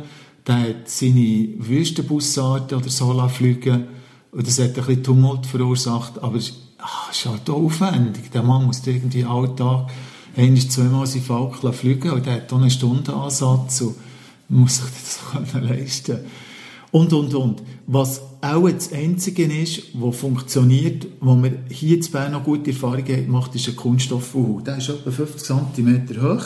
Der 0.48 0.60
hat 0.60 0.90
seine 0.90 1.50
Wüstenbussarten 1.58 2.78
oder 2.78 2.90
so 2.90 3.28
fliegen 3.30 3.88
und 4.32 4.48
das 4.48 4.60
hat 4.60 4.70
ein 4.70 4.74
bisschen 4.74 5.04
Tumult 5.04 5.46
verursacht, 5.46 6.22
aber 6.24 6.38
es 6.38 6.54
ah, 6.78 7.10
ist 7.12 7.26
halt 7.26 7.50
aufwendig. 7.50 8.32
Der 8.32 8.44
Mann 8.44 8.66
muss 8.66 8.86
irgendwie 8.86 9.26
alltag 9.26 9.90
ein- 10.36 10.58
zweimal 10.58 11.08
seine 11.08 11.24
Falken 11.24 11.74
fliegen 11.74 12.12
und 12.12 12.26
der 12.26 12.36
hat 12.36 12.54
auch 12.54 12.58
einen 12.58 12.70
Stundenansatz. 12.72 13.82
Und 13.82 13.96
muss 14.50 14.78
sich 14.78 14.86
das 14.86 15.20
können 15.32 15.68
leisten 15.68 16.20
und, 16.92 17.14
und, 17.14 17.34
und. 17.34 17.62
Was 17.88 18.22
auch 18.42 18.70
das 18.70 18.92
Einzige 18.92 19.44
ist, 19.44 19.84
was 19.94 20.18
funktioniert, 20.18 21.08
wo 21.20 21.36
wir 21.36 21.54
hier 21.70 21.98
in 21.98 22.12
Bern 22.12 22.32
noch 22.32 22.44
gute 22.44 22.72
Erfahrungen 22.72 23.06
gemacht 23.06 23.54
ist 23.54 23.68
ein 23.68 23.76
Kunststofffuhu. 23.76 24.62
Der 24.62 24.78
ist 24.78 24.90
etwa 24.90 25.12
50 25.12 25.44
cm 25.76 26.22
hoch. 26.22 26.46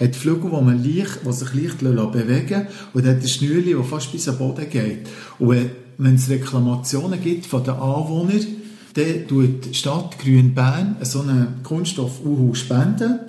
hat 0.00 0.16
Flügel, 0.16 0.50
die, 0.50 0.64
man 0.64 0.82
leicht, 0.82 1.20
die 1.26 1.32
sich 1.32 1.54
leicht 1.54 1.78
bewegen 1.78 2.48
lassen 2.48 2.66
und 2.94 3.06
hat 3.06 3.16
ein 3.16 3.28
Schnürchen, 3.28 3.78
das 3.78 3.88
fast 3.88 4.12
bis 4.12 4.28
am 4.28 4.38
Boden 4.38 4.68
geht. 4.70 5.08
Und 5.38 5.70
wenn, 5.98 6.14
es 6.14 6.28
Reklamationen 6.28 7.20
gibt 7.20 7.46
von 7.46 7.62
den 7.62 7.74
Anwohnern, 7.74 8.46
dann 8.94 9.28
tut 9.28 9.66
die 9.66 9.74
Stadt 9.74 10.18
Grün-Bern 10.18 10.96
so 11.02 11.20
einen 11.20 11.62
Kunststoff-Uhu 11.62 12.54
spenden 12.54 13.20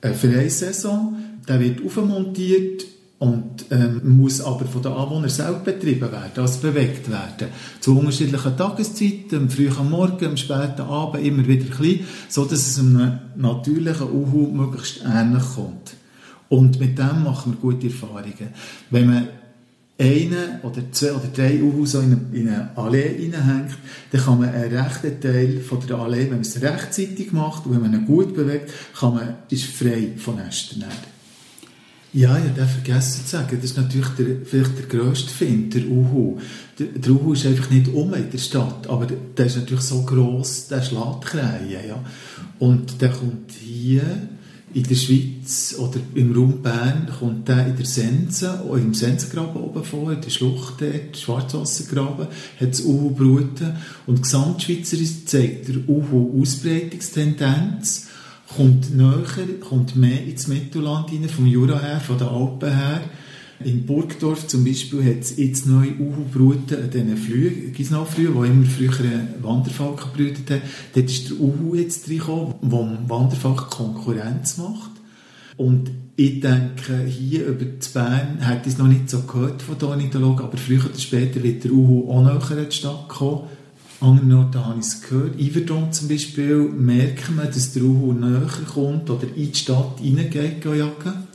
äh, 0.00 0.12
für 0.12 0.28
eine 0.28 0.50
Saison. 0.50 1.16
Der 1.48 1.60
wird 1.60 1.84
aufmontiert 1.84 2.84
und 3.18 3.66
ähm, 3.70 4.16
muss 4.16 4.40
aber 4.40 4.64
von 4.66 4.82
den 4.82 4.92
Anwohnern 4.92 5.30
selbst 5.30 5.64
betrieben 5.64 6.12
werden, 6.12 6.32
also 6.36 6.60
bewegt 6.60 7.10
werden. 7.10 7.48
Zu 7.80 7.98
unterschiedlichen 7.98 8.56
Tageszeiten, 8.56 9.38
am 9.38 9.50
frühen 9.50 9.88
Morgen, 9.88 10.26
am 10.26 10.36
späten 10.36 10.82
Abend, 10.82 11.24
immer 11.24 11.46
wieder 11.46 11.74
klein, 11.74 12.00
so 12.28 12.44
dass 12.44 12.66
es 12.66 12.78
einem 12.78 13.18
natürlichen 13.36 14.10
Uhu 14.10 14.48
möglichst 14.52 15.02
ähnlich 15.04 15.44
kommt. 15.54 15.94
Und 16.48 16.78
mit 16.80 16.98
dem 16.98 17.22
machen 17.24 17.52
wir 17.52 17.60
gute 17.60 17.86
Erfahrungen. 17.86 18.50
Wenn 18.90 19.06
man 19.06 19.28
einen 19.98 20.60
oder 20.62 20.82
zwei 20.90 21.12
oder 21.12 21.28
drei 21.34 21.62
Uhu 21.62 21.86
so 21.86 22.00
in 22.00 22.12
eine, 22.12 22.38
in 22.38 22.48
eine 22.48 22.76
Allee 22.76 23.16
hineinhängt, 23.16 23.78
dann 24.10 24.20
kann 24.20 24.40
man 24.40 24.48
einen 24.48 24.76
rechten 24.76 25.20
Teil 25.20 25.60
von 25.60 25.78
der 25.86 25.98
Allee, 25.98 26.24
wenn 26.24 26.30
man 26.30 26.40
es 26.40 26.60
rechtzeitig 26.60 27.32
macht 27.32 27.64
und 27.64 27.74
wenn 27.74 27.82
man 27.82 27.94
ihn 27.94 28.06
gut 28.06 28.34
bewegt, 28.34 28.70
kann 28.98 29.14
man, 29.14 29.36
ist 29.50 29.64
frei 29.64 30.12
von 30.16 30.36
Nestern. 30.36 30.84
Ja, 32.16 32.38
ich 32.38 32.44
habe 32.44 32.70
vergessen 32.70 33.24
zu 33.24 33.30
sagen, 33.32 33.58
das 33.60 33.72
ist 33.72 33.76
natürlich 33.76 34.06
der, 34.10 34.26
vielleicht 34.44 34.78
der 34.78 34.86
grösste 34.86 35.30
Find, 35.30 35.74
der 35.74 35.84
Uhu. 35.88 36.38
Der, 36.78 36.86
der 36.86 37.10
Uhu 37.10 37.32
ist 37.32 37.44
einfach 37.44 37.70
nicht 37.70 37.88
um 37.88 38.14
in 38.14 38.30
der 38.30 38.38
Stadt, 38.38 38.86
aber 38.86 39.06
der 39.06 39.46
ist 39.46 39.56
natürlich 39.56 39.82
so 39.82 40.02
gross, 40.02 40.68
der 40.68 40.80
schlägt 40.82 41.22
Krähen, 41.24 41.88
ja. 41.88 42.04
Und 42.60 43.00
der 43.02 43.08
kommt 43.08 43.50
hier 43.50 44.02
in 44.74 44.84
der 44.84 44.94
Schweiz 44.94 45.74
oder 45.76 45.98
im 46.14 46.32
Raum 46.32 46.62
Bern, 46.62 47.08
kommt 47.18 47.48
der 47.48 47.66
in 47.66 47.76
der 47.76 47.84
Sense, 47.84 48.62
im 48.72 48.94
Sensengraben 48.94 49.60
oben 49.60 49.82
vor, 49.82 50.12
in 50.12 50.20
der 50.20 50.30
Schlucht 50.30 50.74
dort, 50.80 51.16
Schwarzwassergraben, 51.16 52.28
hat 52.60 52.70
das 52.70 52.82
Uhu 52.82 53.10
bruten. 53.10 53.74
Und 54.06 54.22
gesamtschweizerisch 54.22 55.26
zeigt 55.26 55.66
der 55.66 55.88
Uhu 55.88 56.40
Ausbreitungstendenz 56.40 58.06
kommt 58.56 58.94
näher, 58.94 59.60
kommt 59.60 59.96
mehr 59.96 60.24
ins 60.24 60.48
Mittelland 60.48 61.10
rein, 61.10 61.28
vom 61.28 61.46
Jura 61.46 61.78
her, 61.80 62.00
von 62.00 62.18
den 62.18 62.28
Alpen 62.28 62.74
her. 62.74 63.00
In 63.64 63.86
Burgdorf 63.86 64.46
zum 64.46 64.64
Beispiel 64.64 65.04
hat 65.04 65.20
es 65.20 65.36
jetzt 65.36 65.66
neue 65.66 65.92
Uhu-Bruten 65.98 66.82
an 66.82 66.90
diesen 66.90 67.16
Flügen, 67.16 67.72
Gisnau-Flügen, 67.72 68.42
die 68.42 68.48
immer 68.48 68.66
früher 68.66 69.10
einen 69.10 69.34
Wanderfalk 69.42 70.12
gebrütet 70.12 70.50
haben. 70.50 70.62
Dort 70.94 71.06
ist 71.06 71.30
der 71.30 71.40
Uhu 71.40 71.74
jetzt 71.74 72.08
reingekommen, 72.08 72.54
der 72.62 72.78
dem 72.78 73.08
Wanderfalk 73.08 73.70
Konkurrenz 73.70 74.58
macht. 74.58 74.90
Und 75.56 75.90
ich 76.16 76.40
denke, 76.40 77.04
hier 77.06 77.46
über 77.46 77.64
die 77.64 77.88
Bern 77.92 78.38
hätte 78.40 78.68
ich 78.68 78.74
es 78.74 78.78
noch 78.78 78.88
nicht 78.88 79.08
so 79.08 79.20
gehört 79.22 79.62
von 79.62 79.78
den 79.78 79.88
Ornithologen, 79.88 80.44
aber 80.44 80.56
früher 80.56 80.84
oder 80.84 80.98
später 80.98 81.42
wird 81.42 81.64
der 81.64 81.72
Uhu 81.72 82.10
auch 82.10 82.22
näher 82.22 82.58
in 82.58 82.68
die 82.68 82.76
Stadt 82.76 83.08
kommen 83.08 83.42
anderen 84.00 84.32
Orten 84.32 84.64
habe 84.64 84.80
ich 84.80 84.86
es 84.86 85.02
gehört. 85.02 85.38
Iverdon 85.38 85.92
zum 85.92 86.08
Beispiel 86.08 86.56
merken 86.56 87.36
wir, 87.36 87.46
dass 87.46 87.72
der 87.72 87.82
Uhu 87.82 88.12
näher 88.12 88.48
kommt 88.72 89.08
oder 89.10 89.26
in 89.34 89.52
die 89.52 89.54
Stadt 89.54 90.00
reingeht, 90.00 90.64
jagen. 90.64 91.28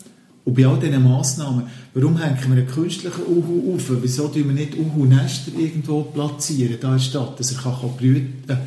Und 0.45 0.55
bei 0.55 0.66
all 0.66 0.80
diesen 0.80 1.03
Massnahmen, 1.03 1.68
warum 1.93 2.18
hängen 2.18 2.38
wir 2.47 2.57
einen 2.57 2.68
künstlichen 2.68 3.22
Uhu 3.28 3.76
auf? 3.76 3.91
Wieso 4.01 4.28
tun 4.28 4.45
wir 4.45 4.53
nicht 4.53 4.78
Uhu-Nester 4.78 5.51
irgendwo 5.57 6.03
platzieren, 6.03 6.78
da 6.80 6.88
in 6.88 6.97
der 6.97 7.03
Stadt, 7.03 7.39
dass 7.39 7.51
er 7.51 7.62
kann, 7.62 7.80
kann 7.80 7.97
brüten 7.97 8.47
kann? 8.47 8.60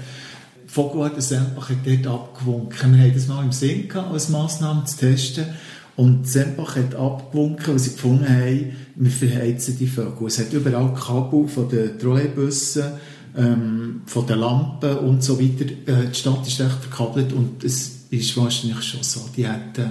Vogelwart 0.66 1.20
Sempach 1.22 1.68
hat 1.68 1.78
dort 1.84 2.06
abgewunken. 2.06 2.94
Wir 2.94 3.02
haben 3.02 3.14
das 3.14 3.28
mal 3.28 3.44
im 3.44 3.52
Sinn 3.52 3.88
gehabt, 3.88 4.10
als 4.10 4.30
Massnahme 4.30 4.84
zu 4.84 4.96
testen. 4.96 5.44
Und 5.96 6.26
Sempach 6.26 6.76
hat 6.76 6.94
abgewunken, 6.94 7.66
weil 7.66 7.78
sie 7.78 7.92
gefunden 7.92 8.26
haben, 8.26 8.76
wir 8.94 9.10
verheizen 9.10 9.76
die 9.78 9.86
Vögel. 9.86 10.28
Es 10.28 10.38
hat 10.38 10.52
überall 10.52 10.94
Kabel 10.94 11.46
von 11.46 11.68
den 11.68 11.98
Trolleybussen, 11.98 12.84
ähm, 13.36 14.02
von 14.06 14.26
den 14.26 14.38
Lampen 14.38 14.98
und 14.98 15.22
so 15.22 15.40
weiter. 15.40 15.64
Äh, 15.86 16.08
die 16.08 16.14
Stadt 16.14 16.46
ist 16.46 16.60
recht 16.60 16.84
verkabelt 16.84 17.32
und 17.32 17.64
es 17.64 18.06
ist 18.10 18.36
wahrscheinlich 18.36 18.82
schon 18.82 19.02
so, 19.02 19.28
die 19.36 19.46
hätten 19.46 19.90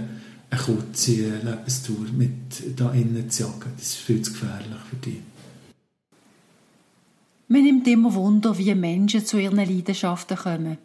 eine 0.50 0.62
kurze 0.62 1.40
Lebenstour 1.44 2.06
mit 2.16 2.78
da 2.78 2.92
innen 2.92 3.30
zu 3.30 3.44
jagen. 3.44 3.72
Das 3.78 3.88
ist 3.88 3.96
viel 3.96 4.22
zu 4.22 4.34
gefährlich 4.34 4.80
für 4.90 4.96
die. 4.98 5.22
Man 7.48 7.64
nimmt 7.64 7.88
immer 7.88 8.14
Wunder, 8.14 8.58
wie 8.58 8.74
Menschen 8.76 9.26
zu 9.26 9.38
ihren 9.38 9.58
Leidenschaften 9.58 10.38
kommen. 10.38 10.78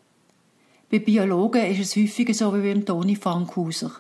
Bei 0.91 0.99
Biologen 1.01 1.65
ist 1.65 1.81
es 1.81 1.97
häufiger 1.97 2.35
so 2.35 2.55
wie 2.55 2.63
beim 2.63 2.85
Toni 2.85 3.17
Fankhauser. 3.17 3.93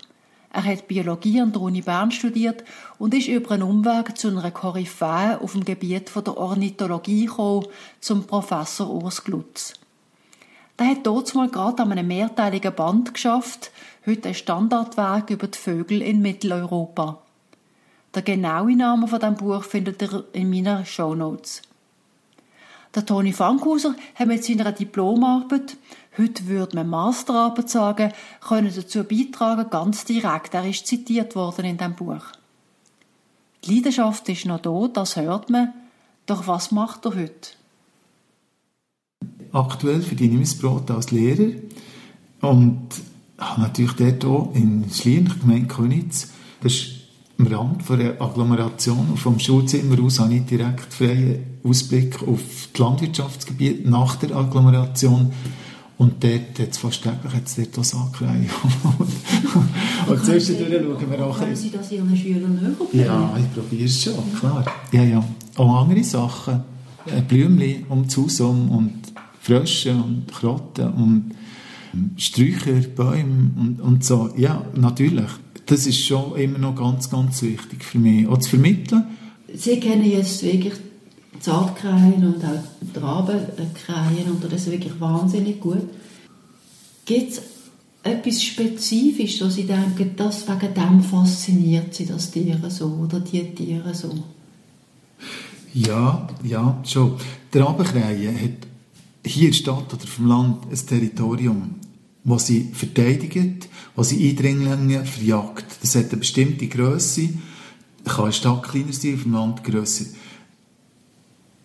Er 0.57 0.65
hat 0.65 0.89
Biologie 0.89 1.43
an 1.43 1.53
der 1.53 1.61
Uni 1.61 1.83
Bern 1.83 2.11
studiert 2.11 2.65
und 2.99 3.13
ist 3.13 3.29
über 3.29 3.51
einen 3.51 3.65
Umweg 3.65 4.17
zu 4.17 4.29
einer 4.29 4.51
Koryphäe 4.51 5.39
auf 5.39 5.53
dem 5.53 5.67
Gebiet 5.67 6.11
der 6.17 6.35
Ornithologie 6.35 7.27
gekommen, 7.27 7.67
zum 8.01 8.25
Professor 8.27 8.89
Urs 8.89 9.23
Glutz. 9.23 9.75
Der 10.79 10.87
hat 10.87 11.07
dort 11.07 11.35
mal 11.35 11.51
gerade 11.51 11.83
an 11.83 11.93
einem 11.93 12.07
mehrteiligen 12.07 12.75
Band 12.75 13.13
geschafft, 13.13 13.71
heute 14.07 14.29
ein 14.29 14.35
Standardwerk 14.35 15.29
über 15.29 15.49
die 15.49 15.59
Vögel 15.59 16.01
in 16.01 16.23
Mitteleuropa. 16.23 17.19
Der 18.15 18.23
genaue 18.23 18.75
Name 18.75 19.09
von 19.09 19.21
diesem 19.21 19.35
Buch 19.35 19.63
findet 19.63 20.01
ihr 20.01 20.25
in 20.33 20.49
meiner 20.49 20.87
Show 20.87 21.15
Notes. 21.15 21.61
Der 22.97 23.05
Toni 23.05 23.35
Fankhauser 23.35 23.95
hat 24.15 24.27
mit 24.27 24.43
seiner 24.43 24.73
Diplomarbeit 24.73 25.77
heute 26.19 26.47
würde 26.47 26.77
man 26.77 26.89
Masterarbeit 26.89 27.69
sagen, 27.69 28.13
können 28.41 28.73
dazu 28.75 29.05
beitragen, 29.05 29.69
ganz 29.71 30.07
direkt. 30.07 30.55
Er 30.55 30.67
ist 30.67 30.87
zitiert 30.87 31.35
worden 31.37 31.67
in 31.67 31.77
dem 31.77 31.95
Buch. 31.95 32.23
Die 33.65 33.75
Leidenschaft 33.75 34.29
ist 34.31 34.47
noch 34.47 34.61
da, 34.61 34.89
das 34.93 35.17
hört 35.17 35.51
man. 35.51 35.73
Doch 36.25 36.47
was 36.47 36.73
macht 36.73 37.05
er 37.05 37.17
heute? 37.17 37.51
Aktuell 39.53 40.03
verdiene 40.03 40.41
ich 40.41 40.59
mein 40.59 40.61
Brot 40.61 40.91
als 40.91 41.11
Lehrer 41.11 41.53
und 42.41 42.89
habe 43.39 43.61
natürlich 43.61 43.93
dort 43.93 44.25
auch 44.25 44.55
in 44.55 44.91
Schlien, 44.91 45.33
Gemeinde 45.41 45.69
Könitz, 45.69 46.31
das 46.63 46.73
ist 46.73 46.96
am 47.39 47.47
Rand 47.47 47.89
der 47.89 48.21
Agglomeration 48.21 49.09
und 49.11 49.19
vom 49.19 49.39
Schulzimmer 49.39 50.03
aus 50.03 50.19
habe 50.21 50.35
ich 50.35 50.45
direkt 50.47 50.93
freien 50.93 51.39
Ausblick 51.63 52.23
auf 52.27 52.41
das 52.73 52.79
Landwirtschaftsgebiet 52.79 53.89
nach 53.89 54.17
der 54.17 54.35
Agglomeration 54.37 55.33
und 55.99 56.23
dort 56.23 56.59
hat 56.59 56.71
es 56.71 56.79
fast 56.79 57.03
täglich 57.03 57.33
jetzt 57.35 57.59
dort 57.59 57.79
auch 57.79 57.85
Sackreihe. 57.85 58.47
und 60.09 60.25
zwischendurch 60.25 60.83
schauen 60.83 61.11
wir 61.11 61.27
auch... 61.27 61.39
Können 61.39 61.57
Sie 61.57 61.71
das 61.71 61.91
Ihren 61.91 62.17
Schülern 62.17 62.77
näher 62.93 63.07
Ja, 63.07 63.35
ich 63.39 63.53
probiere 63.55 63.85
es 63.85 64.03
schon, 64.03 64.15
klar. 64.39 64.65
Ja, 64.93 65.03
ja. 65.03 65.25
Auch 65.57 65.83
andere 65.83 66.05
Sachen. 66.05 66.65
Blümchen 67.29 67.85
um 67.89 68.05
das 68.05 68.17
Haus 68.17 68.41
um 68.41 68.71
und 68.71 68.93
Frösche 69.41 69.95
und 69.95 70.27
Krotten 70.31 70.91
und 70.93 71.31
Sträucher, 72.17 72.73
Bäume 72.95 73.53
und, 73.57 73.81
und 73.81 74.05
so. 74.05 74.31
Ja, 74.37 74.63
natürlich. 74.75 75.31
Das 75.67 75.87
ist 75.87 76.05
schon 76.05 76.37
immer 76.37 76.59
noch 76.59 76.77
ganz, 76.77 77.11
ganz 77.11 77.43
wichtig 77.43 77.85
für 77.85 77.99
mich. 77.99 78.27
Auch 78.29 78.39
zu 78.39 78.51
vermitteln. 78.51 79.05
Sie 79.53 79.81
kennen 79.81 80.05
jetzt 80.05 80.43
wirklich 80.43 80.75
Zartkrähen 81.41 82.25
und 82.25 82.45
auch 82.45 83.03
Rabenkrähen 83.03 84.31
und 84.31 84.45
das 84.45 84.53
ist 84.53 84.71
wirklich 84.71 84.99
wahnsinnig 85.01 85.61
gut. 85.61 85.83
Gibt 87.05 87.33
es 87.33 87.43
etwas 88.03 88.43
Spezifisches, 88.43 89.45
wo 89.45 89.51
Sie 89.51 89.65
denken, 89.65 90.13
das 90.17 90.47
wegen 90.49 90.75
dem 90.75 91.03
fasziniert 91.03 91.95
Sie 91.95 92.07
das 92.07 92.31
Tiere 92.31 92.71
so 92.71 92.87
oder 92.87 93.21
die 93.21 93.55
Tiere 93.55 93.95
so? 93.95 94.13
Ja, 95.75 96.27
ja, 96.43 96.83
schon. 96.85 97.15
Die 97.53 97.59
Rabenkrähe 97.59 98.33
hat 98.33 98.67
hier 99.25 99.47
in 99.47 99.51
der 99.51 99.57
Stadt 99.57 99.93
oder 99.93 100.07
vom 100.07 100.27
Land 100.27 100.67
ein 100.71 100.87
Territorium, 100.87 101.75
das 102.25 102.47
sie 102.47 102.71
verteidigt, 102.73 103.69
das 103.97 104.11
sie 104.11 104.29
Eindringlinge 104.29 105.05
verjagt. 105.05 105.65
Das 105.81 105.95
hat 105.95 106.11
eine 106.11 106.19
bestimmte 106.19 106.69
Größe. 106.69 107.31
Kann 108.05 108.25
eine 108.25 108.33
Stadt 108.33 108.63
kleiner 108.63 108.93
sein, 108.93 109.15
auf 109.15 109.23
dem 109.23 109.33
Land 109.33 109.65
grösser. 109.65 110.05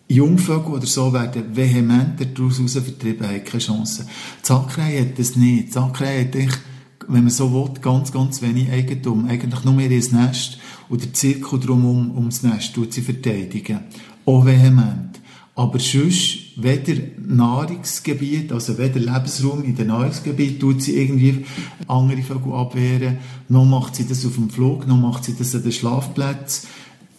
Jungvögel 0.08 0.74
oder 0.74 0.86
so 0.86 1.12
werden 1.12 1.56
vehementer 1.56 2.26
daraus 2.26 2.58
vertrieben, 2.58 3.26
haben 3.26 3.44
keine 3.44 3.62
Chance. 3.62 4.06
Die 4.42 4.46
Sackrei 4.46 5.00
hat 5.00 5.18
das 5.18 5.36
nicht. 5.36 5.68
Die 5.68 5.72
Sackrei 5.72 6.24
hat 6.24 6.36
eigentlich, 6.36 6.60
wenn 7.08 7.24
man 7.24 7.30
so 7.30 7.52
will, 7.52 7.72
ganz, 7.80 8.12
ganz 8.12 8.42
wenig 8.42 8.70
Eigentum. 8.70 9.26
Eigentlich 9.26 9.64
nur 9.64 9.74
mehr 9.74 9.90
ihr 9.90 10.12
Nest 10.12 10.58
und 10.88 11.02
der 11.02 11.12
Zirkel 11.14 11.60
drumherum 11.60 12.10
ums 12.16 12.42
Nest 12.42 12.74
tut 12.74 12.92
sie 12.92 13.02
verteidigen. 13.02 13.80
Auch 14.26 14.44
vehement. 14.44 15.20
Aber 15.54 15.78
sonst, 15.78 16.38
weder 16.56 17.00
Nahrungsgebiet, 17.18 18.52
also 18.52 18.78
weder 18.78 19.00
Lebensraum 19.00 19.64
in 19.64 19.74
den 19.74 19.88
Nahrungsgebiet, 19.88 20.60
tut 20.60 20.82
sie 20.82 20.96
irgendwie 20.96 21.44
andere 21.88 22.22
Vögel 22.22 22.52
abwehren, 22.52 23.18
noch 23.48 23.64
macht 23.64 23.96
sie 23.96 24.06
das 24.06 24.26
auf 24.26 24.34
dem 24.34 24.50
Flug, 24.50 24.86
noch 24.86 24.98
macht 24.98 25.24
sie 25.24 25.34
das 25.34 25.54
an 25.54 25.62
den 25.62 25.72
Schlafplätzen, 25.72 26.68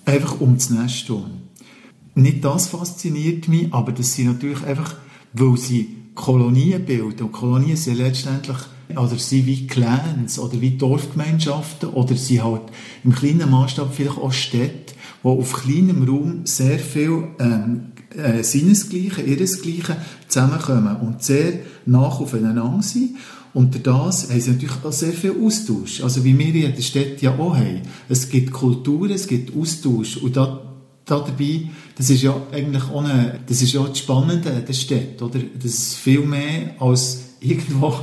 einfach 0.06 0.40
um 0.40 0.56
das 0.56 0.70
Nest 0.70 1.08
herum 1.08 1.44
nicht 2.16 2.44
das 2.44 2.68
fasziniert 2.68 3.48
mich, 3.48 3.74
aber 3.74 3.92
dass 3.92 4.14
sie 4.14 4.24
natürlich 4.24 4.64
einfach, 4.64 4.96
weil 5.34 5.58
sie 5.58 5.96
Kolonien 6.16 6.86
bilden. 6.86 7.24
Und 7.24 7.32
Kolonien 7.32 7.78
sind 7.78 7.98
letztendlich, 7.98 8.58
oder 8.90 9.18
sind 9.18 9.48
wie 9.48 9.66
Clans, 9.66 10.38
oder 10.38 10.62
wie 10.62 10.78
Dorfgemeinschaften, 10.78 11.90
oder 11.90 12.16
sie 12.16 12.42
halt 12.42 12.64
im 13.04 13.14
kleinen 13.14 13.50
Maßstab 13.50 13.94
vielleicht 13.94 14.18
auch 14.18 14.32
Städte, 14.32 14.94
wo 15.24 15.40
auf 15.40 15.54
kleinem 15.54 16.08
Raum 16.08 16.46
sehr 16.46 16.78
viel 16.78 17.30
ähm, 17.40 17.93
äh, 18.18 18.44
Sinnesgleichen, 18.44 19.28
Ihresgleichen 19.28 19.96
zusammenkommen 20.28 20.96
und 20.98 21.24
sehr 21.24 21.60
nach 21.86 22.20
aufeinander 22.20 22.80
sind. 22.82 23.16
Und 23.54 23.74
durch 23.74 23.84
das 23.84 24.30
haben 24.30 24.42
sie 24.42 24.52
natürlich 24.52 24.84
auch 24.84 24.92
sehr 24.92 25.14
viel 25.14 25.36
Austausch. 25.44 26.02
Also 26.02 26.24
wie 26.24 26.38
wir 26.38 26.68
in 26.68 26.76
der 26.76 26.82
Stadt 26.82 27.22
ja 27.22 27.38
auch 27.38 27.56
haben. 27.56 27.82
Es 28.10 28.30
gibt 28.30 28.52
Kulturen, 28.52 29.12
es 29.12 29.28
gibt 29.28 29.56
Austausch. 29.56 30.18
Und 30.18 30.36
da, 30.36 30.60
da 31.06 31.20
dabei, 31.20 31.70
das 31.96 32.10
ist 32.10 32.24
ja 32.24 32.36
eigentlich 32.52 32.84
auch 32.86 33.04
eine, 33.04 33.40
das 33.46 33.62
ist 33.62 33.74
ja 33.74 33.84
das 33.84 34.00
Spannende 34.00 34.52
an 34.52 34.66
der 34.66 34.74
Stadt, 34.74 35.22
oder? 35.22 35.40
Das 35.56 35.66
ist 35.66 35.96
viel 35.96 36.22
mehr 36.22 36.76
als 36.80 37.22
irgendwo 37.42 37.94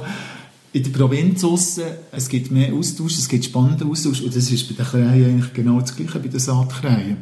in 0.72 0.84
der 0.84 0.90
Provinz 0.90 1.42
aussen. 1.42 1.84
Es 2.12 2.28
gibt 2.28 2.52
mehr 2.52 2.72
Austausch, 2.72 3.18
es 3.18 3.28
gibt 3.28 3.44
spannende 3.44 3.86
Austausch. 3.86 4.20
Und 4.20 4.36
das 4.36 4.50
ist 4.52 4.68
bei 4.68 4.74
den 4.74 4.86
Krähen 4.86 5.08
eigentlich 5.08 5.52
genau 5.52 5.80
das 5.80 5.96
Gleiche 5.96 6.20
bei 6.20 6.28
den 6.28 6.38
Saatkrähen. 6.38 7.16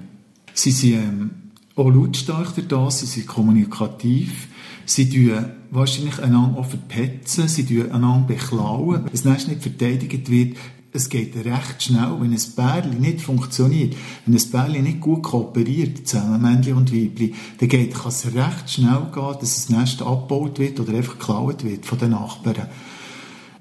Sie 0.53 0.71
sind 0.71 0.95
ähm, 0.95 1.31
auch 1.79 1.91
lautstark 1.91 2.55
das, 2.69 3.01
sie 3.01 3.07
sind 3.07 3.27
kommunikativ. 3.27 4.49
Sie 4.85 5.09
tun 5.09 5.45
wahrscheinlich 5.71 6.19
einander 6.21 6.59
auch 6.59 6.67
verpetzen, 6.67 7.47
sie 7.47 7.65
tun 7.65 7.93
einander 7.93 8.27
beklauen. 8.27 9.05
Wenn 9.05 9.33
es 9.35 9.47
nicht 9.47 9.63
verteidigt 9.63 10.31
wird, 10.31 10.57
es 10.93 11.11
geht 11.11 11.37
recht 11.37 11.83
schnell, 11.83 12.17
wenn 12.19 12.33
ein 12.33 12.43
Bärli 12.57 12.99
nicht 12.99 13.21
funktioniert, 13.21 13.95
wenn 14.25 14.35
ein 14.35 14.51
Bärli 14.51 14.81
nicht 14.81 15.01
gut 15.01 15.23
kooperiert, 15.23 16.09
zusammen 16.09 16.41
Männchen 16.41 16.75
und 16.75 16.93
Weibli, 16.93 17.35
dann 17.59 17.69
geht, 17.69 17.95
kann 17.95 18.09
es 18.09 18.27
recht 18.27 18.71
schnell 18.71 19.07
gehen, 19.13 19.37
dass 19.39 19.67
das 19.67 19.69
Nest 19.69 20.01
abgebaut 20.01 20.59
wird 20.59 20.81
oder 20.81 20.95
einfach 20.95 21.19
geklaut 21.19 21.63
wird 21.63 21.85
von 21.85 21.99
den 21.99 22.11
Nachbarn. 22.11 22.69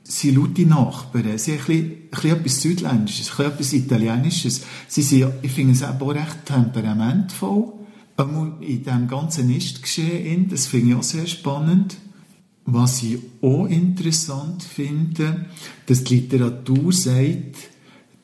Sie 0.04 0.32
laute 0.32 0.66
Nachbarn, 0.66 1.38
sie 1.38 1.52
haben 1.52 1.60
ein 1.60 1.66
bisschen, 1.66 1.92
ein 1.92 2.10
bisschen 2.10 2.32
etwas 2.32 2.62
Südländisches, 2.62 3.30
ein 3.30 3.36
bisschen 3.36 3.52
etwas 3.52 3.74
Italienisches. 3.74 4.62
Sie 4.88 5.02
sind, 5.02 5.34
ich 5.42 5.52
finde 5.52 5.74
es 5.74 5.84
auch 5.84 6.02
recht 6.02 6.46
temperamentvoll 6.46 7.77
in 8.18 8.84
diesem 8.84 9.08
ganzen 9.08 9.48
Nistgeschehen, 9.48 10.50
das 10.50 10.68
finde 10.68 10.90
ich 10.90 10.96
auch 10.96 11.04
sehr 11.04 11.28
spannend. 11.28 11.98
Was 12.66 13.02
ich 13.04 13.20
auch 13.42 13.66
interessant 13.68 14.64
finde, 14.64 15.46
dass 15.86 16.04
die 16.04 16.16
Literatur 16.16 16.92
sagt, 16.92 17.56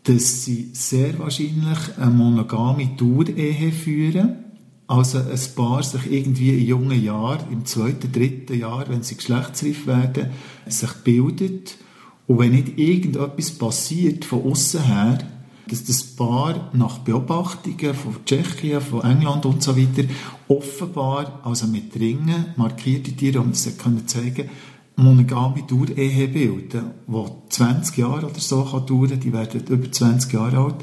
dass 0.03 0.43
sie 0.43 0.71
sehr 0.73 1.17
wahrscheinlich 1.19 1.97
eine 1.97 2.11
monogame 2.11 2.87
Dauerehe 2.97 3.71
führen. 3.71 4.43
Also 4.87 5.19
ein 5.19 5.39
Paar 5.55 5.81
sich 5.81 6.11
irgendwie 6.11 6.49
in 6.59 6.67
jungen 6.67 7.01
Jahren, 7.01 7.51
im 7.51 7.65
zweiten, 7.65 8.11
dritten 8.11 8.59
Jahr, 8.59 8.89
wenn 8.89 9.01
sie 9.01 9.15
geschlechtsreif 9.15 9.87
werden, 9.87 10.31
sich 10.67 10.91
bildet. 11.05 11.77
Und 12.27 12.39
wenn 12.39 12.51
nicht 12.51 12.77
irgendetwas 12.77 13.51
passiert 13.51 14.25
von 14.25 14.43
außen 14.43 14.83
her, 14.83 15.19
dass 15.69 15.85
das 15.85 16.03
Paar 16.03 16.69
nach 16.73 16.99
Beobachtungen 16.99 17.93
von 17.93 18.25
Tschechien, 18.25 18.81
von 18.81 19.01
England 19.01 19.45
und 19.45 19.63
so 19.63 19.77
weiter 19.77 20.03
offenbar, 20.47 21.39
also 21.43 21.67
mit 21.67 21.95
Ringen, 21.95 22.53
markierte 22.57 23.13
Tiere, 23.13 23.39
um 23.39 23.51
das 23.51 23.77
können 23.77 24.07
zeigen, 24.07 24.49
monogame 24.95 25.63
Dauerehe 25.63 26.27
bilden, 26.27 26.91
die 27.07 27.25
20 27.49 27.97
Jahre 27.97 28.27
oder 28.27 28.39
so 28.39 28.63
kann 28.63 28.85
dauern, 28.85 29.19
die 29.19 29.33
werden 29.33 29.65
über 29.67 29.91
20 29.91 30.33
Jahre 30.33 30.57
alt. 30.57 30.75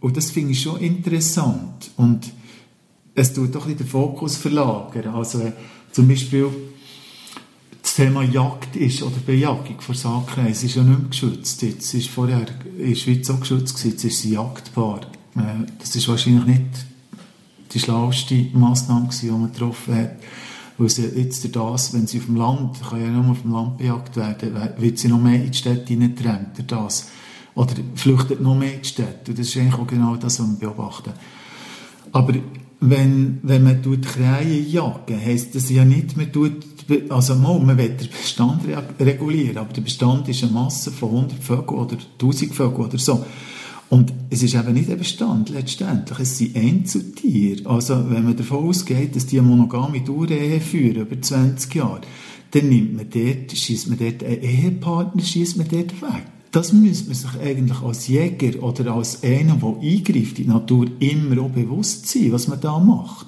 Und 0.00 0.16
das 0.16 0.30
finde 0.30 0.52
ich 0.52 0.60
schon 0.60 0.80
interessant. 0.80 1.90
Und 1.96 2.30
es 3.14 3.32
tut 3.32 3.54
doch 3.54 3.66
ein 3.66 3.76
den 3.76 3.86
Fokus 3.86 4.36
verlagern. 4.36 5.14
Also 5.14 5.52
zum 5.92 6.08
Beispiel 6.08 6.48
das 7.84 7.96
Thema 7.96 8.22
Jagd 8.22 8.76
ist 8.76 9.02
oder 9.02 9.18
Bejagung 9.26 9.78
von 9.78 9.94
Saatkreis 9.94 10.64
ist 10.64 10.74
ja 10.74 10.82
nicht 10.82 10.98
mehr 10.98 11.08
geschützt. 11.10 11.60
Jetzt 11.60 11.92
ist 11.92 12.08
vorher 12.08 12.46
in 12.78 12.96
Schweiz 12.96 13.28
auch 13.28 13.40
geschützt 13.40 13.84
jetzt 13.84 14.02
ist 14.04 14.22
sie 14.22 14.32
jagdbar. 14.32 15.02
Äh, 15.36 15.66
das 15.78 15.94
ist 15.94 16.08
wahrscheinlich 16.08 16.46
nicht 16.46 16.86
die 17.72 17.78
schlauste 17.78 18.46
Massnahme 18.54 19.10
die 19.20 19.30
man 19.30 19.52
getroffen 19.52 19.96
hat. 19.96 20.12
Weil 20.78 20.88
sie 20.88 21.04
jetzt 21.08 21.54
das, 21.54 21.92
wenn 21.92 22.06
sie 22.06 22.20
auf 22.20 22.24
dem 22.24 22.36
Land, 22.36 22.80
kann 22.88 23.02
ja 23.02 23.08
nur 23.08 23.32
auf 23.32 23.42
dem 23.42 23.52
Land 23.52 23.76
bejagt 23.76 24.16
werden, 24.16 24.54
wird 24.78 24.98
sie 24.98 25.08
noch 25.08 25.20
mehr 25.20 25.44
in 25.44 25.50
die 25.50 25.58
Städte 25.58 25.88
hineintrennt 25.88 26.56
durch 26.56 26.66
das. 26.66 27.08
Oder 27.54 27.74
flüchtet 27.96 28.40
noch 28.40 28.56
mehr 28.56 28.72
in 28.72 28.80
die 28.80 28.88
Städte. 28.88 29.30
Und 29.30 29.38
das 29.38 29.48
ist 29.48 29.56
eigentlich 29.58 29.74
auch 29.74 29.86
genau 29.86 30.16
das, 30.16 30.40
was 30.40 30.48
wir 30.48 30.70
beobachten. 30.70 31.12
Aber 32.12 32.32
wenn, 32.80 33.40
wenn 33.42 33.62
man 33.62 33.82
Krähen 34.00 34.70
jagen, 34.70 35.20
heisst 35.20 35.54
das 35.54 35.68
ja 35.68 35.84
nicht, 35.84 36.16
man 36.16 36.32
tut 36.32 36.73
also 37.08 37.34
mal, 37.34 37.58
man 37.60 37.78
will 37.78 37.90
den 37.90 38.08
Bestand 38.08 38.62
regulieren, 39.00 39.58
aber 39.58 39.72
der 39.72 39.82
Bestand 39.82 40.28
ist 40.28 40.42
eine 40.42 40.52
Masse 40.52 40.90
von 40.90 41.10
100 41.10 41.42
Vögeln 41.42 41.80
oder 41.80 41.96
1000 42.20 42.54
Vögeln 42.54 42.86
oder 42.86 42.98
so. 42.98 43.24
Und 43.90 44.12
es 44.30 44.42
ist 44.42 44.54
eben 44.54 44.72
nicht 44.72 44.90
ein 44.90 44.98
Bestand 44.98 45.50
letztendlich, 45.50 46.18
es 46.18 46.38
sind 46.38 46.56
Einzeltiere. 46.56 47.68
Also 47.68 48.10
wenn 48.10 48.24
man 48.24 48.36
davon 48.36 48.68
ausgeht, 48.68 49.14
dass 49.14 49.26
die 49.26 49.38
eine 49.38 49.48
monogame 49.48 50.00
Dauerehe 50.00 50.60
führen, 50.60 51.02
über 51.02 51.20
20 51.20 51.74
Jahre, 51.74 52.00
dann 52.50 52.68
nimmt 52.68 52.96
man 52.96 53.10
dort, 53.10 53.52
schießt 53.52 53.88
man 53.88 53.98
dort 53.98 54.24
einen 54.24 54.42
Ehepartner, 54.42 55.22
schießt 55.22 55.56
man 55.58 55.68
dort 55.68 56.00
weg. 56.02 56.26
Das 56.50 56.72
müsste 56.72 57.08
man 57.08 57.16
sich 57.16 57.40
eigentlich 57.40 57.82
als 57.82 58.06
Jäger 58.06 58.62
oder 58.62 58.94
als 58.94 59.24
einer, 59.24 59.56
der 59.56 59.76
eingreift 59.80 60.38
in 60.38 60.44
die 60.44 60.46
Natur, 60.46 60.86
immer 61.00 61.42
auch 61.42 61.50
bewusst 61.50 62.06
sein, 62.06 62.30
was 62.30 62.46
man 62.46 62.60
da 62.60 62.78
macht. 62.78 63.26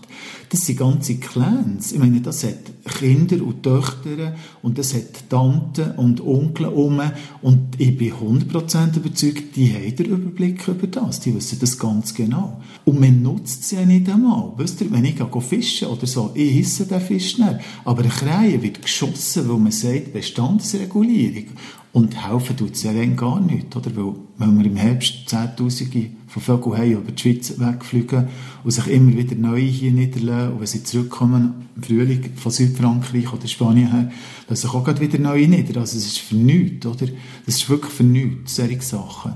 Das 0.49 0.67
sind 0.67 0.79
ganze 0.79 1.17
Clans. 1.17 1.93
Ich 1.93 1.99
meine, 1.99 2.21
das 2.21 2.45
hat 2.45 2.59
Kinder 2.99 3.45
und 3.45 3.63
Töchter 3.63 4.37
und 4.63 4.79
das 4.79 4.95
hat 4.95 5.29
Tanten 5.29 5.93
und 5.93 6.21
Onkel 6.21 6.67
um. 6.67 7.01
Und 7.43 7.81
ich 7.81 7.97
bin 7.97 8.13
100% 8.13 8.97
überzeugt, 8.97 9.57
die 9.57 9.73
haben 9.73 9.97
den 9.97 10.07
Überblick 10.07 10.69
über 10.69 10.87
das. 10.87 11.21
Die 11.21 11.35
wissen 11.35 11.59
das 11.61 11.79
ganz 11.79 12.15
genau. 12.15 12.61
Und 12.85 13.01
man 13.01 13.23
nutzt 13.23 13.65
sie 13.65 13.77
ja 13.77 13.85
nicht 13.85 14.09
einmal. 14.09 14.53
Wisst 14.57 14.81
ihr, 14.81 14.93
wenn 14.93 15.05
ich 15.05 15.17
gehe 15.17 15.41
fischen 15.41 15.89
oder 15.89 16.07
so, 16.07 16.31
ich 16.35 16.53
hisse 16.53 16.87
den 16.87 17.01
Fisch 17.01 17.39
nicht. 17.39 17.57
Aber 17.85 18.03
ein 18.03 18.11
Krähe 18.11 18.63
wird 18.63 18.83
geschossen, 18.83 19.49
weil 19.49 19.59
man 19.59 19.73
sagt, 19.73 20.13
Bestandsregulierung. 20.13 21.47
Und 21.93 22.29
helfen 22.29 22.57
tut 22.57 22.75
es 22.75 22.83
ja 22.83 22.93
gar 22.93 23.41
nicht, 23.41 23.75
oder? 23.75 23.97
Weil, 23.97 24.13
wenn 24.39 24.59
wir 24.59 24.67
im 24.67 24.77
Herbst 24.77 25.29
Zehntausende 25.29 26.11
von 26.41 26.77
haben, 26.77 26.93
über 26.93 27.13
die 27.13 27.21
Schweiz 27.23 27.59
wegfliegen 27.59 28.29
und 28.65 28.71
sich 28.71 28.87
immer 28.89 29.17
wieder 29.17 29.35
neu 29.35 29.61
hier 29.61 29.93
niederlassen 29.93 30.53
und 30.53 30.61
wenn 30.61 30.67
sie 30.67 30.83
zurückkommen 30.83 31.67
im 31.77 31.83
Frühling 31.83 32.31
von 32.37 32.53
Südfrankreich 32.53 33.33
oder 33.33 33.47
Spanien 33.47 33.91
her, 33.91 34.11
lassen 34.49 34.63
sich 34.63 34.75
auch 34.75 35.01
wieder 35.01 35.19
neu 35.19 35.47
nieder. 35.47 35.81
Also 35.81 35.99
es 35.99 36.07
ist 36.07 36.19
für 36.19 36.37
nichts, 36.37 36.87
oder? 36.87 37.07
Das 37.45 37.57
ist 37.57 37.69
wirklich 37.69 37.93
für 37.93 38.05
nichts, 38.05 38.57
solche 38.57 38.81
Sachen. 38.81 39.35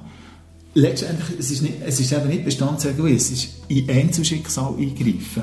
Letztendlich, 0.74 1.38
es 1.38 1.51
ist, 1.51 1.62
nicht, 1.62 1.74
es 1.84 1.98
ist 1.98 2.12
eben 2.12 2.28
nicht 2.28 2.44
Bestandsregulierung, 2.44 3.16
es 3.16 3.30
ist 3.30 3.48
in 3.68 3.90
Einzelschicksal 3.90 4.74
eingreifen. 4.78 5.42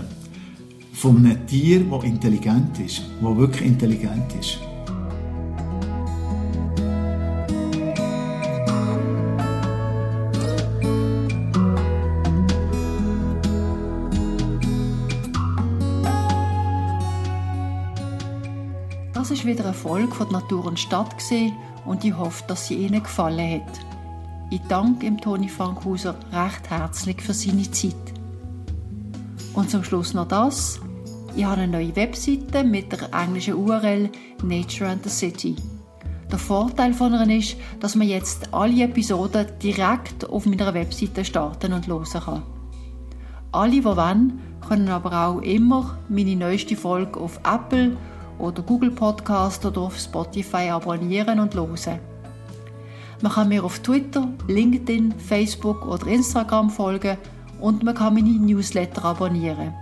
Von 0.94 1.18
einem 1.18 1.46
Tier, 1.46 1.82
das 1.82 2.04
intelligent 2.06 2.80
ist, 2.80 3.02
das 3.22 3.38
wirklich 3.38 3.68
intelligent 3.68 4.34
ist. 4.40 4.60
Wieder 19.48 19.64
eine 19.64 19.74
Folge 19.74 20.14
von 20.14 20.30
Natur 20.32 20.66
und 20.66 20.80
Stadt 20.80 21.16
und 21.86 22.04
ich 22.04 22.16
hoffe, 22.16 22.44
dass 22.48 22.68
sie 22.68 22.76
Ihnen 22.76 23.02
gefallen 23.02 23.62
hat. 23.62 23.80
Ich 24.50 24.62
danke 24.68 25.06
ihm 25.06 25.20
Toni 25.20 25.50
Fankhauser 25.50 26.16
recht 26.32 26.70
herzlich 26.70 27.22
für 27.22 27.34
seine 27.34 27.70
Zeit. 27.72 27.96
Und 29.54 29.70
zum 29.70 29.84
Schluss 29.84 30.14
noch 30.14 30.28
das. 30.28 30.80
Ich 31.36 31.46
habe 31.46 31.62
eine 31.62 31.72
neue 31.72 31.96
Webseite 31.96 32.64
mit 32.64 32.92
der 32.92 33.14
englischen 33.14 33.56
URL 33.56 34.10
Nature 34.44 34.90
and 34.90 35.04
the 35.04 35.10
City. 35.10 35.56
Der 36.32 36.40
Vorteil 36.40 36.94
von 36.94 37.14
ihr 37.14 37.38
ist, 37.38 37.56
dass 37.80 37.96
man 37.96 38.08
jetzt 38.08 38.54
alle 38.54 38.84
Episoden 38.84 39.48
direkt 39.64 40.30
auf 40.30 40.46
meiner 40.46 40.74
Webseite 40.74 41.24
starten 41.24 41.74
und 41.74 41.88
hören 41.88 42.06
kann. 42.06 42.44
Alle, 43.54 43.72
die 43.72 43.84
wollen, 43.86 44.40
können 44.68 44.90
aber 44.90 45.28
auch 45.28 45.42
immer 45.42 45.98
meine 46.10 46.36
neueste 46.36 46.76
Folge 46.76 47.20
auf 47.20 47.40
Apple 47.44 47.96
oder 48.40 48.62
Google 48.62 48.92
Podcast 48.92 49.66
oder 49.66 49.82
auf 49.82 49.98
Spotify 49.98 50.70
abonnieren 50.70 51.40
und 51.40 51.56
hören. 51.56 52.00
Man 53.22 53.32
kann 53.32 53.50
mir 53.50 53.64
auf 53.64 53.80
Twitter, 53.80 54.28
LinkedIn, 54.48 55.14
Facebook 55.18 55.86
oder 55.88 56.08
Instagram 56.08 56.70
folgen 56.70 57.18
und 57.60 57.84
man 57.84 57.96
kann 57.96 58.14
meine 58.14 58.30
Newsletter 58.30 59.04
abonnieren. 59.06 59.74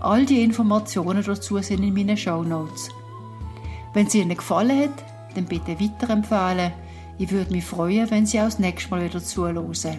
All 0.00 0.24
die 0.24 0.42
Informationen 0.42 1.22
dazu 1.22 1.58
sind 1.58 1.84
in 1.84 1.94
meinen 1.94 2.16
Show 2.16 2.42
Notes. 2.42 2.88
Wenn 3.92 4.06
es 4.06 4.14
Ihnen 4.14 4.36
gefallen 4.36 4.84
hat, 4.84 5.04
dann 5.34 5.44
bitte 5.44 5.78
weiterempfehlen. 5.78 6.72
Ich 7.18 7.30
würde 7.30 7.52
mich 7.52 7.64
freuen, 7.64 8.10
wenn 8.10 8.26
Sie 8.26 8.40
auch 8.40 8.44
das 8.44 8.58
nächste 8.58 8.90
Mal 8.90 9.04
wieder 9.04 9.22
zuhören. 9.22 9.98